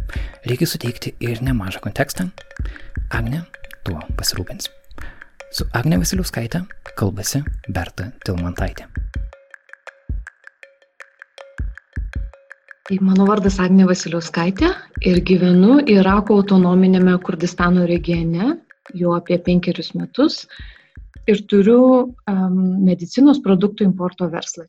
reikia 0.50 0.66
suteikti 0.72 1.14
ir 1.22 1.44
nemažą 1.46 1.84
kontekstą. 1.84 2.32
Agne 3.14 3.44
tuo 3.90 4.02
pasirūpins. 4.20 4.70
Su 5.50 5.66
Agne 5.74 5.98
Vasiliuskaitė 6.02 6.62
kalbasi 7.00 7.42
Berta 7.74 8.12
Tilmantaitė. 8.26 8.86
Tai 12.90 12.98
mano 13.06 13.26
vardas 13.30 13.60
Agnė 13.62 13.86
Vasiliauskaitė 13.90 14.72
ir 15.06 15.22
gyvenu 15.26 15.78
Irako 15.90 16.40
autonominėme 16.42 17.16
Kurdistano 17.26 17.86
regione 17.90 18.56
jau 18.98 19.14
apie 19.18 19.38
penkerius 19.46 19.94
metus 19.98 20.44
ir 21.30 21.44
turiu 21.50 21.82
um, 22.10 22.62
medicinos 22.86 23.42
produktų 23.46 23.86
importo 23.86 24.30
verslą. 24.32 24.66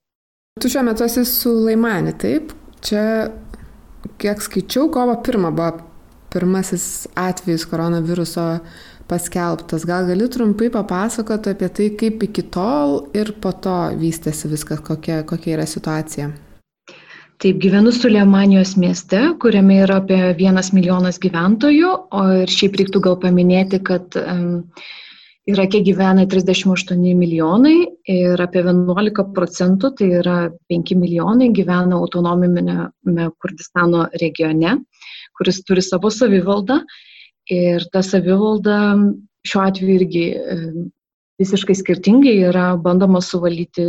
Tu 0.60 0.68
šiuo 0.68 0.84
metu 0.84 1.06
esi 1.06 1.24
su 1.28 1.52
Laimani, 1.64 2.12
taip? 2.20 2.52
Čia, 2.84 3.30
kiek 4.20 4.44
skaičiau, 4.44 4.90
kovo 4.92 5.16
pirmą 5.24 5.52
buvo 5.56 5.86
pirmasis 6.30 7.08
atvejis 7.18 7.64
koronaviruso 7.70 8.44
paskelbtas. 9.10 9.86
Gal 9.88 10.06
gali 10.10 10.28
trumpai 10.30 10.70
papasakoti 10.74 11.54
apie 11.54 11.68
tai, 11.74 11.88
kaip 12.02 12.22
iki 12.28 12.46
tol 12.54 13.10
ir 13.16 13.34
po 13.42 13.52
to 13.52 13.76
vystėsi 13.98 14.50
viskas, 14.52 14.80
kokia, 14.86 15.22
kokia 15.28 15.56
yra 15.58 15.66
situacija? 15.68 16.30
Taip, 17.40 17.56
gyvenu 17.62 17.92
Sulemanijos 17.96 18.74
mieste, 18.76 19.20
kuriame 19.40 19.78
yra 19.86 20.00
apie 20.02 20.18
vienas 20.36 20.74
milijonas 20.76 21.16
gyventojų, 21.22 21.92
o 22.12 22.24
ir 22.42 22.50
šiaip 22.52 22.76
reiktų 22.76 23.00
gal 23.06 23.16
paminėti, 23.22 23.80
kad 23.86 24.18
um, 24.20 24.66
Irake 25.48 25.80
gyvena 25.82 26.26
38 26.28 27.14
milijonai 27.16 27.76
ir 28.12 28.42
apie 28.44 28.60
11 28.62 29.24
procentų, 29.34 29.94
tai 29.98 30.10
yra 30.20 30.36
5 30.70 30.92
milijonai, 31.00 31.48
gyvena 31.56 31.96
autonominėme 31.96 33.30
Kurdistano 33.40 34.04
regione, 34.20 34.76
kuris 35.38 35.62
turi 35.64 35.82
savo 35.82 36.12
savivaldą. 36.12 36.82
Ir 37.50 37.86
ta 37.92 38.02
savivalda 38.06 38.78
šiuo 39.46 39.62
atveju 39.66 39.94
irgi 39.96 40.24
visiškai 41.40 41.74
skirtingai 41.74 42.36
yra 42.50 42.74
bandoma 42.78 43.22
suvaldyti 43.24 43.86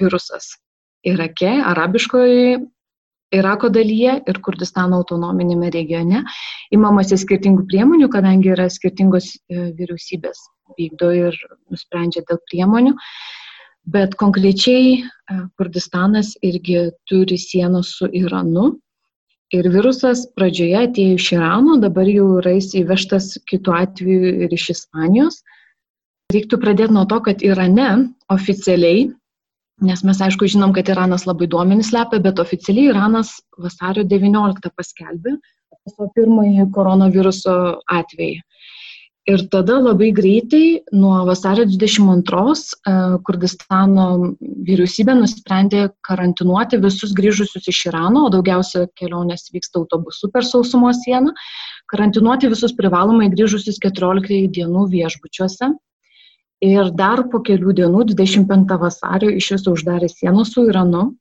virusas. 0.00 0.54
Irake, 1.02 1.50
arabiškoje 1.66 2.60
Irako 3.32 3.70
dalyje 3.72 4.18
ir 4.28 4.38
Kurdistano 4.44 4.98
autonominėme 5.00 5.70
regione 5.72 6.20
imamasi 6.76 7.16
skirtingų 7.20 7.64
priemonių, 7.70 8.10
kadangi 8.12 8.50
yra 8.52 8.66
skirtingos 8.70 9.30
e, 9.32 9.70
vyriausybės 9.78 10.42
vykdo 10.76 11.08
ir 11.16 11.38
nusprendžia 11.72 12.26
dėl 12.28 12.42
priemonių. 12.50 12.92
Bet 13.94 14.18
konkrečiai 14.20 14.98
e, 15.00 15.38
Kurdistanas 15.56 16.34
irgi 16.44 16.90
turi 17.08 17.40
sieną 17.40 17.80
su 17.88 18.10
Iranu. 18.20 18.74
Ir 19.52 19.68
virusas 19.68 20.24
pradžioje 20.36 20.78
atėjo 20.86 21.16
iš 21.18 21.26
Irano, 21.36 21.76
dabar 21.80 22.08
jau 22.08 22.28
yra 22.40 22.54
įvežtas 22.56 23.34
kitų 23.50 23.74
atveju 23.76 24.36
ir 24.46 24.54
iš 24.56 24.70
Ispanijos. 24.76 25.42
Reiktų 26.32 26.56
pradėti 26.62 26.96
nuo 26.96 27.04
to, 27.10 27.18
kad 27.26 27.44
Irane 27.44 27.90
oficialiai 28.32 29.10
Nes 29.82 30.04
mes 30.06 30.20
aišku 30.22 30.46
žinom, 30.46 30.70
kad 30.76 30.86
Iranas 30.92 31.24
labai 31.26 31.48
duomenys 31.50 31.90
slepia, 31.90 32.20
bet 32.22 32.38
oficialiai 32.38 32.92
Iranas 32.92 33.32
vasario 33.58 34.04
19 34.06 34.70
paskelbė 34.78 35.34
savo 35.90 36.06
pirmąjį 36.14 36.68
koronaviruso 36.76 37.54
atvejį. 37.90 38.36
Ir 39.30 39.44
tada 39.52 39.76
labai 39.78 40.08
greitai, 40.10 40.82
nuo 40.90 41.20
vasario 41.28 41.62
22, 41.70 42.62
e, 42.90 42.94
Kurdistano 43.22 44.06
vyriausybė 44.66 45.14
nusprendė 45.14 45.84
karantinuoti 46.08 46.80
visus 46.82 47.12
grįžusius 47.14 47.68
iš 47.70 47.84
Irano, 47.92 48.24
o 48.26 48.32
daugiausia 48.34 48.88
kelionės 48.98 49.46
vyksta 49.54 49.78
autobusu 49.78 50.32
per 50.34 50.42
sausumos 50.48 51.04
sieną, 51.04 51.30
karantinuoti 51.94 52.50
visus 52.50 52.74
privalomai 52.74 53.30
grįžusius 53.30 53.78
14 53.86 54.50
dienų 54.58 54.88
viešbučiuose. 54.96 55.70
Ir 56.66 56.90
dar 56.98 57.22
po 57.30 57.44
kelių 57.46 57.76
dienų, 57.78 58.02
25 58.10 58.74
vasario, 58.82 59.30
iš 59.38 59.52
viso 59.54 59.76
uždarė 59.78 60.10
sienos 60.10 60.50
su 60.56 60.66
Iranu, 60.66 61.12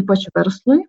ypač 0.00 0.30
verslui, 0.32 0.80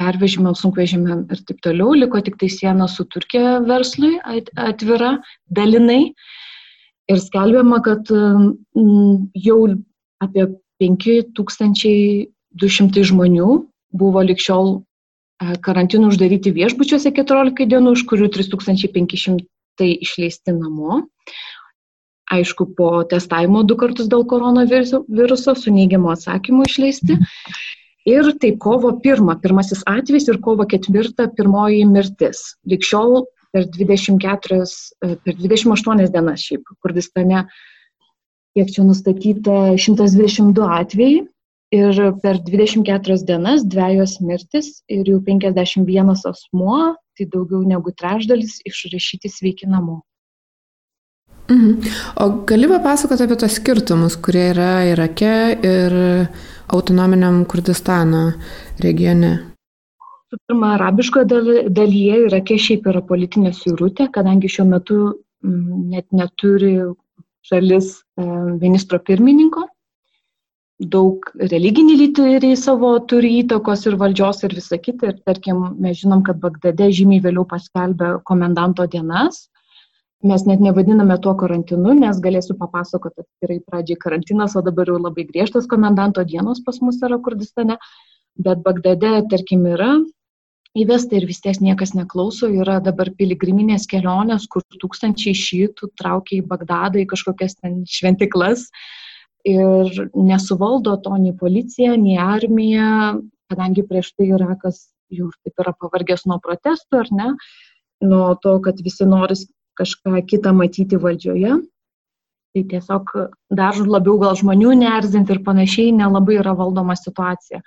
pervežimam, 0.00 0.54
sunkvežimėm 0.58 1.24
ir 1.30 1.38
taip 1.48 1.58
toliau, 1.64 1.94
liko 1.98 2.20
tik 2.24 2.38
tai 2.40 2.48
siena 2.52 2.86
su 2.88 3.04
Turkija 3.04 3.58
verslui 3.66 4.14
atvira 4.24 5.12
dalinai. 5.58 6.02
Ir 7.10 7.18
skelbiama, 7.18 7.80
kad 7.82 8.10
mm, 8.14 9.32
jau 9.44 9.58
apie 10.22 10.44
5200 10.80 13.04
žmonių 13.10 13.48
buvo 14.00 14.20
likščiol 14.28 14.66
e, 14.78 14.80
karantinų 15.66 16.12
uždaryti 16.12 16.54
viešbučiuose 16.54 17.10
14 17.16 17.66
dienų, 17.72 17.96
iš 17.98 18.02
kurių 18.12 18.26
3500 18.36 19.90
išleisti 20.06 20.54
namo 20.54 21.02
aišku, 22.30 22.70
po 22.78 23.02
testavimo 23.10 23.64
du 23.66 23.76
kartus 23.78 24.08
dėl 24.10 24.22
koronaviruso 24.30 25.56
su 25.58 25.74
neigiamu 25.74 26.12
atsakymu 26.14 26.66
išleisti. 26.68 27.18
Ir 28.08 28.30
tai 28.40 28.54
kovo 28.56 28.94
pirmą, 29.04 29.36
pirmasis 29.42 29.82
atvejs 29.88 30.30
ir 30.32 30.38
kovo 30.40 30.64
ketvirtą, 30.68 31.28
pirmoji 31.36 31.84
mirtis. 31.88 32.54
Likščiol 32.70 33.26
per 33.52 33.66
24, 33.74 34.62
per 35.24 35.36
28 35.36 36.08
dienas 36.14 36.46
šiaip 36.46 36.70
Kurdistane, 36.80 37.44
kiek 38.56 38.72
čia 38.72 38.86
nustatyta, 38.86 39.58
122 39.76 40.70
atvejai 40.80 41.26
ir 41.76 41.98
per 42.22 42.40
24 42.46 43.26
dienas 43.26 43.64
dviejos 43.68 44.18
mirtis 44.24 44.80
ir 44.88 45.06
jau 45.06 45.20
51 45.26 46.14
asmuo, 46.32 46.94
tai 47.16 47.26
daugiau 47.30 47.62
negu 47.66 47.92
trečdalis 47.94 48.58
išrašyti 48.66 49.30
sveiki 49.30 49.68
namo. 49.70 50.00
Mhm. 51.50 51.90
O 52.22 52.44
gali 52.46 52.68
papasakoti 52.70 53.26
apie 53.26 53.36
tos 53.36 53.58
skirtumus, 53.58 54.16
kurie 54.22 54.50
yra 54.52 54.70
Irake 54.86 55.58
ir 55.66 55.94
autonominiam 56.72 57.44
Kurdistano 57.44 58.32
regione? 58.84 59.32
Pirma, 60.46 60.74
arabiškoje 60.76 61.26
dalyje 61.74 62.20
Irake 62.28 62.58
šiaip 62.58 62.86
yra 62.86 63.02
politinė 63.06 63.50
suirutė, 63.56 64.06
kadangi 64.14 64.50
šiuo 64.52 64.66
metu 64.70 64.98
net 65.42 66.06
neturi 66.14 66.76
šalis 67.50 67.92
e, 67.98 68.24
ministro 68.62 69.00
pirmininko. 69.02 69.66
daug 70.80 71.26
religiniai 71.52 71.98
lyderiai 72.00 72.56
savo 72.56 72.94
turi 73.04 73.30
įtakos 73.42 73.82
ir 73.84 73.96
valdžios 74.00 74.38
ir 74.46 74.54
visa 74.56 74.78
kita. 74.80 75.10
Ir 75.10 75.18
tarkim, 75.28 75.58
mes 75.76 75.98
žinom, 76.00 76.22
kad 76.24 76.38
Bagdade 76.40 76.86
žymiai 76.96 77.20
vėliau 77.26 77.44
paskelbė 77.50 78.14
komendanto 78.24 78.86
dienas. 78.88 79.42
Mes 80.20 80.42
net 80.44 80.60
nevadiname 80.60 81.16
tuo 81.24 81.32
karantinu, 81.40 81.94
nes 81.96 82.18
galėsiu 82.20 82.52
papasakoti 82.60 83.22
atskirai 83.22 83.60
pradžiai 83.64 83.96
karantinas, 84.00 84.52
o 84.52 84.60
dabar 84.64 84.90
jau 84.92 84.98
labai 85.00 85.24
griežtas 85.24 85.68
komendanto 85.68 86.24
dienos 86.28 86.60
pas 86.64 86.76
mus 86.84 86.98
yra 87.06 87.16
Kurdistane. 87.24 87.78
Bet 88.36 88.60
Bagdade, 88.66 89.14
tarkim, 89.32 89.64
yra 89.66 89.94
įvesta 90.76 91.16
ir 91.16 91.24
vis 91.26 91.40
tiek 91.40 91.58
niekas 91.64 91.94
neklauso, 91.96 92.50
yra 92.52 92.78
dabar 92.84 93.10
piligriminės 93.16 93.88
kelionės, 93.90 94.44
kur 94.52 94.62
tūkstančiai 94.82 95.34
šytų 95.34 95.88
traukia 95.98 96.38
į 96.38 96.46
Bagdadą, 96.50 97.00
į 97.00 97.08
kažkokias 97.10 97.56
ten 97.58 97.80
šventiklas 97.88 98.68
ir 99.48 99.88
nesuvaldo 100.14 100.98
to 101.00 101.16
nei 101.16 101.32
policija, 101.32 101.96
nei 101.96 102.18
armija, 102.20 103.16
kadangi 103.50 103.86
prieš 103.88 104.12
tai 104.14 104.28
Irakas 104.34 104.90
jau 105.10 105.30
taip 105.40 105.64
yra 105.64 105.72
pavargęs 105.74 106.26
nuo 106.28 106.38
protestų, 106.44 107.00
ar 107.00 107.10
ne, 107.10 107.30
nuo 108.04 108.34
to, 108.42 108.58
kad 108.62 108.78
visi 108.84 109.08
nori 109.08 109.38
kažką 109.80 110.22
kitą 110.28 110.54
matyti 110.56 111.00
valdžioje. 111.00 111.60
Tai 112.50 112.64
tiesiog 112.72 113.12
dar 113.54 113.76
labiau 113.86 114.18
gal 114.18 114.34
žmonių 114.38 114.74
neerzinti 114.80 115.36
ir 115.36 115.44
panašiai 115.46 115.94
nelabai 115.94 116.40
yra 116.40 116.56
valdoma 116.58 116.96
situacija. 116.98 117.62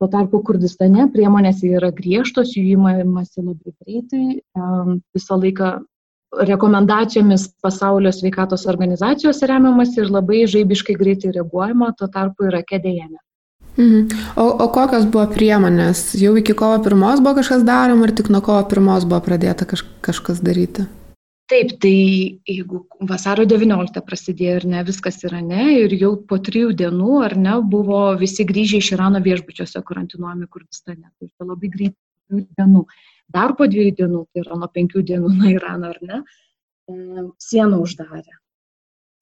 Tuo 0.00 0.08
tarpu 0.10 0.40
Kurdistane 0.42 1.04
priemonės 1.12 1.60
yra 1.68 1.92
griežtos, 1.94 2.56
jų 2.56 2.72
įmamasi 2.74 3.44
labai 3.44 3.74
greitai, 3.84 4.22
visą 5.14 5.36
laiką 5.38 5.74
rekomendacijomis 6.48 7.44
pasaulio 7.62 8.12
sveikatos 8.12 8.64
organizacijos 8.66 9.42
remiamas 9.48 9.92
ir 9.98 10.08
labai 10.10 10.46
žaibiškai 10.48 10.96
greitai 10.96 11.34
reaguojama, 11.36 11.92
tuo 11.98 12.08
tarpu 12.08 12.48
yra 12.48 12.62
kėdėjame. 12.64 13.20
Mhm. 13.76 14.08
O, 14.36 14.48
o 14.64 14.68
kokios 14.72 15.06
buvo 15.08 15.26
priemonės? 15.32 16.10
Jau 16.20 16.34
iki 16.36 16.56
kovo 16.56 16.80
pirmos 16.84 17.22
buvo 17.24 17.38
kažkas 17.40 17.64
daroma 17.64 18.08
ir 18.08 18.16
tik 18.16 18.28
nuo 18.32 18.42
kovo 18.44 18.60
pirmos 18.68 19.06
buvo 19.08 19.20
pradėta 19.24 19.68
kaž, 19.68 19.84
kažkas 20.04 20.42
daryti? 20.44 20.88
Taip, 21.52 21.72
tai 21.84 21.96
jeigu 22.48 22.78
vasario 23.10 23.44
19 23.44 24.00
prasidėjo 24.06 24.52
ir 24.60 24.64
ne, 24.72 24.78
viskas 24.88 25.18
yra 25.28 25.42
ne, 25.44 25.66
ir 25.82 25.92
jau 26.00 26.14
po 26.30 26.38
trijų 26.40 26.70
dienų 26.80 27.18
ar 27.26 27.34
ne, 27.36 27.58
buvo 27.74 27.98
visi 28.20 28.46
grįžę 28.48 28.80
iš 28.80 28.88
Irano 28.94 29.20
viešbučiuose 29.26 29.82
karantinuojami 29.90 30.48
Kurdistane. 30.48 31.10
Tai 31.10 31.28
čia 31.28 31.48
labai 31.50 31.68
greitai 31.74 32.46
dienų. 32.56 32.86
Dar 33.36 33.52
po 33.58 33.68
dviejų 33.68 33.96
dienų, 34.00 34.22
tai 34.32 34.46
yra 34.46 34.56
nuo 34.62 34.70
penkių 34.78 35.04
dienų 35.12 35.34
nuo 35.34 35.52
Irano 35.52 35.92
ar 35.92 36.00
ne, 36.00 36.22
e, 36.88 37.26
sieną 37.50 37.82
uždarė. 37.84 38.38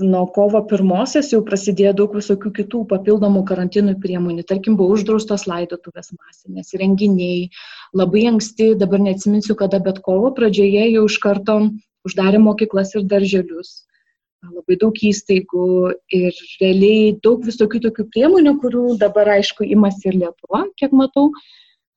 Nuo 0.07 0.23
kovo 0.39 0.63
pirmosios 0.71 1.35
jau 1.35 1.43
prasidėjo 1.45 1.97
daug 1.99 2.15
visokių 2.15 2.55
kitų 2.63 2.87
papildomų 2.95 3.43
karantinų 3.51 3.99
priemonių. 4.07 4.47
Tarkim, 4.47 4.79
buvo 4.79 4.95
uždraustos 4.95 5.49
laidotuvės 5.51 6.15
masinės, 6.15 6.77
renginiai. 6.79 7.51
Labai 7.91 8.29
anksti, 8.31 8.77
dabar 8.79 9.03
neatsiminsiu 9.03 9.59
kada, 9.59 9.83
bet 9.83 9.99
kovo 10.07 10.31
pradžioje 10.39 10.93
jau 10.95 11.09
iš 11.11 11.19
karto 11.27 11.63
uždarė 12.09 12.41
mokyklas 12.43 12.95
ir 12.97 13.07
darželius, 13.09 13.85
labai 14.47 14.79
daug 14.81 14.97
įstaigų 14.97 15.67
ir 16.17 16.39
realiai 16.61 17.13
daug 17.25 17.45
visokių 17.45 17.83
tokių 17.87 18.07
priemonių, 18.15 18.57
kurių 18.63 18.85
dabar 19.01 19.35
aišku 19.37 19.67
imasi 19.69 20.11
ir 20.11 20.21
Lietuva, 20.23 20.65
kiek 20.81 20.95
matau, 20.97 21.29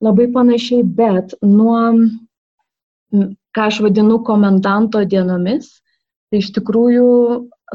labai 0.04 0.28
panašiai, 0.34 0.84
bet 0.84 1.34
nuo, 1.40 1.78
ką 3.56 3.66
aš 3.70 3.80
vadinu 3.86 4.20
komendanto 4.26 5.04
dienomis, 5.08 5.70
tai 6.28 6.42
iš 6.42 6.52
tikrųjų 6.58 7.08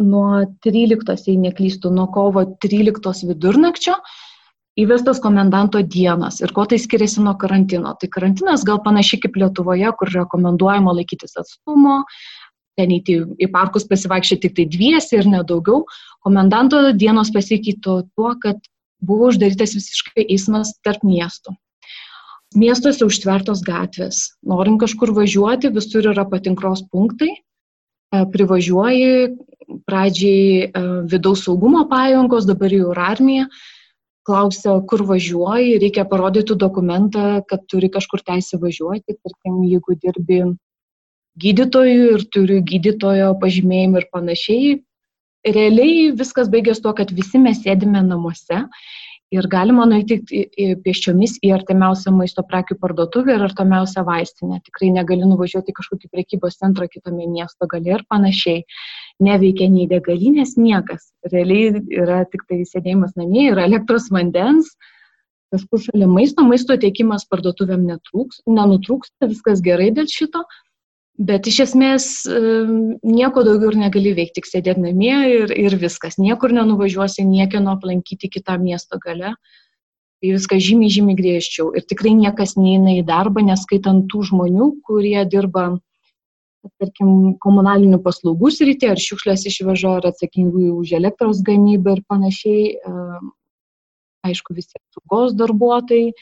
nuo 0.05 0.29
13, 0.65 1.27
jei 1.27 1.39
neklystų, 1.41 1.91
nuo 1.95 2.07
kovo 2.13 2.45
13 2.61 3.25
vidurnakčio 3.31 3.97
įvestas 4.77 5.21
komendanto 5.23 5.81
dienas. 5.81 6.39
Ir 6.43 6.53
kuo 6.55 6.65
tai 6.69 6.79
skiriasi 6.81 7.23
nuo 7.23 7.35
karantino? 7.39 7.95
Tai 7.99 8.09
karantinas 8.11 8.65
gal 8.67 8.81
panašiai 8.85 9.23
kaip 9.23 9.39
Lietuvoje, 9.39 9.89
kur 9.99 10.11
rekomenduojama 10.13 10.93
laikytis 10.99 11.37
atstumo, 11.39 12.03
ten 12.79 12.93
įti 12.95 13.19
į 13.41 13.49
parkus 13.51 13.87
pasivaikščioti 13.89 14.41
tik 14.45 14.57
tai 14.57 14.67
dviesi 14.71 15.17
ir 15.19 15.29
nedaugiau. 15.29 15.83
Komendanto 16.25 16.83
dienos 16.95 17.31
pasikeito 17.35 18.03
tuo, 18.15 18.35
kad 18.43 18.61
buvo 19.03 19.31
uždarytas 19.31 19.75
visiškai 19.77 20.27
eismas 20.27 20.75
tarp 20.85 21.03
miestų. 21.07 21.55
Miestuose 22.57 23.05
užtvertos 23.05 23.61
gatvės. 23.61 24.31
Norim 24.47 24.79
kažkur 24.81 25.11
važiuoti, 25.13 25.69
visur 25.75 26.07
yra 26.09 26.25
patinkros 26.25 26.81
punktai. 26.89 27.29
E, 28.09 28.23
privažiuoji, 28.33 29.35
pradžiai 29.85 30.63
e, 30.65 30.85
vidaus 31.11 31.43
saugumo 31.45 31.83
pajungos, 31.91 32.47
dabar 32.49 32.73
jau 32.73 32.89
ir 32.95 33.03
armija 33.05 33.45
klausia, 34.27 34.75
kur 34.89 35.03
važiuoji, 35.09 35.77
reikia 35.81 36.05
parodyti 36.09 36.57
dokumentą, 36.59 37.41
kad 37.49 37.65
turi 37.71 37.89
kažkur 37.93 38.23
teisę 38.25 38.59
važiuoti. 38.61 39.17
Tarkim, 39.17 39.63
jeigu 39.69 39.95
dirbi 40.03 40.41
gydytojų 41.39 42.13
ir 42.17 42.25
turi 42.33 42.61
gydytojo 42.65 43.33
pažymėjimą 43.41 44.03
ir 44.03 44.07
panašiai. 44.13 44.77
Realiai 45.47 46.09
viskas 46.19 46.49
baigės 46.51 46.81
tuo, 46.83 46.91
kad 46.95 47.13
visi 47.15 47.39
mes 47.39 47.61
sėdime 47.63 48.01
namuose 48.03 48.65
ir 49.33 49.45
galima 49.49 49.85
nueiti 49.89 50.17
pėsčiomis 50.83 51.37
į 51.45 51.51
artimiausią 51.59 52.13
maisto 52.15 52.43
prekių 52.49 52.79
parduotuvę 52.81 53.35
ir 53.35 53.45
artimiausią 53.45 54.03
vaistinę. 54.07 54.59
Tikrai 54.65 54.89
negali 54.95 55.27
nuvažiuoti 55.29 55.73
į 55.73 55.77
kažkokį 55.79 56.11
prekybos 56.15 56.57
centrą 56.61 56.89
kitame 56.89 57.27
miesto 57.29 57.69
gali 57.69 57.93
ir 57.93 58.05
panašiai. 58.09 58.63
Neveikia 59.23 59.69
nei 59.69 59.85
degalinės, 59.91 60.55
niekas. 60.57 61.11
Realiai 61.33 61.83
yra 62.01 62.23
tik 62.31 62.47
tai 62.49 62.63
sėdėjimas 62.65 63.13
namie, 63.19 63.49
yra 63.51 63.67
elektros 63.69 64.09
vandens, 64.13 64.73
kažkur 65.53 65.81
šalia 65.89 66.09
maisto, 66.09 66.45
maisto 66.45 66.77
tiekimas 66.81 67.27
parduotuvėm 67.29 67.85
netrūks, 67.89 68.43
nenutrūksta, 68.49 69.29
viskas 69.29 69.61
gerai 69.65 69.91
dėl 69.93 70.09
šito. 70.09 70.43
Bet 71.19 71.49
iš 71.51 71.57
esmės 71.65 72.05
nieko 73.03 73.41
daugiau 73.43 73.73
ir 73.73 73.79
negali 73.81 74.13
veikti, 74.15 74.39
tik 74.39 74.47
sėdėti 74.47 74.85
namie 74.85 75.15
ir, 75.33 75.51
ir 75.51 75.75
viskas. 75.81 76.15
Niekur 76.15 76.53
nenuvažiuosi, 76.55 77.25
niekieno 77.27 77.73
aplankyti 77.75 78.29
kitą 78.31 78.55
miesto 78.61 79.01
gale. 79.03 79.33
Tai 80.19 80.31
viskas 80.31 80.63
žymiai, 80.63 80.91
žymiai 80.95 81.19
griežčiau. 81.19 81.73
Ir 81.75 81.83
tikrai 81.87 82.13
niekas 82.15 82.55
neina 82.59 82.95
į 82.95 83.03
darbą, 83.07 83.43
neskaitant 83.43 84.07
tų 84.11 84.23
žmonių, 84.31 84.69
kurie 84.87 85.19
dirba, 85.27 85.65
tarkim, 86.79 87.35
komunalinių 87.43 87.99
paslaugų 88.03 88.51
srityje, 88.55 88.95
ar 88.95 89.03
šiukšlės 89.03 89.47
išveža, 89.51 89.97
ar 89.99 90.09
atsakingų 90.13 90.71
už 90.79 90.95
elektros 90.99 91.43
gamybą 91.43 91.99
ir 91.99 92.03
panašiai. 92.07 92.65
Aišku, 94.27 94.55
visi 94.55 94.75
apsaugos 94.75 95.35
darbuotojai 95.39 96.13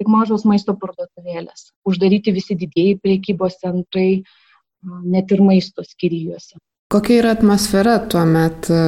tik 0.00 0.08
mažos 0.08 0.46
maisto 0.48 0.74
parduotuvėlės, 0.80 1.70
uždaryti 1.84 2.32
visi 2.32 2.56
didėjai 2.58 2.96
priekybos 3.04 3.60
centrai, 3.60 4.22
net 5.04 5.32
ir 5.34 5.44
maisto 5.44 5.84
skyrijuose. 5.84 6.56
Kokia 6.90 7.20
yra 7.20 7.34
atmosfera 7.36 7.98
tuo 8.10 8.24
metu, 8.26 8.78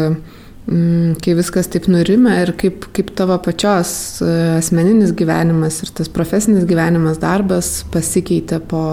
kai 1.22 1.34
viskas 1.38 1.68
taip 1.70 1.88
nurime 1.90 2.34
ir 2.42 2.54
kaip, 2.58 2.88
kaip 2.96 3.12
tavo 3.18 3.36
pačios 3.44 4.22
asmeninis 4.24 5.12
gyvenimas 5.18 5.82
ir 5.84 5.92
tas 6.00 6.10
profesinis 6.10 6.66
gyvenimas, 6.66 7.20
darbas 7.22 7.82
pasikeitė 7.92 8.62
po, 8.72 8.84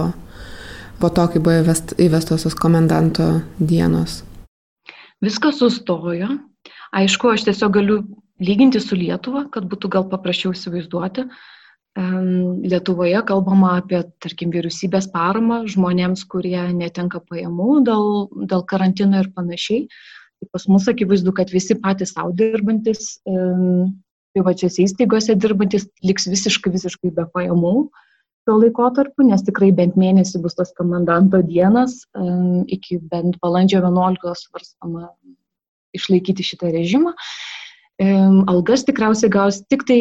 po 0.99 1.11
to, 1.13 1.27
kai 1.31 1.41
buvo 1.41 1.77
įvestosios 2.05 2.57
komendanto 2.59 3.39
dienos? 3.57 4.21
Viskas 5.23 5.59
sustojo. 5.61 6.35
Aišku, 6.95 7.31
aš 7.33 7.45
tiesiog 7.47 7.73
galiu 7.75 7.97
lyginti 8.41 8.81
su 8.81 8.97
Lietuva, 8.97 9.45
kad 9.53 9.65
būtų 9.69 9.91
gal 9.93 10.05
paprasčiau 10.09 10.53
įsivaizduoti. 10.55 11.25
Lietuvoje 11.97 13.19
kalbama 13.27 13.73
apie, 13.79 14.03
tarkim, 14.23 14.51
vyriausybės 14.53 15.09
paramą 15.11 15.63
žmonėms, 15.67 16.23
kurie 16.29 16.61
netenka 16.75 17.19
pajamų 17.19 17.81
dėl, 17.87 18.05
dėl 18.51 18.63
karantino 18.69 19.23
ir 19.23 19.31
panašiai. 19.35 19.87
Tai 20.39 20.47
pas 20.53 20.67
mus 20.71 20.85
akivaizdu, 20.87 21.33
kad 21.35 21.49
visi 21.51 21.75
patys 21.75 22.13
savo 22.15 22.31
dirbantis, 22.31 23.17
privačiose 24.35 24.85
įstaigose 24.85 25.35
dirbantis 25.35 25.89
liks 26.05 26.29
visiškai, 26.29 26.71
visiškai 26.77 27.11
be 27.15 27.25
pajamų 27.33 27.89
tuo 28.47 28.55
laikotarpiu, 28.57 29.27
nes 29.27 29.43
tikrai 29.45 29.69
bent 29.75 29.97
mėnesį 29.99 30.41
bus 30.41 30.55
tas 30.57 30.71
komendanto 30.77 31.41
dienas, 31.45 31.99
iki 32.71 33.01
bent 33.11 33.37
balandžio 33.43 33.83
11 33.83 34.33
svarstama 34.39 35.09
išlaikyti 35.97 36.45
šitą 36.45 36.71
režimą 36.73 37.13
algas 37.99 38.85
tikriausiai 38.87 39.31
gaus 39.31 39.59
tik 39.67 39.83
tai 39.87 39.99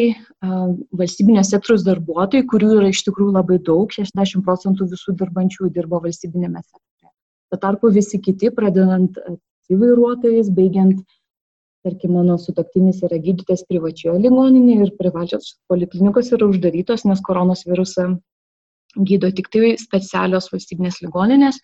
valstybinio 0.95 1.43
sektoriaus 1.43 1.83
darbuotojai, 1.83 2.45
kurių 2.47 2.69
yra 2.77 2.91
iš 2.93 3.03
tikrųjų 3.07 3.33
labai 3.35 3.59
daug, 3.59 3.91
60 3.91 4.43
procentų 4.45 4.87
visų 4.93 5.15
dirbančių 5.19 5.69
dirba 5.75 5.99
valstybinėme 6.05 6.61
sektoriuje. 6.63 7.11
Tuo 7.51 7.59
tarpu 7.59 7.91
visi 7.91 8.21
kiti, 8.23 8.51
pradedant 8.55 9.19
įvairuotojais, 9.69 10.47
baigiant, 10.55 11.03
tarkim, 11.83 12.15
mano 12.15 12.37
sutoktinis 12.39 13.03
yra 13.03 13.19
gydytas 13.19 13.65
privačioje 13.67 14.19
ligoninėje 14.23 14.87
ir 14.87 14.95
privačios 14.99 15.53
poliklinikos 15.67 16.31
yra 16.35 16.47
uždarytos, 16.47 17.05
nes 17.09 17.23
koronos 17.25 17.65
virusą 17.67 18.13
gydo 18.95 19.29
tik 19.35 19.51
tai 19.51 19.75
specialios 19.81 20.49
valstybinės 20.53 21.01
ligoninės. 21.03 21.59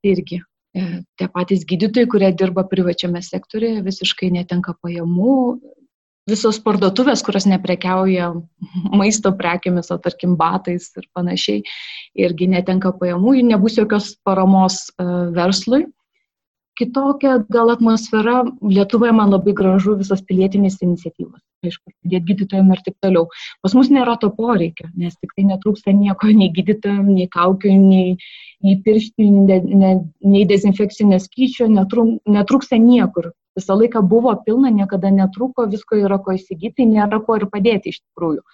Tai 0.00 0.16
irgi 0.16 0.40
tie 0.74 1.28
patys 1.34 1.64
gydytojai, 1.68 2.08
kurie 2.10 2.30
dirba 2.36 2.64
privačiame 2.68 3.22
sektorėje, 3.24 3.82
visiškai 3.86 4.30
netenka 4.34 4.76
pajamų, 4.78 5.34
visos 6.30 6.60
parduotuvės, 6.62 7.24
kurios 7.26 7.46
neprekiauja 7.50 8.30
maisto 9.00 9.32
prekiamis, 9.36 9.90
o 9.90 9.98
tarkim 10.02 10.36
batais 10.40 10.90
ir 10.96 11.08
panašiai, 11.16 11.64
irgi 12.26 12.50
netenka 12.54 12.92
pajamų, 13.00 13.38
nebus 13.50 13.78
jokios 13.80 14.14
paramos 14.26 14.86
uh, 14.98 15.30
verslui. 15.36 15.86
Kitokia 16.80 17.42
gal 17.52 17.74
atmosfera, 17.74 18.40
Lietuvoje 18.64 19.12
man 19.12 19.34
labai 19.34 19.52
gražu 19.56 19.98
visos 20.00 20.22
pilietinės 20.24 20.78
iniciatyvos, 20.80 21.42
aišku, 21.66 21.92
padėti 22.04 22.26
gydytojams 22.30 22.76
ir 22.76 22.84
taip 22.86 22.96
toliau. 23.04 23.26
Pas 23.64 23.74
mus 23.76 23.90
nėra 23.92 24.16
to 24.20 24.30
poreikio, 24.36 24.88
nes 24.96 25.16
tikrai 25.18 25.46
netrūksta 25.50 25.92
nieko, 25.96 26.30
nei 26.36 26.48
gydytojams, 26.56 27.10
nei 27.10 27.28
kaukių, 27.32 27.74
nei, 27.82 28.16
nei 28.64 28.78
pirštinių, 28.86 29.60
nei, 29.82 29.92
nei 30.24 30.46
dezinfekcinės 30.48 31.28
kyčio, 31.34 31.68
netrūksta 31.68 32.80
niekur 32.80 33.32
visą 33.58 33.76
laiką 33.76 34.02
buvo 34.06 34.32
pilna, 34.46 34.70
niekada 34.70 35.10
netrūko, 35.12 35.66
visko 35.70 35.98
yra 35.98 36.20
ko 36.22 36.36
įsigyti, 36.36 36.86
nėra 36.86 37.20
ko 37.26 37.36
ir 37.40 37.48
padėti 37.50 37.92
iš 37.92 38.00
tikrųjų. 38.00 38.44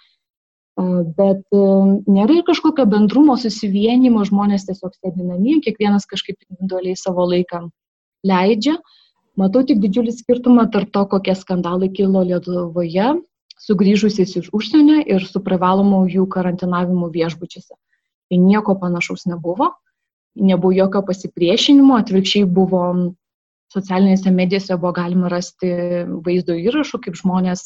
Bet 1.17 1.41
nėra 1.53 2.35
ir 2.37 2.43
kažkokio 2.45 2.85
bendrumo, 2.89 3.37
susivienimo, 3.41 4.25
žmonės 4.27 4.67
tiesiog 4.67 4.93
sėdi 4.93 5.25
namie, 5.25 5.57
kiekvienas 5.65 6.05
kažkaip 6.09 6.37
individualiai 6.49 6.97
savo 6.99 7.25
laiką 7.29 7.63
leidžia. 8.27 8.77
Matau 9.37 9.61
tik 9.69 9.81
didžiulį 9.83 10.15
skirtumą 10.17 10.65
tarp 10.73 10.89
to, 10.95 11.03
kokie 11.11 11.35
skandalai 11.37 11.91
kilo 11.93 12.23
Lietuvoje, 12.25 13.11
sugrįžusiais 13.61 14.33
iš 14.41 14.47
užsienio 14.53 15.03
ir 15.05 15.25
su 15.29 15.41
privalomu 15.45 16.05
jų 16.09 16.25
karantinavimu 16.33 17.11
viešbučiuose. 17.13 17.75
Tai 18.27 18.39
nieko 18.41 18.75
panašaus 18.81 19.27
nebuvo, 19.29 19.71
nebuvo 20.35 20.73
jokio 20.75 21.03
pasipriešinimo, 21.05 21.99
atvirkščiai 22.01 22.49
buvo 22.57 22.83
socialinėse 23.73 24.31
medijose 24.31 24.77
buvo 24.77 24.93
galima 24.95 25.29
rasti 25.31 25.69
vaizdo 26.25 26.55
įrašų, 26.57 27.01
kaip 27.03 27.17
žmonės 27.19 27.65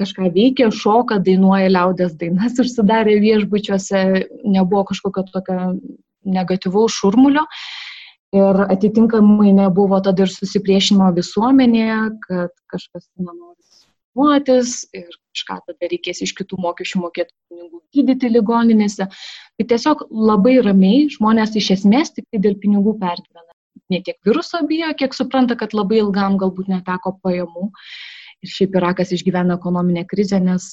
kažką 0.00 0.30
veikia, 0.34 0.70
šoka, 0.72 1.18
dainuoja 1.22 1.68
liaudės 1.72 2.14
dainas, 2.20 2.56
užsidarė 2.62 3.18
viešbučiuose, 3.22 4.02
nebuvo 4.48 4.86
kažkokio 4.90 5.26
tokio 5.30 5.58
negatyvaus 6.24 6.96
šurmulio. 6.96 7.44
Ir 8.32 8.62
atitinkamai 8.72 9.52
nebuvo 9.52 9.98
tada 10.04 10.24
ir 10.24 10.32
susipriešinimo 10.32 11.10
visuomenėje, 11.18 11.98
kad 12.26 12.54
kažkas 12.72 13.08
nenori 13.20 13.58
nuotis 14.16 14.82
ir 14.92 15.08
kažką 15.32 15.58
tada 15.66 15.88
reikės 15.88 16.20
iš 16.24 16.34
kitų 16.36 16.58
mokesčių 16.60 17.00
mokėtų 17.00 17.32
pinigų 17.48 17.80
gydyti 17.96 18.28
ligoninėse. 18.32 19.06
Tai 19.08 19.66
tiesiog 19.68 20.04
labai 20.12 20.58
ramiai 20.64 21.06
žmonės 21.12 21.56
iš 21.60 21.70
esmės 21.78 22.12
tik 22.16 22.28
tai 22.28 22.40
dėl 22.44 22.58
pinigų 22.60 22.98
pergyvena 23.00 23.52
ne 23.92 24.00
tiek 24.06 24.18
viruso 24.26 24.62
bijo, 24.68 24.90
kiek 24.98 25.14
supranta, 25.16 25.56
kad 25.58 25.76
labai 25.76 26.00
ilgam 26.02 26.38
galbūt 26.40 26.70
neteko 26.72 27.16
pajamų. 27.24 27.68
Ir 28.42 28.50
šiaip 28.50 28.74
Irakas 28.80 29.12
išgyvena 29.14 29.54
ekonominę 29.60 30.02
krizę, 30.10 30.40
nes 30.42 30.72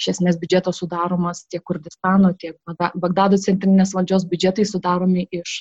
iš 0.00 0.06
esmės 0.14 0.38
biudžetas 0.40 0.80
sudaromas 0.80 1.42
tiek 1.52 1.64
Kurdistano, 1.68 2.32
tiek 2.40 2.56
Bagdado 2.78 3.36
centrinės 3.42 3.92
valdžios 3.96 4.24
biudžetai 4.30 4.64
sudaromi 4.70 5.26
iš. 5.40 5.58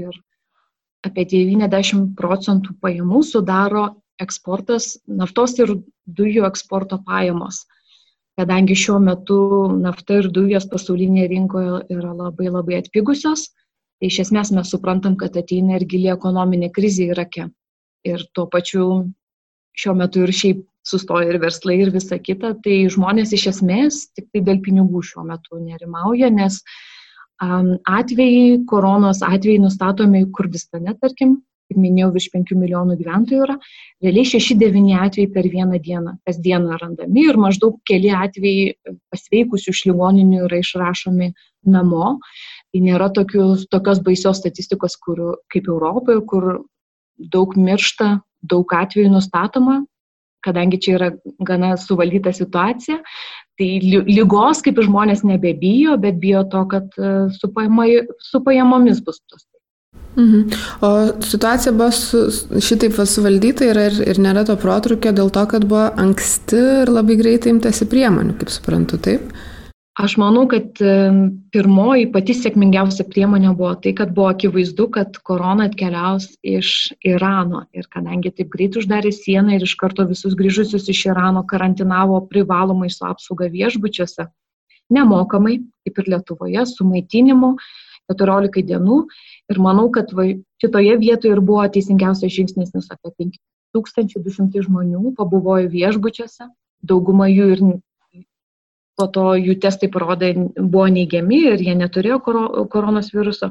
Ir 0.00 0.14
apie 1.04 1.26
90 1.30 2.14
procentų 2.18 2.76
pajamų 2.84 3.22
sudaro 3.26 3.88
eksportas, 4.22 4.94
naftos 5.06 5.58
ir 5.58 5.76
dujų 6.06 6.46
eksporto 6.48 7.00
pajamos. 7.06 7.64
Kadangi 8.38 8.74
šiuo 8.78 8.96
metu 9.02 9.40
nafta 9.78 10.20
ir 10.22 10.30
dujos 10.34 10.66
pasaulinėje 10.70 11.28
rinkoje 11.30 11.82
yra 11.94 12.14
labai 12.14 12.48
labai 12.50 12.80
atpigusios, 12.80 13.50
Tai 14.04 14.10
iš 14.10 14.18
esmės 14.26 14.50
mes 14.52 14.68
suprantam, 14.68 15.14
kad 15.16 15.36
ateina 15.40 15.78
ir 15.78 15.86
gili 15.88 16.10
ekonominė 16.12 16.70
krizė 16.76 17.06
Irake. 17.14 17.46
Ir 18.04 18.24
tuo 18.36 18.44
pačiu 18.52 18.86
šiuo 19.80 19.94
metu 19.96 20.24
ir 20.26 20.32
šiaip 20.34 20.64
sustoja 20.84 21.30
ir 21.30 21.38
verslai 21.40 21.78
ir 21.80 21.92
visa 21.94 22.18
kita. 22.20 22.50
Tai 22.64 22.74
žmonės 22.92 23.32
iš 23.32 23.46
esmės 23.54 24.02
tik 24.12 24.28
tai 24.28 24.42
dėl 24.48 24.60
pinigų 24.66 25.00
šiuo 25.08 25.24
metu 25.30 25.60
nerimauja, 25.62 26.28
nes 26.34 26.58
um, 26.60 26.66
atvejai, 27.44 28.60
koronos 28.68 29.22
atvejai 29.24 29.62
nustatomi 29.62 30.24
Kurdistane, 30.34 30.94
tarkim, 31.00 31.38
kaip 31.68 31.80
minėjau, 31.80 32.10
virš 32.14 32.28
5 32.34 32.52
milijonų 32.60 32.96
gyventojų 33.00 33.44
yra, 33.46 33.56
realiai 34.04 34.28
6-9 34.28 34.92
atvejai 35.06 35.30
per 35.32 35.48
vieną 35.52 35.80
dieną, 35.82 36.16
kas 36.26 36.40
dieną 36.44 36.78
randami 36.80 37.24
ir 37.28 37.40
maždaug 37.40 37.78
keli 37.88 38.12
atvejai 38.14 38.74
pasveikusių 39.12 39.72
iš 39.72 39.84
ligoninių 39.88 40.44
yra 40.48 40.60
išrašomi 40.60 41.32
namo. 41.72 42.18
Tai 42.74 42.82
nėra 42.82 43.08
tokius, 43.14 43.68
tokios 43.70 44.02
baisios 44.04 44.40
statistikos 44.42 44.98
kur, 45.00 45.38
kaip 45.52 45.68
Europoje, 45.70 46.20
kur 46.26 46.48
daug 47.16 47.54
miršta, 47.56 48.18
daug 48.42 48.72
atvejų 48.76 49.12
nustatoma, 49.12 49.84
kadangi 50.44 50.80
čia 50.82 50.96
yra 50.98 51.10
gana 51.40 51.74
suvaldyta 51.80 52.34
situacija. 52.36 52.98
Tai 53.54 53.70
lygos 54.10 54.64
kaip 54.66 54.80
žmonės 54.82 55.22
nebebijo, 55.22 55.94
bet 56.02 56.16
bijo 56.18 56.42
to, 56.50 56.64
kad 56.72 56.88
e, 56.98 57.10
su, 57.36 57.50
pajama, 57.54 57.86
su 58.18 58.40
pajamomis 58.42 58.98
bus 59.06 59.20
prastai. 59.22 59.54
Mhm. 60.16 60.40
O 60.86 61.22
situacija 61.22 61.72
buvo 61.72 61.90
su, 61.94 62.24
šitaip 62.60 62.98
suvaldyta 63.06 63.66
ir, 63.70 63.78
ir, 63.78 64.00
ir 64.10 64.20
nėra 64.22 64.44
to 64.46 64.56
protrukio 64.58 65.14
dėl 65.14 65.30
to, 65.34 65.46
kad 65.50 65.66
buvo 65.70 65.88
anksti 65.98 66.60
ir 66.82 66.92
labai 66.92 67.18
greitai 67.18 67.54
imtasi 67.54 67.86
priemonių, 67.90 68.36
kaip 68.38 68.52
suprantu, 68.54 68.98
taip? 69.02 69.30
Aš 69.94 70.16
manau, 70.18 70.42
kad 70.50 70.74
pirmoji 71.54 72.08
pati 72.10 72.34
sėkmingiausia 72.34 73.04
priemonė 73.06 73.52
buvo 73.54 73.76
tai, 73.78 73.92
kad 73.94 74.10
buvo 74.14 74.26
akivaizdu, 74.32 74.88
kad 74.96 75.20
korona 75.22 75.68
atkeliaus 75.70 76.32
iš 76.42 76.70
Irano. 77.06 77.60
Ir 77.70 77.86
kadangi 77.92 78.32
taip 78.34 78.50
greit 78.50 78.74
uždarė 78.80 79.12
sieną 79.14 79.54
ir 79.54 79.62
iš 79.62 79.76
karto 79.78 80.02
visus 80.08 80.34
grįžusius 80.34 80.90
iš 80.90 81.04
Irano 81.12 81.44
karantinavo 81.46 82.18
privalomai 82.26 82.90
su 82.90 83.06
apsauga 83.06 83.46
viešbučiuose, 83.54 84.26
nemokamai, 84.98 85.60
kaip 85.86 86.02
ir 86.02 86.10
Lietuvoje, 86.16 86.66
su 86.66 86.90
maitinimu 86.90 87.54
14 88.10 88.66
dienų. 88.66 89.00
Ir 89.54 89.62
manau, 89.62 89.86
kad 89.94 90.10
va, 90.10 90.26
šitoje 90.58 90.98
vietoje 91.06 91.38
ir 91.38 91.46
buvo 91.52 91.70
teisingiausias 91.70 92.34
žingsnis, 92.34 92.74
nes 92.74 92.90
apie 92.90 93.14
5200 93.22 94.66
žmonių 94.66 95.14
pabuvojo 95.14 95.70
viešbučiuose, 95.70 96.50
dauguma 96.82 97.30
jų 97.30 97.50
ir 97.54 97.68
po 98.98 99.08
to 99.10 99.32
jų 99.38 99.56
testai 99.62 99.90
parodė, 99.92 100.32
buvo 100.58 100.86
neigiami 100.92 101.40
ir 101.52 101.62
jie 101.66 101.74
neturėjo 101.78 102.20
koronos 102.72 103.10
viruso. 103.14 103.50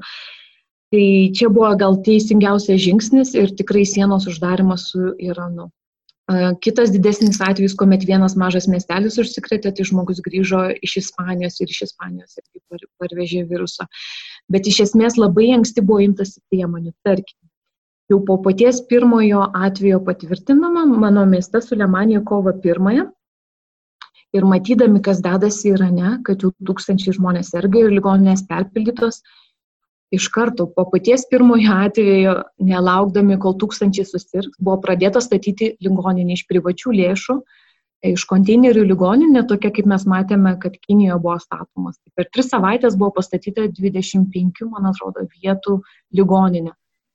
Tai 0.93 1.05
čia 1.33 1.49
buvo 1.49 1.71
gal 1.79 1.97
teisingiausias 2.05 2.81
žingsnis 2.83 3.33
ir 3.35 3.55
tikrai 3.57 3.81
sienos 3.89 4.27
uždarimas 4.29 4.91
su 4.91 5.15
Iranu. 5.17 5.71
Kitas 6.63 6.91
didesnis 6.93 7.41
atvejis, 7.43 7.73
kuomet 7.75 8.05
vienas 8.07 8.37
mažas 8.39 8.69
miestelis 8.71 9.17
užsikrėtė, 9.19 9.73
tai 9.75 9.85
žmogus 9.89 10.21
grįžo 10.23 10.69
iš 10.85 10.93
Ispanijos 11.01 11.57
ir 11.59 11.73
iš 11.73 11.81
Ispanijos 11.89 12.37
irgi 12.39 12.85
parvežė 13.01 13.41
virusą. 13.49 13.89
Bet 14.53 14.69
iš 14.69 14.79
esmės 14.85 15.17
labai 15.19 15.49
anksti 15.57 15.83
buvo 15.83 15.99
imtasi 16.05 16.39
priemonių. 16.53 16.93
Tarkim, 17.03 17.41
jau 18.13 18.21
po 18.23 18.37
paties 18.45 18.79
pirmojo 18.87 19.49
atvejo 19.65 19.99
patvirtinama, 20.07 20.85
mano 20.93 21.25
mieste 21.27 21.59
Sulemanija 21.65 22.23
kovo 22.23 22.55
pirmąją 22.63 23.09
ir 24.33 24.45
matydami, 24.49 25.01
kas 25.05 25.21
dedasi 25.23 25.73
Irane, 25.73 26.17
kad 26.25 26.43
jau 26.43 26.51
tūkstančiai 26.67 27.15
žmonės 27.17 27.53
serga 27.53 27.83
ir 27.83 27.93
ligoninės 27.93 28.45
perpildytos, 28.49 29.21
iš 30.13 30.27
karto 30.33 30.67
po 30.69 30.85
paties 30.91 31.25
pirmojo 31.29 31.73
atvejo, 31.85 32.37
nelaukdami, 32.61 33.39
kol 33.41 33.57
tūkstančiai 33.61 34.05
susirgs, 34.09 34.57
buvo 34.59 34.79
pradėta 34.85 35.21
statyti 35.23 35.73
ligoninį 35.85 36.37
iš 36.37 36.45
privačių 36.49 36.95
lėšų, 36.99 37.37
iš 38.13 38.25
konteinerių 38.29 38.83
ligoninė, 38.91 39.45
tokia 39.49 39.71
kaip 39.73 39.87
mes 39.89 40.05
matėme, 40.09 40.57
kad 40.61 40.75
Kinijoje 40.75 41.19
buvo 41.23 41.37
statomas. 41.41 41.97
Tai 42.01 42.11
per 42.19 42.29
tris 42.33 42.49
savaitės 42.51 42.97
buvo 42.99 43.13
pastatyta 43.19 43.69
25, 43.71 44.65
man 44.69 44.89
atrodo, 44.91 45.25
vietų 45.39 45.79
ligoninė. 46.19 46.73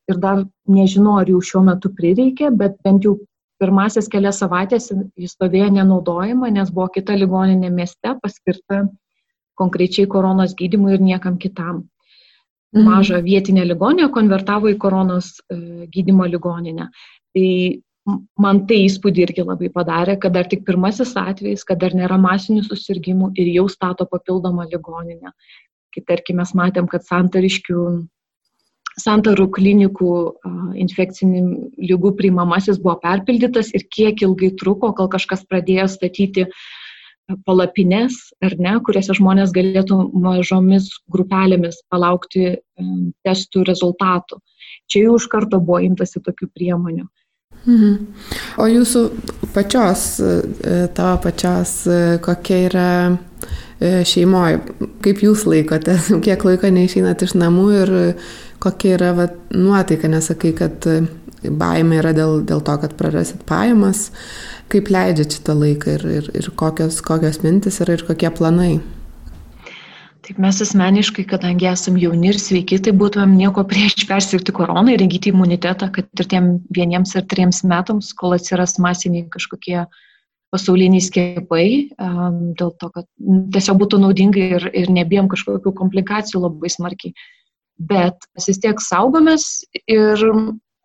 Ir 0.08 0.20
dar 0.22 0.46
nežinau, 0.72 1.18
ar 1.20 1.28
jau 1.28 1.42
šiuo 1.44 1.66
metu 1.66 1.92
prireikė, 1.92 2.48
bet 2.56 2.78
bent 2.86 3.04
jau 3.04 3.18
pirmasis 3.58 4.08
kelias 4.12 4.40
savaitės 4.42 4.90
jis 5.18 5.34
stovėjo 5.34 5.68
nenaudojama, 5.74 6.50
nes 6.54 6.70
buvo 6.74 6.88
kita 6.94 7.16
ligoninė 7.18 7.70
mieste 7.74 8.14
paskirta 8.22 8.84
konkrečiai 9.58 10.06
koronos 10.10 10.54
gydimui 10.58 10.94
ir 10.96 11.02
niekam 11.02 11.38
kitam. 11.42 11.82
Mhm. 12.76 12.84
Mažą 12.84 13.20
vietinę 13.24 13.64
ligoninę 13.64 14.10
konvertavo 14.12 14.68
į 14.68 14.76
koronos 14.78 15.38
e, 15.48 15.86
gydimo 15.94 16.26
ligoninę. 16.28 16.90
Tai 17.34 17.48
man 18.40 18.60
tai 18.68 18.82
įspūdį 18.86 19.24
irgi 19.24 19.44
labai 19.44 19.70
padarė, 19.72 20.18
kad 20.20 20.36
dar 20.36 20.48
tik 20.48 20.64
pirmasis 20.68 21.14
atvejis, 21.16 21.64
kad 21.68 21.80
dar 21.80 21.96
nėra 21.96 22.18
masinių 22.20 22.64
susirgymų 22.66 23.32
ir 23.40 23.50
jau 23.54 23.66
stato 23.72 24.06
papildomą 24.08 24.68
ligoninę. 24.68 25.32
Kai 25.94 26.04
tarkim 26.08 26.38
mes 26.40 26.52
matėm, 26.56 26.88
kad 26.88 27.04
santariškių 27.08 27.84
santarų 28.98 29.48
klinikų 29.54 30.12
infekcinių 30.84 31.42
lygų 31.90 32.12
priimamasis 32.18 32.80
buvo 32.82 32.98
perpildytas 33.02 33.72
ir 33.76 33.86
kiek 33.94 34.22
ilgai 34.26 34.52
truko, 34.60 34.92
kol 34.96 35.10
kažkas 35.12 35.44
pradėjo 35.48 35.88
statyti 35.90 36.48
palapines, 37.44 38.16
ar 38.44 38.54
ne, 38.56 38.74
kuriuose 38.84 39.16
žmonės 39.18 39.52
galėtų 39.56 39.98
mažomis 40.16 40.88
grupelėmis 41.12 41.82
palaukti 41.92 42.56
testų 43.26 43.66
rezultatų. 43.68 44.40
Čia 44.88 45.04
jau 45.04 45.18
iš 45.20 45.28
karto 45.28 45.60
buvo 45.60 45.82
imtasi 45.84 46.22
tokių 46.24 46.48
priemonių. 46.56 47.04
Mhm. 47.68 47.94
O 48.62 48.68
jūsų 48.70 49.02
pačios, 49.52 50.20
e, 50.22 50.88
tavo 50.96 51.18
pačios, 51.26 51.82
e, 51.86 52.18
kokia 52.24 52.60
yra 52.68 52.90
šeimoje, 53.78 54.58
kaip 55.04 55.20
jūs 55.22 55.44
laikotės, 55.46 56.08
kiek 56.24 56.44
laiko 56.44 56.70
neišeinat 56.74 57.22
iš 57.22 57.36
namų 57.38 57.66
ir 57.76 57.92
kokia 58.62 58.96
yra 58.98 59.14
va, 59.16 59.28
nuotaika, 59.54 60.10
nesakai, 60.10 60.52
kad 60.58 60.86
baimė 61.42 62.00
yra 62.02 62.12
dėl, 62.16 62.40
dėl 62.46 62.62
to, 62.66 62.76
kad 62.82 62.94
prarasit 62.98 63.42
pajamas, 63.48 64.08
kaip 64.72 64.90
leidžiat 64.92 65.38
šitą 65.38 65.56
laiką 65.58 65.96
ir, 65.96 66.06
ir, 66.18 66.30
ir 66.42 66.52
kokios, 66.58 67.00
kokios 67.04 67.42
mintis 67.44 67.80
yra 67.84 67.98
ir 67.98 68.06
kokie 68.08 68.30
planai. 68.34 68.78
Taip 70.26 70.40
mes 70.42 70.58
asmeniškai, 70.60 71.22
kadangi 71.30 71.70
esame 71.70 72.02
jauni 72.02 72.32
ir 72.32 72.36
sveiki, 72.42 72.76
tai 72.84 72.92
būtumėm 73.00 73.38
nieko 73.38 73.62
prieš 73.70 74.02
persirgti 74.10 74.52
koroną 74.52 74.92
ir 74.92 75.04
įgyti 75.06 75.32
imunitetą, 75.32 75.88
kad 75.94 76.20
ir 76.20 76.28
tiem 76.28 76.50
vieniems 76.74 77.14
ar 77.16 77.24
triems 77.30 77.62
metams, 77.64 78.10
kol 78.18 78.36
atsiras 78.36 78.76
masiniai 78.82 79.24
kažkokie 79.32 79.86
pasauliniai 80.52 81.04
skiepai, 81.04 81.64
dėl 82.58 82.74
to, 82.80 82.90
kad 82.92 83.06
tiesiog 83.54 83.80
būtų 83.84 84.02
naudinga 84.02 84.44
ir, 84.58 84.68
ir 84.76 84.92
nebijom 84.92 85.30
kažkokių 85.32 85.72
komplikacijų 85.80 86.44
labai 86.44 86.72
smarkiai. 86.72 87.14
Bet 87.78 88.26
mes 88.34 88.48
vis 88.50 88.58
tiek 88.62 88.80
saugomės 88.82 89.44
ir 89.86 90.18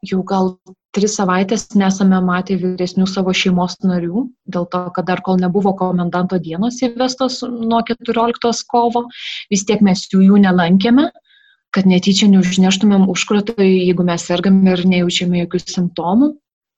jau 0.04 0.24
gal 0.28 0.52
tris 0.94 1.16
savaitės 1.18 1.72
nesame 1.80 2.20
matę 2.22 2.56
vyresnių 2.60 3.08
savo 3.10 3.34
šeimos 3.34 3.80
narių, 3.82 4.28
dėl 4.46 4.68
to, 4.70 4.84
kad 4.94 5.08
dar 5.10 5.24
kol 5.26 5.40
nebuvo 5.42 5.74
komendanto 5.80 6.38
dienos 6.38 6.78
įvestos 6.86 7.42
nuo 7.50 7.82
14 7.88 8.68
kovo, 8.70 9.08
vis 9.50 9.66
tiek 9.66 9.82
mes 9.82 10.06
jų, 10.12 10.22
jų 10.28 10.42
nelankėme, 10.46 11.10
kad 11.74 11.90
netyčia 11.90 12.30
neužneštumėm 12.30 13.08
užkratą, 13.10 13.58
jeigu 13.66 14.06
mes 14.06 14.28
sergame 14.30 14.76
ir 14.76 14.86
nejaučiame 14.86 15.42
jokių 15.46 15.64
simptomų. 15.66 16.34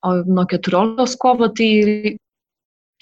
O 0.05 0.11
nuo 0.29 0.45
14 0.47 1.17
kovo 1.19 1.49
tai 1.57 2.15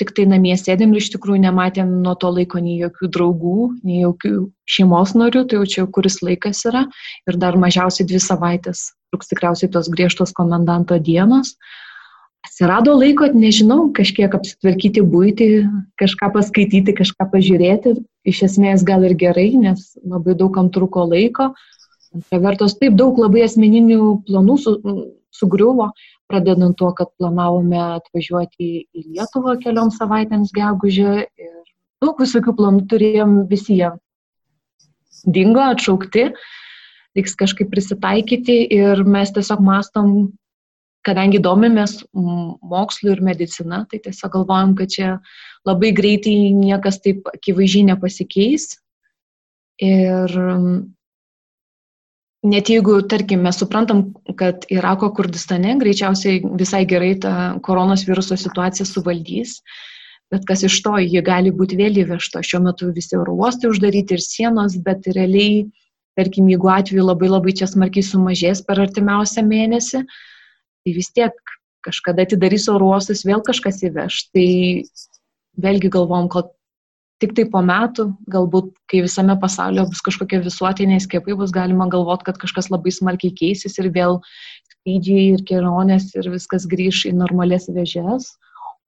tik 0.02 0.12
tai 0.18 0.26
namie 0.30 0.56
sėdėm 0.58 0.94
ir 0.94 1.04
iš 1.04 1.12
tikrųjų 1.14 1.44
nematėm 1.44 1.92
nuo 2.06 2.16
to 2.20 2.32
laiko 2.34 2.62
nei 2.64 2.80
jokių 2.82 3.10
draugų, 3.14 3.58
nei 3.86 4.02
jokių 4.02 4.34
šeimos 4.76 5.14
narių, 5.20 5.46
tai 5.48 5.60
jau 5.60 5.70
čia 5.76 5.86
kuris 5.86 6.20
laikas 6.26 6.64
yra 6.70 6.88
ir 7.30 7.40
dar 7.42 7.60
mažiausiai 7.62 8.08
dvi 8.10 8.22
savaitės 8.24 8.90
truks 9.14 9.30
tikriausiai 9.30 9.70
tos 9.70 9.90
griežtos 9.94 10.34
komendanto 10.34 10.98
dienos. 10.98 11.54
Atsirado 12.44 12.96
laiko, 12.98 13.30
nežinau, 13.32 13.86
kažkiek 13.96 14.34
apsitvarkyti 14.36 15.04
būti, 15.08 15.48
kažką 16.02 16.34
paskaityti, 16.34 16.96
kažką 16.98 17.30
pažiūrėti. 17.32 17.96
Iš 18.28 18.42
esmės 18.50 18.84
gal 18.84 19.06
ir 19.08 19.16
gerai, 19.20 19.54
nes 19.56 19.94
labai 20.02 20.36
daug 20.36 20.52
kam 20.58 20.68
truko 20.74 21.06
laiko. 21.08 21.54
Antra 22.14 22.42
vertus, 22.44 22.76
taip 22.82 22.98
daug 23.00 23.18
labai 23.22 23.46
asmeninių 23.46 24.10
planų 24.28 24.58
su, 24.60 24.76
sugriuvo, 25.34 25.94
pradedant 26.32 26.76
tuo, 26.78 26.92
kad 26.98 27.12
planavome 27.20 27.80
atvažiuoti 28.00 28.70
į 28.84 29.04
Lietuvą 29.14 29.58
keliom 29.64 29.92
savaitėms 29.94 30.54
gegužę 30.56 31.26
ir 31.28 31.54
daug 32.04 32.20
visokių 32.20 32.56
planų 32.58 32.86
turėjom 32.92 33.36
visi 33.50 33.80
jie 33.80 33.92
dingo, 35.24 35.64
atšaukti, 35.64 36.30
reiks 37.16 37.36
kažkaip 37.40 37.70
prisitaikyti 37.72 38.64
ir 38.76 39.04
mes 39.08 39.32
tiesiog 39.36 39.62
mastom, 39.64 40.32
kadangi 41.04 41.42
domimės 41.44 42.00
mokslu 42.16 43.14
ir 43.14 43.24
medicina, 43.24 43.84
tai 43.92 44.00
tiesiog 44.04 44.34
galvojam, 44.38 44.74
kad 44.80 44.92
čia 44.92 45.10
labai 45.68 45.92
greitai 45.96 46.36
niekas 46.56 47.02
taip 47.04 47.28
akivaizdžiai 47.34 47.90
nepasikeis. 47.92 48.70
Ir 49.84 50.36
net 52.44 52.70
jeigu, 52.70 52.98
tarkim, 53.08 53.44
mes 53.46 53.58
suprantam, 53.60 54.06
kad 54.40 54.68
Irako 54.74 55.10
Kurdistane 55.16 55.78
greičiausiai 55.80 56.42
visai 56.60 56.84
gerai 56.90 57.16
ta 57.24 57.34
koronos 57.64 58.04
viruso 58.08 58.38
situacija 58.40 58.88
suvaldys, 58.88 59.62
bet 60.34 60.46
kas 60.50 60.66
iš 60.68 60.80
to, 60.84 60.98
ji 61.00 61.24
gali 61.24 61.54
būti 61.56 61.78
vėl 61.80 62.02
įvežta. 62.04 62.44
Šiuo 62.44 62.64
metu 62.68 62.92
visi 62.96 63.18
oro 63.20 63.36
uostai 63.40 63.72
uždaryti 63.72 64.18
ir 64.18 64.24
sienos, 64.24 64.76
bet 64.86 65.08
realiai, 65.16 65.66
tarkim, 66.20 66.50
jeigu 66.52 66.72
atveju 66.74 67.08
labai 67.08 67.32
labai 67.32 67.56
čia 67.60 67.70
smarkiai 67.70 68.06
sumažės 68.06 68.64
per 68.68 68.82
artimiausią 68.84 69.46
mėnesį, 69.48 70.04
tai 70.04 70.96
vis 70.98 71.12
tiek 71.16 71.56
kažkada 71.84 72.26
atidarys 72.28 72.68
oro 72.72 72.92
uostus, 72.94 73.26
vėl 73.28 73.44
kažkas 73.46 73.82
įveš. 73.88 74.20
Tai 74.36 74.48
vėlgi 75.64 75.92
galvom, 75.94 76.30
kad 76.34 76.52
tik 77.24 77.34
tai 77.38 77.46
po 77.48 77.64
metų, 77.64 78.10
galbūt 78.32 78.74
kai 78.92 79.04
visame 79.06 79.36
pasaulyje 79.40 79.88
bus 79.90 80.04
kažkokie 80.04 80.42
visuotiniai 80.44 81.02
skiepai, 81.04 81.38
bus 81.40 81.54
galima 81.56 81.88
galvoti, 81.92 82.28
kad 82.28 82.40
kažkas 82.42 82.68
labai 82.74 82.92
smarkiai 82.92 83.32
keisis 83.40 83.80
ir 83.80 83.88
vėl 83.96 84.20
skrydžiai 84.74 85.30
ir 85.38 85.44
kelionės 85.48 86.10
ir 86.18 86.28
viskas 86.34 86.68
grįž 86.68 87.06
į 87.10 87.14
normales 87.22 87.70
vėžės. 87.72 88.34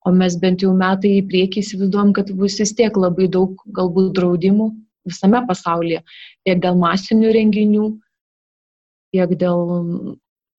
O 0.06 0.12
mes 0.14 0.36
bent 0.38 0.62
jau 0.62 0.74
metai 0.76 1.16
į 1.18 1.24
priekį 1.30 1.64
įsivaizduom, 1.64 2.12
kad 2.14 2.28
bus 2.38 2.60
vis 2.60 2.74
tiek 2.76 2.94
labai 2.94 3.26
daug 3.32 3.56
galbūt 3.74 4.12
draudimų 4.20 4.68
visame 5.06 5.40
pasaulyje, 5.48 6.02
tiek 6.46 6.60
dėl 6.62 6.76
masinių 6.78 7.32
renginių, 7.34 7.88
tiek 9.14 9.34
dėl 9.40 9.62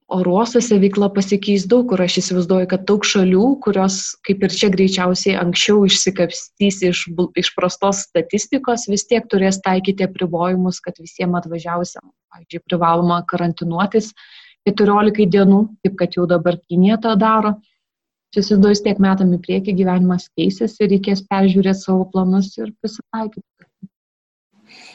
oruosuose 0.08 0.78
veikla 0.80 1.10
pasikeis 1.12 1.66
daug, 1.68 1.88
kur 1.92 2.02
aš 2.04 2.22
įsivaizduoju, 2.22 2.70
kad 2.72 2.84
daug 2.88 3.04
šalių, 3.06 3.48
kurios 3.64 4.00
kaip 4.28 4.44
ir 4.46 4.54
čia 4.56 4.70
greičiausiai 4.72 5.36
anksčiau 5.42 5.84
išsikapstys 5.88 6.82
iš, 6.88 7.04
iš 7.42 7.50
prastos 7.58 8.06
statistikos, 8.08 8.88
vis 8.92 9.04
tiek 9.10 9.28
turės 9.32 9.60
taikyti 9.66 10.08
apribojimus, 10.08 10.80
kad 10.84 10.96
visiems 11.04 11.42
atvažiausiam, 11.42 12.06
pavyzdžiui, 12.32 12.64
privaloma 12.70 13.20
karantinuotis 13.28 14.14
14 14.68 15.28
dienų, 15.34 15.64
kaip 15.84 15.98
kad 16.00 16.16
jau 16.16 16.28
dabar 16.30 16.60
Kinė 16.68 17.00
tą 17.04 17.16
daro. 17.20 17.58
Įsivaizduoju, 18.38 18.80
tiek 18.86 19.00
metam 19.02 19.32
į 19.34 19.40
priekį 19.44 19.74
gyvenimas 19.80 20.28
keisis 20.38 20.76
ir 20.84 20.92
reikės 20.92 21.24
peržiūrėti 21.32 21.80
savo 21.80 22.04
planus 22.12 22.52
ir 22.60 22.70
prisitaikyti. 22.84 23.44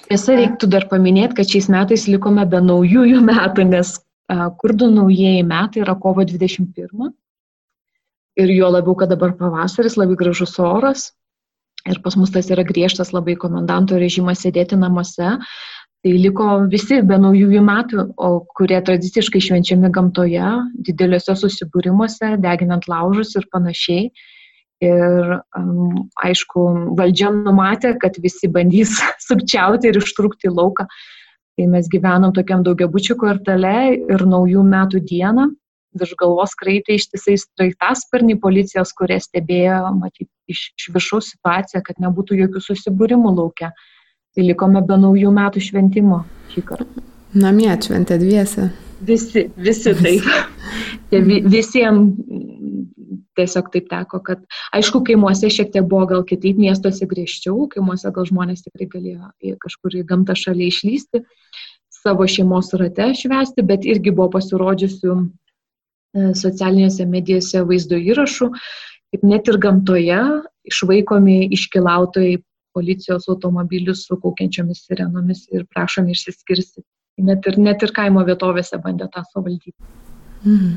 Tiesa, 0.07 0.37
reiktų 0.37 0.69
dar 0.69 0.87
paminėti, 0.91 1.39
kad 1.39 1.49
šiais 1.49 1.69
metais 1.73 2.05
likome 2.11 2.45
be 2.47 2.61
naujųjų 2.61 3.23
metų, 3.25 3.65
nes 3.73 3.97
Kurdų 4.31 4.89
naujieji 4.95 5.43
metai 5.47 5.83
yra 5.83 5.97
kovo 5.99 6.25
21. 6.25 7.11
Ir 8.41 8.53
jo 8.55 8.71
labiau, 8.73 8.95
kad 8.97 9.11
dabar 9.13 9.35
pavasaris, 9.37 9.99
labai 10.01 10.17
gražus 10.17 10.57
oras. 10.63 11.11
Ir 11.91 11.99
pas 12.05 12.15
mus 12.17 12.31
tas 12.31 12.49
yra 12.55 12.63
griežtas 12.65 13.11
labai 13.13 13.35
komendanto 13.37 13.99
režimas 13.99 14.45
sėdėti 14.45 14.79
namuose. 14.79 15.37
Tai 16.03 16.13
liko 16.19 16.47
visi 16.71 16.99
be 17.07 17.19
naujųjų 17.23 17.61
metų, 17.63 18.05
o 18.19 18.29
kurie 18.59 18.81
tradiciškai 18.83 19.43
švenčiami 19.43 19.91
gamtoje, 19.95 20.49
dideliuose 20.89 21.37
susibūrimuose, 21.39 22.33
deginant 22.43 22.89
laužus 22.91 23.37
ir 23.39 23.47
panašiai. 23.53 24.09
Ir 24.83 25.37
um, 25.55 26.09
aišku, 26.27 26.65
valdžia 26.99 27.31
numatė, 27.37 27.93
kad 28.03 28.19
visi 28.23 28.51
bandys 28.51 28.97
sukčiauti 29.29 29.93
ir 29.93 30.01
ištrūkti 30.01 30.51
lauką. 30.51 30.89
Tai 31.59 31.67
mes 31.69 31.89
gyvenom 31.93 32.33
tokiam 32.33 32.63
daugiabučių 32.65 33.19
kvartale 33.21 33.75
ir 33.97 34.25
naujų 34.29 34.63
metų 34.65 35.03
dieną 35.09 35.51
virš 35.99 36.15
galvos 36.21 36.55
kraitė 36.59 36.97
ištisai 36.97 37.37
straiktasparniai 37.41 38.39
policijos, 38.41 38.95
kurie 38.97 39.19
stebėjo, 39.21 39.81
matyti, 39.99 40.31
iš, 40.53 40.71
iš 40.79 40.89
viršaus 40.95 41.33
situaciją, 41.35 41.83
kad 41.87 42.01
nebūtų 42.03 42.39
jokių 42.43 42.63
susibūrimų 42.69 43.35
laukia. 43.37 43.73
Tai 44.33 44.47
likome 44.47 44.81
be 44.89 44.97
naujų 44.97 45.33
metų 45.37 45.61
šventimo 45.61 46.23
šį 46.55 46.65
kartą. 46.71 47.05
Namie 47.37 47.73
šventė 47.85 48.17
dviese. 48.21 48.71
Visi, 49.07 49.49
visi 49.57 49.95
taip. 49.99 50.29
Visiems 51.13 52.17
tiesiog 53.37 53.71
taip 53.73 53.89
teko, 53.91 54.21
kad 54.25 54.43
aišku, 54.77 55.03
kaimuose 55.07 55.51
šiek 55.53 55.73
tiek 55.73 55.87
buvo 55.89 56.07
gal 56.11 56.25
kitaip, 56.29 56.59
miestuose 56.61 57.07
griežčiau, 57.09 57.67
kaimuose 57.73 58.11
gal 58.15 58.29
žmonės 58.29 58.65
tikrai 58.67 58.89
galėjo 58.93 59.57
kažkur 59.63 59.97
į 60.01 60.05
gamtą 60.09 60.37
šalia 60.39 60.69
išlysti, 60.69 61.23
savo 62.03 62.27
šeimos 62.29 62.73
rate 62.81 63.13
švesti, 63.19 63.65
bet 63.67 63.87
irgi 63.89 64.13
buvo 64.15 64.31
pasirodžiusių 64.37 65.13
e, 65.17 65.27
socialinėse 66.39 67.07
medijose 67.09 67.65
vaizdo 67.69 68.01
įrašų, 68.01 68.51
kaip 69.13 69.29
net 69.29 69.49
ir 69.49 69.61
gamtoje 69.63 70.23
išvaikomi 70.69 71.39
iškilautojai 71.57 72.41
policijos 72.73 73.29
automobilius 73.29 74.07
su 74.09 74.17
kaukiančiomis 74.21 74.87
sirenomis 74.87 75.45
ir 75.53 75.67
prašomi 75.73 76.17
išsiskirsti. 76.17 76.85
Net 77.21 77.47
ir, 77.47 77.59
net 77.61 77.83
ir 77.85 77.93
kaimo 77.93 78.25
vietovėse 78.25 78.79
bandė 78.81 79.09
tą 79.13 79.25
suvaldyti. 79.29 79.75
Mhm. 80.47 80.71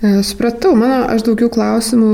E, 0.00 0.22
supratau, 0.24 0.72
mano, 0.80 1.02
aš 1.12 1.26
daugiau 1.26 1.50
klausimų 1.52 2.12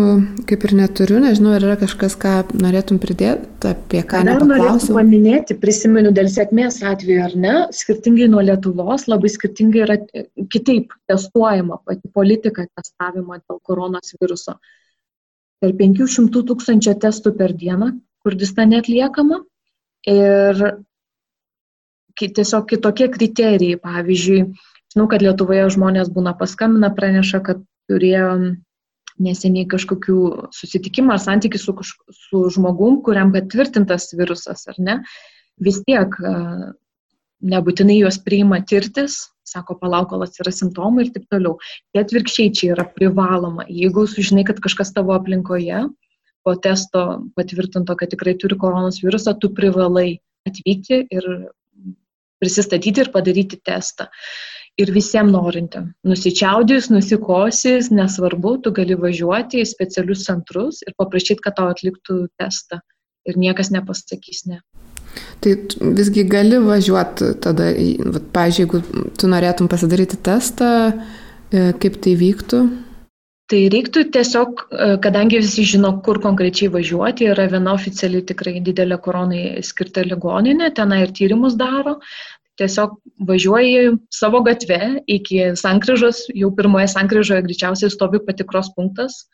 kaip 0.51 0.65
ir 0.67 0.73
neturiu, 0.75 1.21
nežinau, 1.23 1.53
ar 1.55 1.63
yra 1.69 1.77
kažkas, 1.79 2.17
ką 2.19 2.33
norėtum 2.59 2.99
pridėti, 2.99 3.47
apie 3.71 4.01
ką 4.03 4.25
Dar 4.27 4.43
norėčiau 4.43 4.97
paminėti, 4.97 5.55
prisimenu 5.63 6.11
dėl 6.15 6.27
sėkmės 6.33 6.81
atveju 6.83 7.21
ar 7.29 7.37
ne, 7.39 7.53
skirtingai 7.79 8.27
nuo 8.33 8.43
Lietuvos, 8.43 9.07
labai 9.07 9.31
skirtingai 9.31 9.85
yra 9.85 10.01
e, 10.03 10.27
kitaip 10.51 10.97
testuojama 11.07 11.79
pati 11.87 12.11
politika 12.11 12.67
testavimo 12.67 13.39
dėl 13.39 13.63
koronos 13.63 14.17
viruso. 14.19 14.59
Per 15.63 15.79
500 15.79 16.43
tūkstančio 16.51 16.97
testų 17.07 17.37
per 17.39 17.55
dieną 17.55 17.95
Kurdistane 18.27 18.83
atliekama 18.83 19.45
ir 20.11 20.65
tiesiog 22.21 22.69
kitokie 22.71 23.09
kriterijai, 23.13 23.81
pavyzdžiui, 23.83 24.47
žinau, 24.95 25.09
kad 25.11 25.25
Lietuvoje 25.25 25.67
žmonės 25.75 26.13
būna 26.15 26.33
paskambina, 26.39 26.93
praneša, 26.97 27.43
kad 27.45 27.61
turėjo 27.91 28.31
neseniai 29.23 29.69
kažkokių 29.69 30.19
susitikimų 30.53 31.15
ar 31.15 31.23
santykių 31.23 31.61
su, 31.61 31.75
su 32.17 32.43
žmogum, 32.57 33.01
kuriam 33.05 33.33
patvirtintas 33.35 34.11
virusas, 34.17 34.67
ar 34.73 34.81
ne, 34.81 34.99
vis 35.61 35.81
tiek 35.87 36.17
nebūtinai 37.47 37.99
juos 38.01 38.19
priima 38.25 38.61
tirtis, 38.65 39.27
sako, 39.47 39.77
palauk, 39.81 40.11
kol 40.11 40.25
atsiras 40.25 40.59
simptomai 40.61 41.07
ir 41.07 41.13
taip 41.15 41.29
toliau. 41.31 41.57
Tai 41.93 42.03
atvirkščiai 42.03 42.53
čia 42.57 42.73
yra 42.75 42.87
privaloma. 42.97 43.67
Jeigu 43.71 44.07
sužinai, 44.11 44.47
kad 44.49 44.61
kažkas 44.65 44.93
tavo 44.97 45.15
aplinkoje 45.15 45.85
po 46.47 46.55
testo 46.63 47.05
patvirtinto, 47.39 47.95
kad 47.99 48.11
tikrai 48.13 48.37
turi 48.41 48.59
koronos 48.59 49.01
virusą, 49.05 49.37
tu 49.39 49.53
privalai 49.55 50.19
atvykti 50.49 51.05
ir 51.11 51.29
prisistatyti 52.43 53.05
ir 53.05 53.13
padaryti 53.15 53.59
testą. 53.65 54.09
Ir 54.77 54.91
visiems 54.93 55.33
norintiem. 55.33 55.89
Nusičiaudys, 56.05 56.91
nusikosis, 56.93 57.89
nesvarbu, 57.97 58.59
tu 58.65 58.73
gali 58.77 58.97
važiuoti 59.01 59.63
į 59.63 59.69
specialius 59.71 60.27
centrus 60.29 60.83
ir 60.85 60.93
paprašyti, 61.01 61.41
kad 61.47 61.57
tau 61.57 61.71
atliktų 61.73 62.27
testą. 62.37 62.83
Ir 63.27 63.39
niekas 63.41 63.73
nepasakys 63.73 64.45
ne. 64.51 64.61
Tai 65.41 65.55
visgi 65.97 66.27
gali 66.29 66.61
važiuoti 66.61 67.33
tada, 67.41 67.71
pavyzdžiui, 68.37 68.67
jeigu 68.67 69.09
tu 69.17 69.31
norėtum 69.33 69.71
pasidaryti 69.73 70.21
testą, 70.21 70.69
e, 70.93 71.71
kaip 71.81 71.97
tai 72.05 72.13
vyktų? 72.21 72.61
Tai 73.47 73.59
reiktų 73.71 74.03
tiesiog, 74.15 74.63
e, 74.75 74.87
kadangi 75.03 75.39
visi 75.39 75.63
žino, 75.71 75.93
kur 76.07 76.19
konkrečiai 76.23 76.71
važiuoti, 76.75 77.29
yra 77.31 77.45
viena 77.53 77.77
oficiali 77.77 78.25
tikrai 78.27 78.57
didelė 78.69 78.99
koronai 79.05 79.43
skirta 79.63 80.03
ligoninė, 80.03 80.73
tenai 80.75 81.05
ir 81.05 81.13
tyrimus 81.15 81.55
daro. 81.61 82.01
Tiesiog 82.59 82.97
važiuoji 83.29 83.93
savo 84.11 84.41
gatve 84.43 84.81
iki 85.07 85.53
sankryžos, 85.61 86.25
jau 86.35 86.51
pirmoje 86.59 86.89
sankryžoje 86.91 87.45
greičiausiai 87.47 87.93
stovi 87.93 88.19
patikros 88.27 88.73
punktas 88.75 89.27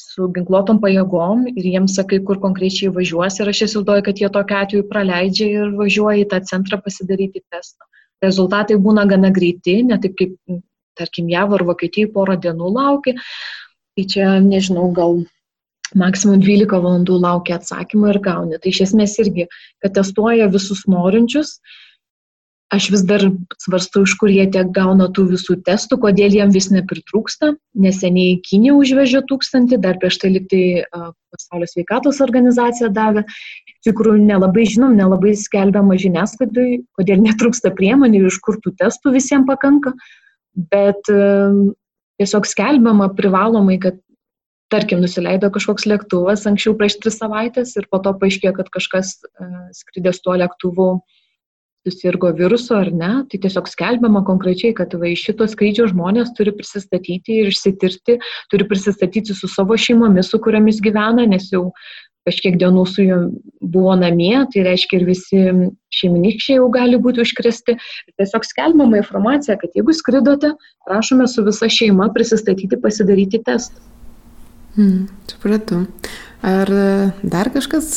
su 0.00 0.26
ginkluotom 0.34 0.80
pajėgom 0.82 1.44
ir 1.52 1.68
jiems 1.74 1.94
sakai, 1.98 2.18
kur 2.26 2.40
konkrečiai 2.42 2.90
važiuos 2.94 3.38
ir 3.38 3.52
aš 3.52 3.62
įsivaizduoju, 3.66 4.06
kad 4.06 4.22
jie 4.22 4.32
tokiu 4.32 4.58
atveju 4.62 4.88
praleidžia 4.90 5.48
ir 5.52 5.76
važiuoja 5.78 6.24
į 6.24 6.28
tą 6.32 6.40
centrą 6.50 6.80
pasidaryti 6.82 7.44
testą. 7.52 7.86
Rezultatai 8.24 8.80
būna 8.82 9.06
gana 9.10 9.30
greiti, 9.34 9.80
ne 9.86 10.00
taip 10.00 10.16
kaip 10.18 10.34
tarkim, 11.00 11.28
JAV 11.32 11.56
ar 11.58 11.66
Vokietijai 11.70 12.10
porą 12.14 12.36
dienų 12.40 12.72
laukia. 12.76 13.16
Tai 14.00 14.06
čia, 14.08 14.26
nežinau, 14.40 14.86
gal 14.96 15.18
maksimum 15.92 16.40
12 16.40 16.72
valandų 16.72 17.18
laukia 17.20 17.58
atsakymą 17.58 18.14
ir 18.14 18.18
gauni. 18.24 18.56
Tai 18.56 18.70
iš 18.72 18.86
esmės 18.86 19.18
irgi, 19.20 19.44
kad 19.84 19.92
testuoja 19.92 20.46
visus 20.48 20.86
norinčius. 20.88 21.58
Aš 22.72 22.86
vis 22.94 23.02
dar 23.04 23.26
svarstu, 23.60 24.06
iš 24.06 24.14
kur 24.16 24.32
jie 24.32 24.46
tiek 24.54 24.70
gauna 24.72 25.10
tų 25.12 25.26
visų 25.34 25.58
testų, 25.66 25.98
kodėl 26.00 26.32
jiem 26.38 26.54
vis 26.54 26.70
nepritrūksta. 26.72 27.50
Neseniai 27.76 28.38
Kinė 28.46 28.72
užvežė 28.78 29.20
tūkstantį, 29.28 29.80
dar 29.84 30.00
prieš 30.00 30.20
tai 30.22 30.30
liktai 30.38 30.62
pasaulio 31.34 31.68
sveikatos 31.68 32.22
organizacija 32.24 32.88
davė. 32.88 33.26
Iš 33.68 33.90
tikrųjų, 33.90 34.22
nelabai 34.30 34.64
žinom, 34.70 34.96
nelabai 34.96 35.34
skelbiama 35.36 35.98
žiniasklaidai, 36.00 36.80
kodėl 36.96 37.20
netrūksta 37.26 37.74
priemonių, 37.76 38.24
iš 38.32 38.40
kur 38.48 38.56
tų 38.64 38.72
testų 38.80 39.12
visiems 39.18 39.50
pakanka. 39.50 39.92
Bet 40.72 41.04
tiesiog 42.20 42.46
skelbiama 42.48 43.10
privalomai, 43.16 43.78
kad 43.82 43.98
tarkim, 44.70 45.00
nusileido 45.02 45.50
kažkoks 45.52 45.88
lėktuvas 45.90 46.46
anksčiau 46.48 46.76
prieš 46.78 47.00
tris 47.02 47.18
savaitės 47.18 47.74
ir 47.80 47.88
po 47.90 47.98
to 48.04 48.12
paaiškėjo, 48.20 48.52
kad 48.60 48.68
kažkas 48.76 49.16
e, 49.24 49.48
skridęs 49.80 50.22
tuo 50.22 50.36
lėktuvu 50.38 50.90
susirgo 51.88 52.30
virusu 52.36 52.74
ar 52.76 52.90
ne, 52.92 53.10
tai 53.32 53.40
tiesiog 53.40 53.68
skelbiama 53.70 54.20
konkrečiai, 54.28 54.74
kad 54.76 54.92
va 55.00 55.08
iš 55.10 55.24
šito 55.30 55.48
skrydžio 55.48 55.88
žmonės 55.90 56.34
turi 56.36 56.52
prisistatyti 56.56 57.40
ir 57.40 57.48
išsitirti, 57.50 58.18
turi 58.52 58.66
prisistatyti 58.68 59.34
su 59.36 59.48
savo 59.48 59.78
šeimomis, 59.80 60.28
su 60.30 60.40
kuriamis 60.44 60.82
gyvena, 60.84 61.24
nes 61.28 61.48
jau 61.54 61.70
kažkiek 62.30 62.56
dienų 62.60 62.86
su 62.88 63.04
juo 63.04 63.20
buvo 63.60 63.94
namie, 63.98 64.38
tai 64.54 64.64
reiškia 64.70 65.00
ir 65.00 65.06
visi 65.08 65.44
šeiminikščiai 65.98 66.60
jau 66.60 66.68
gali 66.72 67.00
būti 67.02 67.24
užkresti. 67.24 67.76
Tiesiog 68.16 68.46
skelbama 68.46 69.02
informacija, 69.02 69.58
kad 69.60 69.74
jeigu 69.76 69.94
skridote, 69.96 70.54
prašome 70.88 71.28
su 71.28 71.44
visa 71.46 71.68
šeima 71.68 72.10
prisistatyti, 72.14 72.80
pasidaryti 72.80 73.42
testą. 73.46 73.82
Hmm, 74.76 75.08
supratau. 75.28 75.84
Ar 76.46 76.70
dar 77.26 77.50
kažkas 77.52 77.90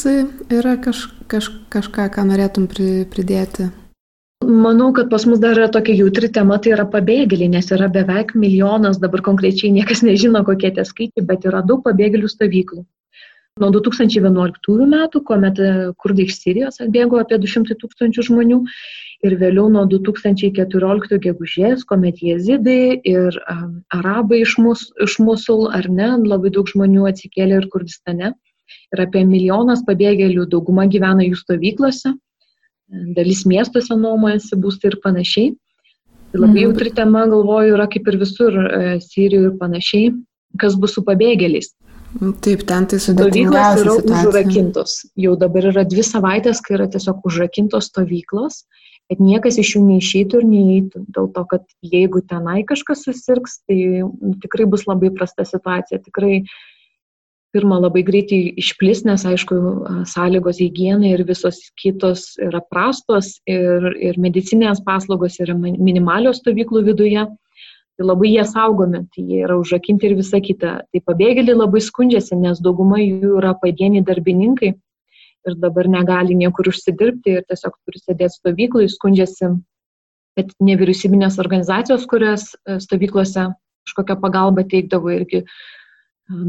yra 0.51 0.75
kaž, 0.83 1.05
kaž, 1.31 1.47
kažką, 1.71 2.09
ką 2.11 2.25
norėtum 2.27 2.67
pri, 2.67 3.05
pridėti? 3.07 3.69
Manau, 4.43 4.89
kad 4.91 5.07
pas 5.07 5.23
mus 5.29 5.39
dar 5.39 5.55
yra 5.55 5.69
tokia 5.71 5.95
jautri 5.95 6.27
tema, 6.27 6.57
tai 6.59 6.73
yra 6.75 6.83
pabėgėliai, 6.89 7.53
nes 7.53 7.69
yra 7.71 7.87
beveik 7.87 8.33
milijonas, 8.35 8.99
dabar 8.99 9.23
konkrečiai 9.23 9.71
niekas 9.71 10.03
nežino, 10.03 10.43
kokie 10.43 10.73
tie 10.75 10.83
skaičiai, 10.83 11.23
bet 11.29 11.47
yra 11.47 11.61
daug 11.63 11.85
pabėgėlių 11.85 12.31
stovyklų. 12.33 12.83
Nuo 13.61 13.67
2011 13.69 14.85
metų, 14.89 15.19
kuomet 15.29 15.59
e, 15.61 15.71
kurdai 16.01 16.25
iš 16.25 16.39
Sirijos 16.41 16.79
atbėgo 16.81 17.19
apie 17.21 17.37
200 17.37 17.75
tūkstančių 17.83 18.23
žmonių 18.25 18.57
ir 19.27 19.35
vėliau 19.37 19.67
nuo 19.69 19.83
2014 19.91 21.19
gegužės, 21.21 21.83
kuomet 21.85 22.23
jezidai 22.25 22.97
ir 23.05 23.37
um, 23.53 23.75
arabai 23.93 24.39
iš, 24.41 24.55
mus, 24.57 24.87
iš 25.05 25.19
Musul 25.21 25.67
ar 25.69 25.85
ne, 25.85 26.09
labai 26.25 26.49
daug 26.55 26.71
žmonių 26.71 27.05
atsikėlė 27.11 27.61
ir 27.61 27.69
Kurdistane. 27.69 28.33
Ir 28.95 29.03
apie 29.05 29.21
milijonas 29.27 29.85
pabėgėlių, 29.85 30.47
dauguma 30.49 30.87
gyvena 30.89 31.21
jų 31.27 31.37
stovyklose, 31.37 32.15
dalis 33.13 33.45
miestuose 33.45 33.93
nuomojasi 33.93 34.57
būstai 34.65 34.95
ir 34.95 34.99
panašiai. 35.05 35.53
Tai 36.33 36.41
labai 36.41 36.57
mhm. 36.57 36.63
jautri 36.65 36.95
tema, 36.97 37.27
galvoju, 37.29 37.77
yra 37.77 37.85
kaip 37.85 38.09
ir 38.09 38.17
visur 38.25 38.57
e, 38.65 38.97
Sirijoje 39.05 39.51
ir 39.51 39.57
panašiai, 39.61 40.13
kas 40.57 40.73
bus 40.73 40.97
su 40.97 41.05
pabėgėliais. 41.05 41.75
Taip, 42.13 42.63
ten 42.69 42.85
tai 42.89 42.99
sudėtingiausia 43.01 43.81
yra 43.81 43.95
situacija. 43.97 44.29
užrakintos. 44.29 44.95
Jau 45.19 45.33
dabar 45.39 45.69
yra 45.71 45.83
dvi 45.89 46.03
savaitės, 46.05 46.61
kai 46.63 46.77
yra 46.77 46.87
tiesiog 46.93 47.23
užrakintos 47.25 47.89
stovyklos, 47.89 48.63
kad 49.09 49.23
niekas 49.23 49.57
iš 49.61 49.75
jų 49.75 49.81
neišeitų 49.87 50.41
ir 50.41 50.45
neįeitų. 50.51 51.05
Dėl 51.15 51.31
to, 51.33 51.45
kad 51.49 51.65
jeigu 51.81 52.21
tenai 52.29 52.61
kažkas 52.69 53.03
susirgs, 53.07 53.59
tai 53.67 54.05
tikrai 54.45 54.69
bus 54.69 54.85
labai 54.89 55.09
prasta 55.15 55.45
situacija. 55.47 56.03
Tikrai 56.05 56.43
pirmą 57.53 57.79
labai 57.83 58.01
greitai 58.05 58.41
išplis, 58.57 59.03
nes 59.05 59.25
aišku, 59.29 59.55
sąlygos 60.09 60.61
hygienai 60.61 61.13
ir 61.13 61.25
visos 61.27 61.59
kitos 61.77 62.33
yra 62.41 62.63
prastos 62.65 63.35
ir, 63.49 63.91
ir 64.01 64.17
medicinės 64.21 64.81
paslaugos 64.85 65.37
yra 65.43 65.55
minimalios 65.57 66.41
stovyklų 66.41 66.85
viduje. 66.89 67.27
Tai 67.93 68.07
labai 68.07 68.31
jie 68.33 68.43
saugomi, 68.49 69.03
tai 69.13 69.23
jie 69.29 69.43
yra 69.45 69.59
užrakinti 69.61 70.07
ir 70.09 70.15
visa 70.17 70.39
kita. 70.41 70.71
Tai 70.89 71.01
pabėgėliai 71.09 71.59
labai 71.59 71.81
skundžiasi, 71.83 72.39
nes 72.41 72.61
dauguma 72.65 72.97
jų 73.01 73.37
yra 73.37 73.53
padieniai 73.61 74.05
darbininkai 74.07 74.71
ir 75.43 75.57
dabar 75.61 75.89
negali 75.91 76.37
niekur 76.39 76.71
užsidirbti 76.71 77.37
ir 77.37 77.45
tiesiog 77.49 77.75
turi 77.85 78.01
sėdėti 78.01 78.39
stovyklai, 78.39 78.87
skundžiasi, 78.89 79.51
kad 80.39 80.55
nevyriausybinės 80.63 81.37
organizacijos, 81.43 82.07
kurias 82.09 82.47
e, 82.55 82.79
stovyklose 82.81 83.51
kažkokią 83.85 84.17
pagalbą 84.23 84.63
teikdavo 84.71 85.11
irgi 85.13 85.43
e, 85.43 85.47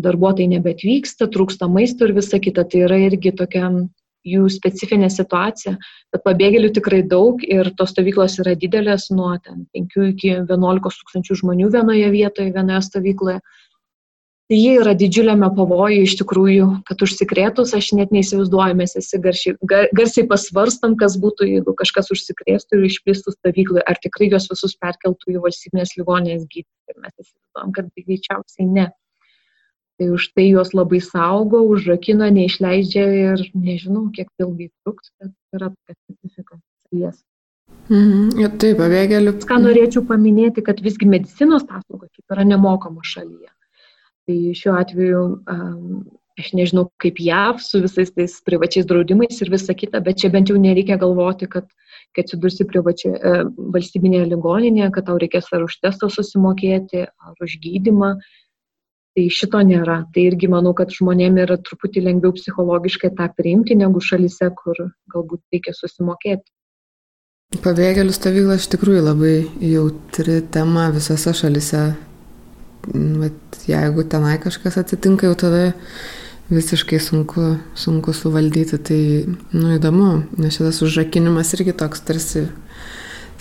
darbuotojai 0.07 0.49
nebetvyksta, 0.55 1.29
trūksta 1.35 1.69
maisto 1.69 2.09
ir 2.09 2.15
visa 2.17 2.41
kita. 2.41 2.65
Tai 2.65 2.87
yra 2.87 3.03
irgi 3.11 3.35
tokia 3.37 3.69
jų 4.25 4.49
specifinė 4.53 5.11
situacija, 5.13 5.77
bet 6.15 6.25
pabėgėlių 6.25 6.73
tikrai 6.79 7.03
daug 7.09 7.43
ir 7.45 7.71
tos 7.79 7.93
stovyklos 7.95 8.39
yra 8.43 8.57
didelės, 8.59 9.11
nuo 9.15 9.35
5 9.45 10.01
iki 10.11 10.35
11 10.41 10.89
tūkstančių 10.89 11.39
žmonių 11.43 11.71
vienoje 11.75 12.11
vietoje, 12.15 12.55
vienoje 12.57 12.83
stovykloje. 12.89 13.39
Tai 14.45 14.57
jie 14.61 14.73
yra 14.77 14.93
didžiuliame 14.93 15.49
pavojuje 15.57 16.03
iš 16.05 16.19
tikrųjų, 16.21 16.67
kad 16.85 17.01
užsikrėtus, 17.07 17.71
aš 17.79 17.95
net 17.97 18.11
neįsivaizduoju, 18.13 18.77
mes 18.77 18.93
visi 18.99 19.21
garsiai, 19.25 19.55
gar, 19.65 19.87
garsiai 19.97 20.27
pasvarstam, 20.29 20.99
kas 21.01 21.17
būtų, 21.23 21.49
jeigu 21.49 21.73
kažkas 21.79 22.13
užsikrėstų 22.13 22.77
ir 22.77 22.85
išplistų 22.91 23.33
stovykloje, 23.39 23.87
ar 23.89 24.01
tikrai 24.05 24.29
juos 24.29 24.51
visus 24.53 24.77
perkeltų 24.85 25.33
į 25.33 25.41
valstybinės 25.47 25.97
ligonės 25.97 26.45
gydyti. 26.45 26.99
Mes 26.99 27.17
įsivaizduojam, 27.17 27.73
kad 27.79 27.89
greičiausiai 28.05 28.69
ne. 28.69 28.87
Tai 30.01 30.09
už 30.11 30.33
tai 30.35 30.49
juos 30.49 30.73
labai 30.75 30.99
saugo, 31.05 31.61
užrakina, 31.71 32.27
neišleidžia 32.35 33.05
ir 33.21 33.45
nežinau, 33.55 34.09
kiek 34.15 34.27
ilgai 34.43 34.73
truks, 34.83 35.13
bet 35.21 35.31
yra 35.55 35.71
tokia 35.71 35.95
specifika 35.95 36.59
šalies. 36.59 37.21
Mhm, 37.93 38.41
ja, 38.41 38.51
taip, 38.51 38.81
pabėgėlių. 38.81 39.37
Ką 39.47 39.61
norėčiau 39.63 40.03
paminėti, 40.09 40.65
kad 40.67 40.83
visgi 40.83 41.07
medicinos 41.07 41.67
paslaugos 41.69 42.11
yra 42.33 42.47
nemokamos 42.49 43.07
šalyje. 43.07 43.51
Tai 44.25 44.37
šiuo 44.57 44.75
atveju 44.81 45.23
um, 45.53 46.05
aš 46.41 46.51
nežinau 46.59 46.89
kaip 47.03 47.21
JAV 47.23 47.61
su 47.63 47.81
visais 47.85 48.11
tais 48.11 48.35
privačiais 48.47 48.87
draudimais 48.91 49.41
ir 49.45 49.51
visa 49.53 49.75
kita, 49.77 50.01
bet 50.03 50.19
čia 50.23 50.31
bent 50.35 50.51
jau 50.51 50.57
nereikia 50.59 50.97
galvoti, 50.99 51.47
kad 51.51 51.69
kai 52.15 52.25
atsidursi 52.25 52.67
privačioje 52.71 53.19
e, 53.19 53.43
valstybinėje 53.75 54.31
ligoninėje, 54.33 54.91
kad 54.95 55.07
tau 55.09 55.19
reikės 55.21 55.51
ar 55.55 55.67
už 55.67 55.77
testą 55.83 56.11
susimokėti, 56.11 57.07
ar 57.07 57.45
už 57.45 57.59
gydimą, 57.63 58.15
Tai 59.15 59.25
šito 59.31 59.61
nėra. 59.63 60.01
Tai 60.11 60.25
irgi 60.27 60.49
manau, 60.51 60.73
kad 60.75 60.91
žmonėm 60.91 61.39
yra 61.45 61.57
truputį 61.63 62.03
lengviau 62.09 62.35
psichologiškai 62.35 63.13
tą 63.15 63.29
priimti, 63.37 63.77
negu 63.79 64.03
šalise, 64.03 64.51
kur 64.59 64.81
galbūt 65.15 65.43
reikia 65.55 65.75
susimokėti. 65.77 66.51
Pabėgėlių 67.63 68.15
stovykla 68.17 68.57
iš 68.59 68.67
tikrųjų 68.73 69.05
labai 69.05 69.35
jautri 69.63 70.41
tema 70.51 70.89
visose 70.95 71.35
šalise. 71.37 71.85
vat, 72.91 73.61
jeigu 73.71 74.03
tenai 74.05 74.35
kažkas 74.43 74.77
atsitinka, 74.83 75.29
jau 75.29 75.37
tada 75.39 75.63
visiškai 76.51 76.99
sunku, 77.01 77.55
sunku 77.79 78.13
suvaldyti. 78.13 78.79
Tai, 78.83 79.01
nu, 79.55 79.71
įdomu, 79.79 80.11
nes 80.37 80.59
šitas 80.59 80.83
užrakinimas 80.83 81.55
irgi 81.55 81.73
toks 81.73 82.03
tarsi 82.05 82.49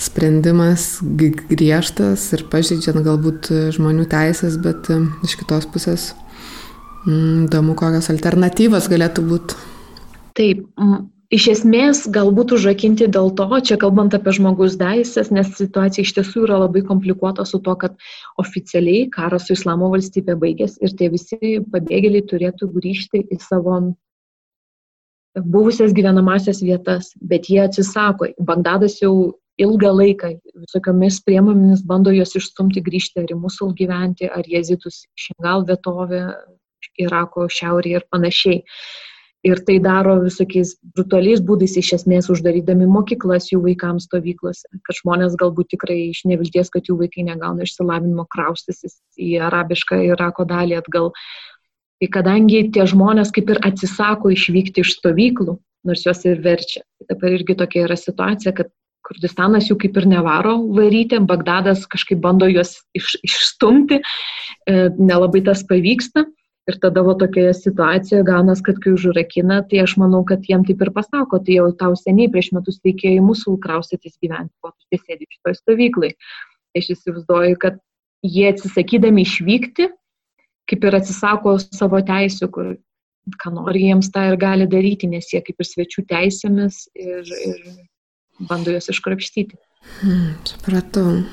sprendimas 0.04 0.98
griežtas 1.02 2.26
ir 2.36 2.46
pažeidžiant 2.52 3.04
galbūt 3.06 3.50
žmonių 3.76 4.06
teisės, 4.12 4.60
bet 4.62 4.90
e, 4.92 5.00
iš 5.26 5.38
kitos 5.40 5.68
pusės 5.72 6.12
mm, 7.08 7.48
įdomu, 7.48 7.78
kokios 7.80 8.12
alternatyvos 8.14 8.90
galėtų 8.92 9.26
būti. 9.30 9.58
Taip, 10.38 10.64
iš 11.34 11.48
esmės 11.52 12.04
galbūt 12.14 12.56
užrakinti 12.58 13.08
dėl 13.14 13.32
to, 13.38 13.48
čia 13.66 13.78
kalbant 13.82 14.16
apie 14.18 14.34
žmogus 14.38 14.78
teisės, 14.82 15.32
nes 15.34 15.52
situacija 15.58 16.06
iš 16.06 16.14
tiesų 16.18 16.48
yra 16.48 16.62
labai 16.66 16.84
komplikuota 16.86 17.46
su 17.46 17.62
to, 17.66 17.76
kad 17.80 17.98
oficialiai 18.42 19.10
karas 19.14 19.48
su 19.48 19.58
Islamo 19.58 19.92
valstybė 19.94 20.38
baigės 20.42 20.80
ir 20.82 20.96
tie 20.98 21.12
visi 21.14 21.60
pabėgėliai 21.74 22.26
turėtų 22.30 22.72
grįžti 22.78 23.28
į 23.30 23.40
savo 23.44 23.80
buvusias 25.34 25.94
gyvenamasias 25.94 26.62
vietas, 26.62 27.14
bet 27.22 27.50
jie 27.50 27.64
atsisako. 27.64 28.30
Bagdadas 28.38 29.00
jau 29.02 29.34
ilgą 29.62 29.92
laiką 29.94 30.34
visokiomis 30.64 31.22
priemonėmis 31.28 31.86
bando 31.86 32.14
juos 32.14 32.34
išstumti 32.40 32.82
grįžti 32.86 33.22
ar 33.22 33.32
į 33.34 33.40
musul 33.40 33.74
gyventi, 33.78 34.30
ar 34.30 34.48
jezitus 34.50 35.04
šingal 35.20 35.68
vietovę, 35.70 36.26
Irako 37.00 37.48
šiaurėje 37.50 38.02
ir 38.02 38.06
panašiai. 38.12 38.62
Ir 39.44 39.60
tai 39.68 39.76
daro 39.84 40.14
visokiais 40.22 40.76
brutaliais 40.96 41.42
būdais, 41.44 41.74
iš 41.80 41.90
esmės 41.98 42.30
uždarydami 42.32 42.86
mokyklas 42.88 43.50
jų 43.52 43.60
vaikams 43.66 44.06
stovyklose, 44.08 44.70
kad 44.88 45.00
žmonės 45.02 45.36
galbūt 45.40 45.74
tikrai 45.74 45.98
iš 46.12 46.22
nevilties, 46.32 46.70
kad 46.72 46.88
jų 46.88 46.96
vaikai 47.02 47.26
negauna 47.28 47.68
išsilavinimo, 47.68 48.24
kraustysis 48.32 49.02
į 49.20 49.34
arabišką 49.50 50.00
Irako 50.14 50.48
dalį 50.48 50.78
atgal. 50.80 51.12
Tai 52.00 52.10
kadangi 52.16 52.62
tie 52.76 52.88
žmonės 52.88 53.34
kaip 53.36 53.52
ir 53.52 53.60
atsisako 53.68 54.32
išvykti 54.32 54.84
iš 54.84 54.96
stovyklų, 55.00 55.58
nors 55.88 56.06
juos 56.08 56.24
ir 56.28 56.40
verčia. 56.44 56.86
Dabar 57.12 57.36
irgi 57.36 57.58
tokia 57.60 57.84
yra 57.90 58.00
situacija, 58.00 58.56
kad 58.56 58.72
Kurdistanas 59.04 59.68
jų 59.68 59.78
kaip 59.82 59.98
ir 60.00 60.08
nevaro 60.08 60.56
varyti, 60.78 61.20
Bagdadas 61.28 61.84
kažkaip 61.92 62.22
bando 62.24 62.48
juos 62.48 62.78
iš, 62.96 63.18
išstumti, 63.26 64.00
e, 64.00 64.88
nelabai 65.00 65.44
tas 65.46 65.66
pavyksta. 65.68 66.26
Ir 66.72 66.78
tada 66.80 67.02
va 67.04 67.12
tokioje 67.20 67.52
situacijoje 67.58 68.24
gaunas, 68.24 68.62
kad 68.64 68.78
kai 68.80 68.94
užrakina, 68.96 69.58
tai 69.68 69.82
aš 69.84 69.98
manau, 70.00 70.22
kad 70.24 70.46
jiem 70.48 70.62
taip 70.64 70.80
ir 70.86 70.94
pasako, 70.96 71.42
tai 71.44 71.58
jau 71.58 71.66
tau 71.76 71.98
seniai 72.00 72.32
prieš 72.32 72.54
metus 72.56 72.80
reikėjo 72.88 73.20
į 73.20 73.26
mūsų 73.26 73.58
kraustytis 73.66 74.16
gyventi, 74.24 74.56
o 74.64 74.72
tu 74.72 74.96
tiesiog 74.96 75.26
šitoje 75.28 75.60
stovyklai. 75.60 76.14
Tai 76.16 76.84
aš 76.86 76.90
įsivaizduoju, 76.96 77.60
kad 77.60 77.84
jie 78.24 78.48
atsisakydami 78.54 79.28
išvykti, 79.28 79.90
kaip 80.72 80.88
ir 80.88 80.98
atsisako 81.02 81.58
savo 81.66 82.00
teisų, 82.08 82.48
kur 82.56 82.72
ką 83.44 83.52
nori 83.56 83.84
jiems 83.90 84.08
tą 84.16 84.30
ir 84.32 84.40
gali 84.40 84.68
daryti, 84.68 85.12
nes 85.12 85.28
jie 85.32 85.44
kaip 85.44 85.60
ir 85.60 85.68
svečių 85.68 86.06
teisėmis 86.08 86.86
ir, 86.96 87.28
ir 87.28 87.60
bando 88.40 88.74
juos 88.74 88.90
iškrapštyti. 88.92 89.58
Hmm, 90.02 90.36
supratau. 90.48 91.24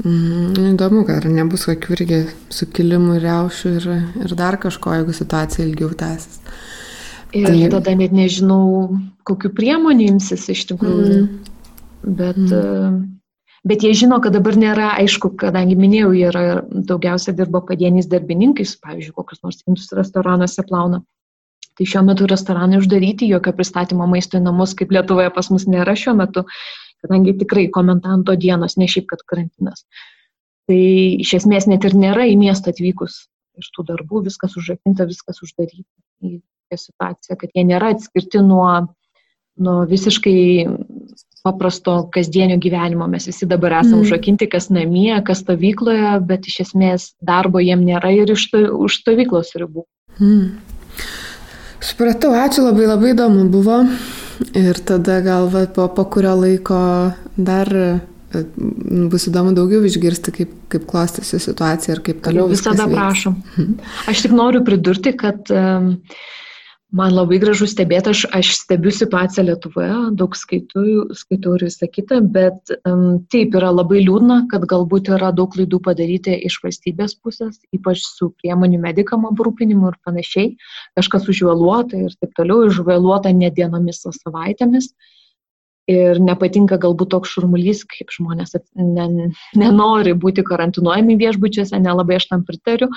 Mm, 0.00 0.54
įdomu, 0.72 1.02
ar 1.12 1.26
nebus 1.28 1.66
kokių 1.68 1.94
irgi 1.98 2.20
sukilimų, 2.54 3.18
reušių 3.20 3.72
ir, 3.76 3.88
ir 4.24 4.34
dar 4.38 4.56
kažko, 4.60 4.94
jeigu 4.96 5.14
situacija 5.16 5.66
ilgiau 5.66 5.90
tęsis. 5.92 6.40
Ir 7.36 7.46
tai... 7.46 7.68
tada 7.70 7.94
net 7.98 8.14
nežinau, 8.16 8.88
kokiu 9.28 9.52
priemonė 9.54 10.08
imsis 10.14 10.48
iš 10.50 10.64
tikrųjų. 10.72 11.18
Mm. 11.20 11.56
Bet, 12.00 12.40
mm. 12.40 12.96
bet 13.68 13.84
jie 13.84 13.92
žino, 13.98 14.22
kad 14.24 14.34
dabar 14.34 14.56
nėra 14.56 14.94
aišku, 15.02 15.34
kadangi 15.38 15.76
minėjau, 15.78 16.14
jie 16.16 16.26
yra 16.30 16.44
daugiausia 16.72 17.36
dirba 17.36 17.60
padieniais 17.68 18.08
darbininkais, 18.10 18.78
pavyzdžiui, 18.80 19.14
kokius 19.18 19.44
nors 19.44 19.60
indus 19.68 19.92
restoranuose 19.96 20.64
plauna. 20.66 21.04
Tai 21.80 21.88
šiuo 21.88 22.04
metu 22.04 22.26
restoranai 22.28 22.76
uždaryti, 22.76 23.24
jokio 23.30 23.54
pristatymo 23.56 24.04
maisto 24.10 24.36
į 24.36 24.44
namus, 24.44 24.74
kaip 24.76 24.90
Lietuvoje 24.92 25.30
pas 25.32 25.48
mus 25.48 25.64
nėra 25.64 25.94
šiuo 25.96 26.12
metu, 26.18 26.44
kadangi 27.00 27.32
tikrai 27.40 27.70
komentanto 27.72 28.34
dienos, 28.36 28.76
ne 28.76 28.84
šiaip, 28.90 29.06
kad 29.08 29.24
karantinas. 29.24 29.86
Tai 30.68 30.80
iš 31.24 31.32
esmės 31.40 31.64
net 31.70 31.88
ir 31.88 31.96
nėra 31.96 32.28
į 32.28 32.36
miestą 32.36 32.74
atvykus 32.74 33.22
iš 33.60 33.70
tų 33.72 33.86
darbų, 33.94 34.26
viskas 34.28 34.58
užrakinta, 34.60 35.08
viskas 35.08 35.40
uždaryta. 35.40 35.88
Į 36.20 36.42
tokią 36.44 36.82
situaciją, 36.84 37.38
kad 37.40 37.56
jie 37.56 37.64
nėra 37.66 37.94
atskirti 37.94 38.42
nuo, 38.44 38.68
nuo 39.56 39.78
visiškai 39.88 40.68
paprasto 41.44 41.96
kasdienio 42.12 42.58
gyvenimo. 42.60 43.08
Mes 43.08 43.26
visi 43.30 43.48
dabar 43.48 43.78
esame 43.80 44.02
mm. 44.02 44.04
užrakinti, 44.04 44.50
kas 44.52 44.68
namie, 44.68 45.14
kas 45.24 45.40
stovykloje, 45.46 46.18
bet 46.28 46.46
iš 46.46 46.60
esmės 46.66 47.08
darbo 47.24 47.64
jiem 47.64 47.86
nėra 47.88 48.12
ir 48.12 48.36
iš 48.36 48.50
to, 48.52 48.66
už 48.76 49.00
stovyklos 49.00 49.56
ribų. 49.56 49.86
Mm. 50.20 50.60
Supratau, 51.80 52.34
ačiū 52.36 52.66
labai, 52.66 52.86
labai 52.88 53.14
įdomu 53.14 53.46
buvo. 53.52 53.80
Ir 54.56 54.78
tada 54.88 55.20
gal 55.24 55.48
va, 55.52 55.66
po, 55.68 55.86
po 55.92 56.04
kurio 56.12 56.32
laiko 56.38 56.78
dar 57.36 57.68
e, 57.76 57.88
bus 59.12 59.26
įdomu 59.28 59.52
daugiau 59.56 59.84
išgirsti, 59.88 60.34
kaip, 60.36 60.52
kaip 60.72 60.86
klostysi 60.88 61.40
situacija 61.40 61.96
ir 61.96 62.02
kaip 62.04 62.22
toliau. 62.24 62.48
Visada 62.52 62.88
prašom. 62.88 63.36
Aš 64.10 64.26
tik 64.26 64.36
noriu 64.36 64.62
pridurti, 64.64 65.12
kad 65.20 65.52
um, 65.52 65.92
Man 66.90 67.12
labai 67.14 67.36
gražu 67.38 67.68
stebėti, 67.70 68.10
aš, 68.10 68.24
aš 68.34 68.48
stebiu 68.64 68.90
situaciją 68.90 69.44
Lietuvoje, 69.46 69.98
daug 70.18 70.34
skaitau, 70.34 71.04
skaitau 71.14 71.52
ir 71.54 71.64
visą 71.68 71.86
kitą, 71.86 72.18
bet 72.34 72.72
um, 72.88 73.20
taip 73.30 73.54
yra 73.60 73.68
labai 73.70 74.00
liūdna, 74.02 74.40
kad 74.50 74.66
galbūt 74.72 75.12
yra 75.14 75.30
daug 75.36 75.52
klaidų 75.54 75.78
padaryti 75.86 76.34
iš 76.48 76.58
valstybės 76.64 77.14
pusės, 77.22 77.60
ypač 77.76 78.02
su 78.02 78.32
priemonių 78.42 78.82
medikam 78.82 79.28
aprūpinimu 79.30 79.92
ir 79.92 80.00
panašiai. 80.08 80.50
Kažkas 80.98 81.30
užvėluota 81.30 82.02
ir 82.08 82.18
taip 82.18 82.34
toliau, 82.40 82.66
užvėluota 82.66 83.30
ne 83.38 83.52
dienomis, 83.54 84.02
o 84.10 84.14
savaitėmis. 84.16 84.90
Uh, 84.90 85.19
ir 85.90 86.20
nepatinka 86.22 86.78
galbūt 86.80 87.10
toks 87.14 87.34
šurmulys, 87.34 87.82
kaip 87.90 88.12
žmonės 88.14 88.56
ne, 88.78 89.30
nenori 89.58 90.14
būti 90.24 90.44
karantinuojami 90.46 91.18
viešbučiuose, 91.20 91.80
nelabai 91.82 92.18
aš 92.20 92.28
tam 92.32 92.44
pritariu, 92.46 92.90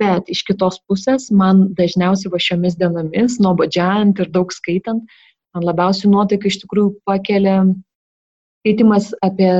bet 0.00 0.28
iš 0.32 0.44
kitos 0.48 0.80
pusės 0.88 1.30
man 1.32 1.68
dažniausiai 1.78 2.32
va 2.34 2.42
šiomis 2.42 2.78
dienomis, 2.80 3.38
nuobodžiant 3.44 4.20
ir 4.20 4.32
daug 4.34 4.52
skaitant, 4.54 5.04
man 5.54 5.68
labiausiai 5.70 6.12
nuotaika 6.12 6.50
iš 6.50 6.60
tikrųjų 6.64 6.96
pakelia 7.08 7.62
skaitimas 8.64 9.12
apie 9.24 9.52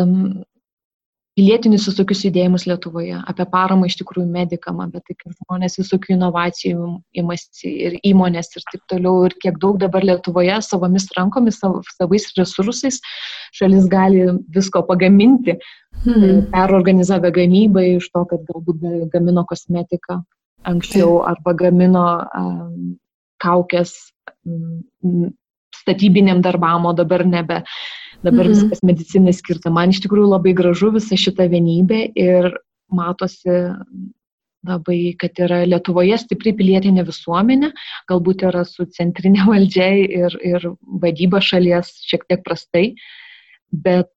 pilietinius 1.34 1.88
visokius 1.88 2.22
judėjimus 2.28 2.64
Lietuvoje, 2.68 3.16
apie 3.30 3.44
paramą 3.50 3.88
iš 3.88 3.96
tikrųjų 4.00 4.26
medikam, 4.30 4.78
apie 4.84 5.00
tai, 5.02 5.16
kaip 5.18 5.34
žmonės 5.34 5.78
visokių 5.80 6.14
inovacijų 6.14 6.90
imasi 7.20 7.72
ir 7.88 7.96
įmonės 8.06 8.52
ir 8.54 8.66
taip 8.70 8.84
toliau, 8.92 9.24
ir 9.28 9.34
kiek 9.42 9.58
daug 9.62 9.80
dabar 9.82 10.06
Lietuvoje 10.06 10.60
savomis 10.62 11.08
rankomis, 11.18 11.58
sav, 11.62 11.80
savais 11.96 12.28
resursais 12.38 13.00
šalis 13.54 13.88
gali 13.90 14.28
visko 14.54 14.84
pagaminti, 14.86 15.56
hmm. 16.04 16.46
perorganizavę 16.54 17.34
gamybą 17.34 17.82
iš 17.96 18.08
to, 18.14 18.24
kad 18.30 18.46
galbūt 18.50 19.10
gamino 19.14 19.46
kosmetiką 19.50 20.22
anksčiau 20.70 21.18
arba 21.28 21.52
gamino 21.58 22.06
um, 22.38 22.94
kaukės 23.42 23.92
um, 24.46 25.34
statybiniam 25.74 26.40
darbam, 26.46 26.86
o 26.88 26.94
dabar 26.96 27.26
nebe. 27.26 27.60
Uh, 27.64 28.03
dabar 28.24 28.48
mhm. 28.48 28.52
viskas 28.54 28.84
medicinai 28.86 29.34
skirta. 29.36 29.72
Man 29.72 29.94
iš 29.94 30.02
tikrųjų 30.04 30.32
labai 30.32 30.54
gražu 30.56 30.92
visa 30.94 31.18
šita 31.20 31.48
vienybė 31.52 32.06
ir 32.18 32.52
matosi 32.94 33.58
labai, 34.64 35.14
kad 35.20 35.36
yra 35.44 35.62
Lietuvoje 35.68 36.16
stipri 36.22 36.54
pilietinė 36.56 37.04
visuomenė, 37.06 37.72
galbūt 38.10 38.46
yra 38.48 38.64
su 38.68 38.86
centrinė 38.96 39.44
valdžia 39.50 39.90
ir, 40.04 40.38
ir 40.40 40.70
vadyba 41.02 41.42
šalies 41.44 41.92
šiek 42.08 42.24
tiek 42.30 42.42
prastai, 42.46 42.94
bet 43.74 44.10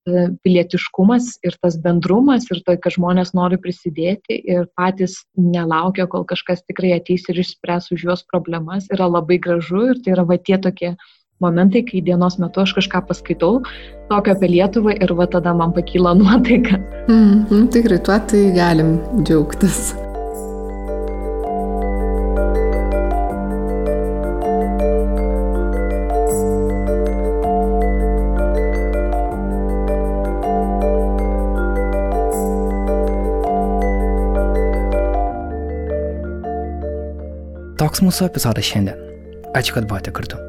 pilietiškumas 0.45 1.39
ir 1.47 1.55
tas 1.63 1.79
bendrumas 1.81 2.45
ir 2.53 2.61
tai, 2.65 2.75
kad 2.77 2.93
žmonės 2.93 3.33
nori 3.33 3.57
prisidėti 3.57 4.37
ir 4.37 4.67
patys 4.77 5.23
nelaukia, 5.33 6.05
kol 6.11 6.27
kažkas 6.29 6.61
tikrai 6.67 6.93
ateis 6.99 7.25
ir 7.31 7.41
išspręs 7.41 7.89
už 7.95 8.05
juos 8.05 8.25
problemas, 8.29 8.85
yra 8.93 9.09
labai 9.09 9.39
gražu 9.41 9.87
ir 9.93 10.03
tai 10.03 10.13
yra 10.13 10.27
va 10.29 10.37
tie 10.37 10.59
tokie 10.61 10.93
momentai, 11.43 11.83
kai 11.85 12.01
dienos 12.01 12.39
metu 12.41 12.63
aš 12.63 12.73
kažką 12.77 13.03
paskaitau, 13.09 13.61
tokio 14.09 14.33
apie 14.33 14.49
Lietuvą 14.55 14.97
ir 14.97 15.13
va 15.19 15.27
tada 15.29 15.53
man 15.53 15.75
pakyla 15.75 16.15
nuotaika. 16.21 16.81
Mm, 17.07 17.45
mm, 17.45 17.69
tikrai, 17.75 18.01
tuo 18.01 18.19
tai 18.31 18.49
galim 18.57 18.97
džiaugtis. 19.21 19.93
Toks 37.77 38.01
mūsų 38.01 38.25
epizodas 38.25 38.65
šiandien. 38.65 38.97
Ačiū, 39.55 39.77
kad 39.77 39.85
buvote 39.87 40.11
kartu. 40.11 40.41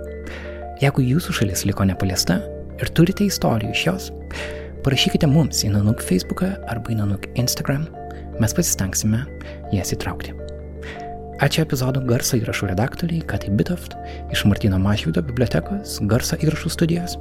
Jeigu 0.79 1.03
jūsų 1.03 1.35
šalis 1.41 1.65
liko 1.67 1.83
nepaliesta 1.89 2.37
ir 2.79 2.91
turite 2.95 3.25
istorijų 3.27 3.73
iš 3.75 3.81
jos, 3.89 4.05
parašykite 4.87 5.27
mums 5.27 5.65
į 5.67 5.73
Nanuk 5.75 6.05
Facebooką 6.07 6.53
arba 6.71 6.93
į 6.95 7.01
Nanuk 7.01 7.27
Instagram. 7.35 7.89
mes 8.39 8.55
pasistengsime 8.55 9.25
jas 9.75 9.91
įtraukti. 9.91 10.31
Ačiū 11.43 11.65
epizodo 11.65 12.01
garso 12.07 12.39
įrašų 12.39 12.69
redaktoriai 12.71 13.25
Katai 13.27 13.51
Bitoft 13.51 13.97
iš 14.31 14.45
Martino 14.47 14.79
Mašvido 14.79 15.23
bibliotekos 15.23 15.99
garso 16.07 16.37
įrašų 16.37 16.71
studijos. 16.71 17.19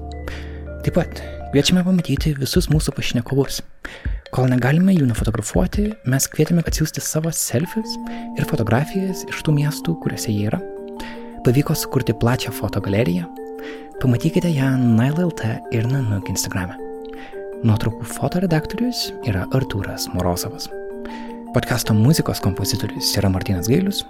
Taip 0.86 0.94
pat 0.94 1.22
kviečiame 1.50 1.82
pamatyti 1.82 2.36
visus 2.38 2.70
mūsų 2.70 2.94
pašnekovus. 2.94 3.64
Kol 4.30 4.50
negalime 4.54 4.94
jų 4.94 5.10
nufotografuoti, 5.10 5.90
mes 6.06 6.30
kvietėme 6.30 6.62
atsiųsti 6.62 7.02
savo 7.02 7.34
selfies 7.34 7.98
ir 8.38 8.46
fotografijas 8.46 9.26
iš 9.26 9.42
tų 9.42 9.58
miestų, 9.58 9.98
kuriuose 10.04 10.30
jie 10.30 10.46
yra. 10.52 10.62
Pavyko 11.42 11.74
sukurti 11.74 12.14
plačią 12.14 12.54
fotogaleriją. 12.54 13.47
Pamatykite 13.98 14.49
ją 14.49 14.78
NileLT 14.78 15.41
ir 15.74 15.88
Nanuk 15.90 16.28
Instagram. 16.30 16.69
Nuotraukų 17.65 18.06
fotoredaktorius 18.06 19.07
yra 19.26 19.48
Artūras 19.57 20.06
Morozovas. 20.14 20.68
Podkasto 21.56 21.95
muzikos 21.98 22.38
kompozitorius 22.45 23.10
yra 23.18 23.32
Martinas 23.34 23.65
Gailius, 23.65 24.03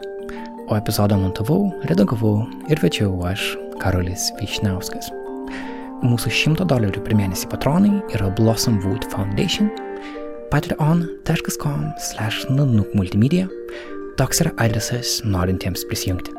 o 0.67 0.75
epizodą 0.75 1.15
montavau, 1.21 1.69
redagavau 1.87 2.41
ir 2.67 2.81
večiau 2.83 3.13
aš, 3.29 3.53
Karolis 3.79 4.27
Višniauskas. 4.41 5.07
Mūsų 6.03 6.33
100 6.35 6.67
dolerių 6.67 7.05
per 7.05 7.15
mėnesį 7.15 7.47
patronai 7.53 7.93
yra 8.11 8.27
Blossom 8.35 8.81
Wood 8.83 9.07
Foundation, 9.13 9.71
patreon.com 10.51 11.93
slash 12.09 12.43
nanuk 12.51 12.91
multimedia, 12.91 13.47
toks 14.19 14.43
yra 14.43 14.51
adresas 14.59 15.21
norintiems 15.23 15.87
prisijungti. 15.87 16.35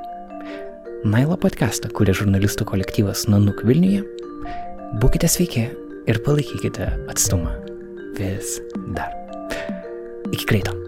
Nailo 1.07 1.37
podcastą 1.39 1.93
kuria 1.95 2.11
žurnalistų 2.17 2.65
kolektyvas 2.67 3.29
Nanuk 3.31 3.61
Vilniuje. 3.63 4.03
Būkite 4.99 5.31
sveiki 5.31 5.69
ir 6.11 6.19
palaikykite 6.27 6.91
atstumą 7.13 7.55
vis 8.19 8.59
dar. 8.99 9.15
Iki 10.35 10.51
greito. 10.51 10.88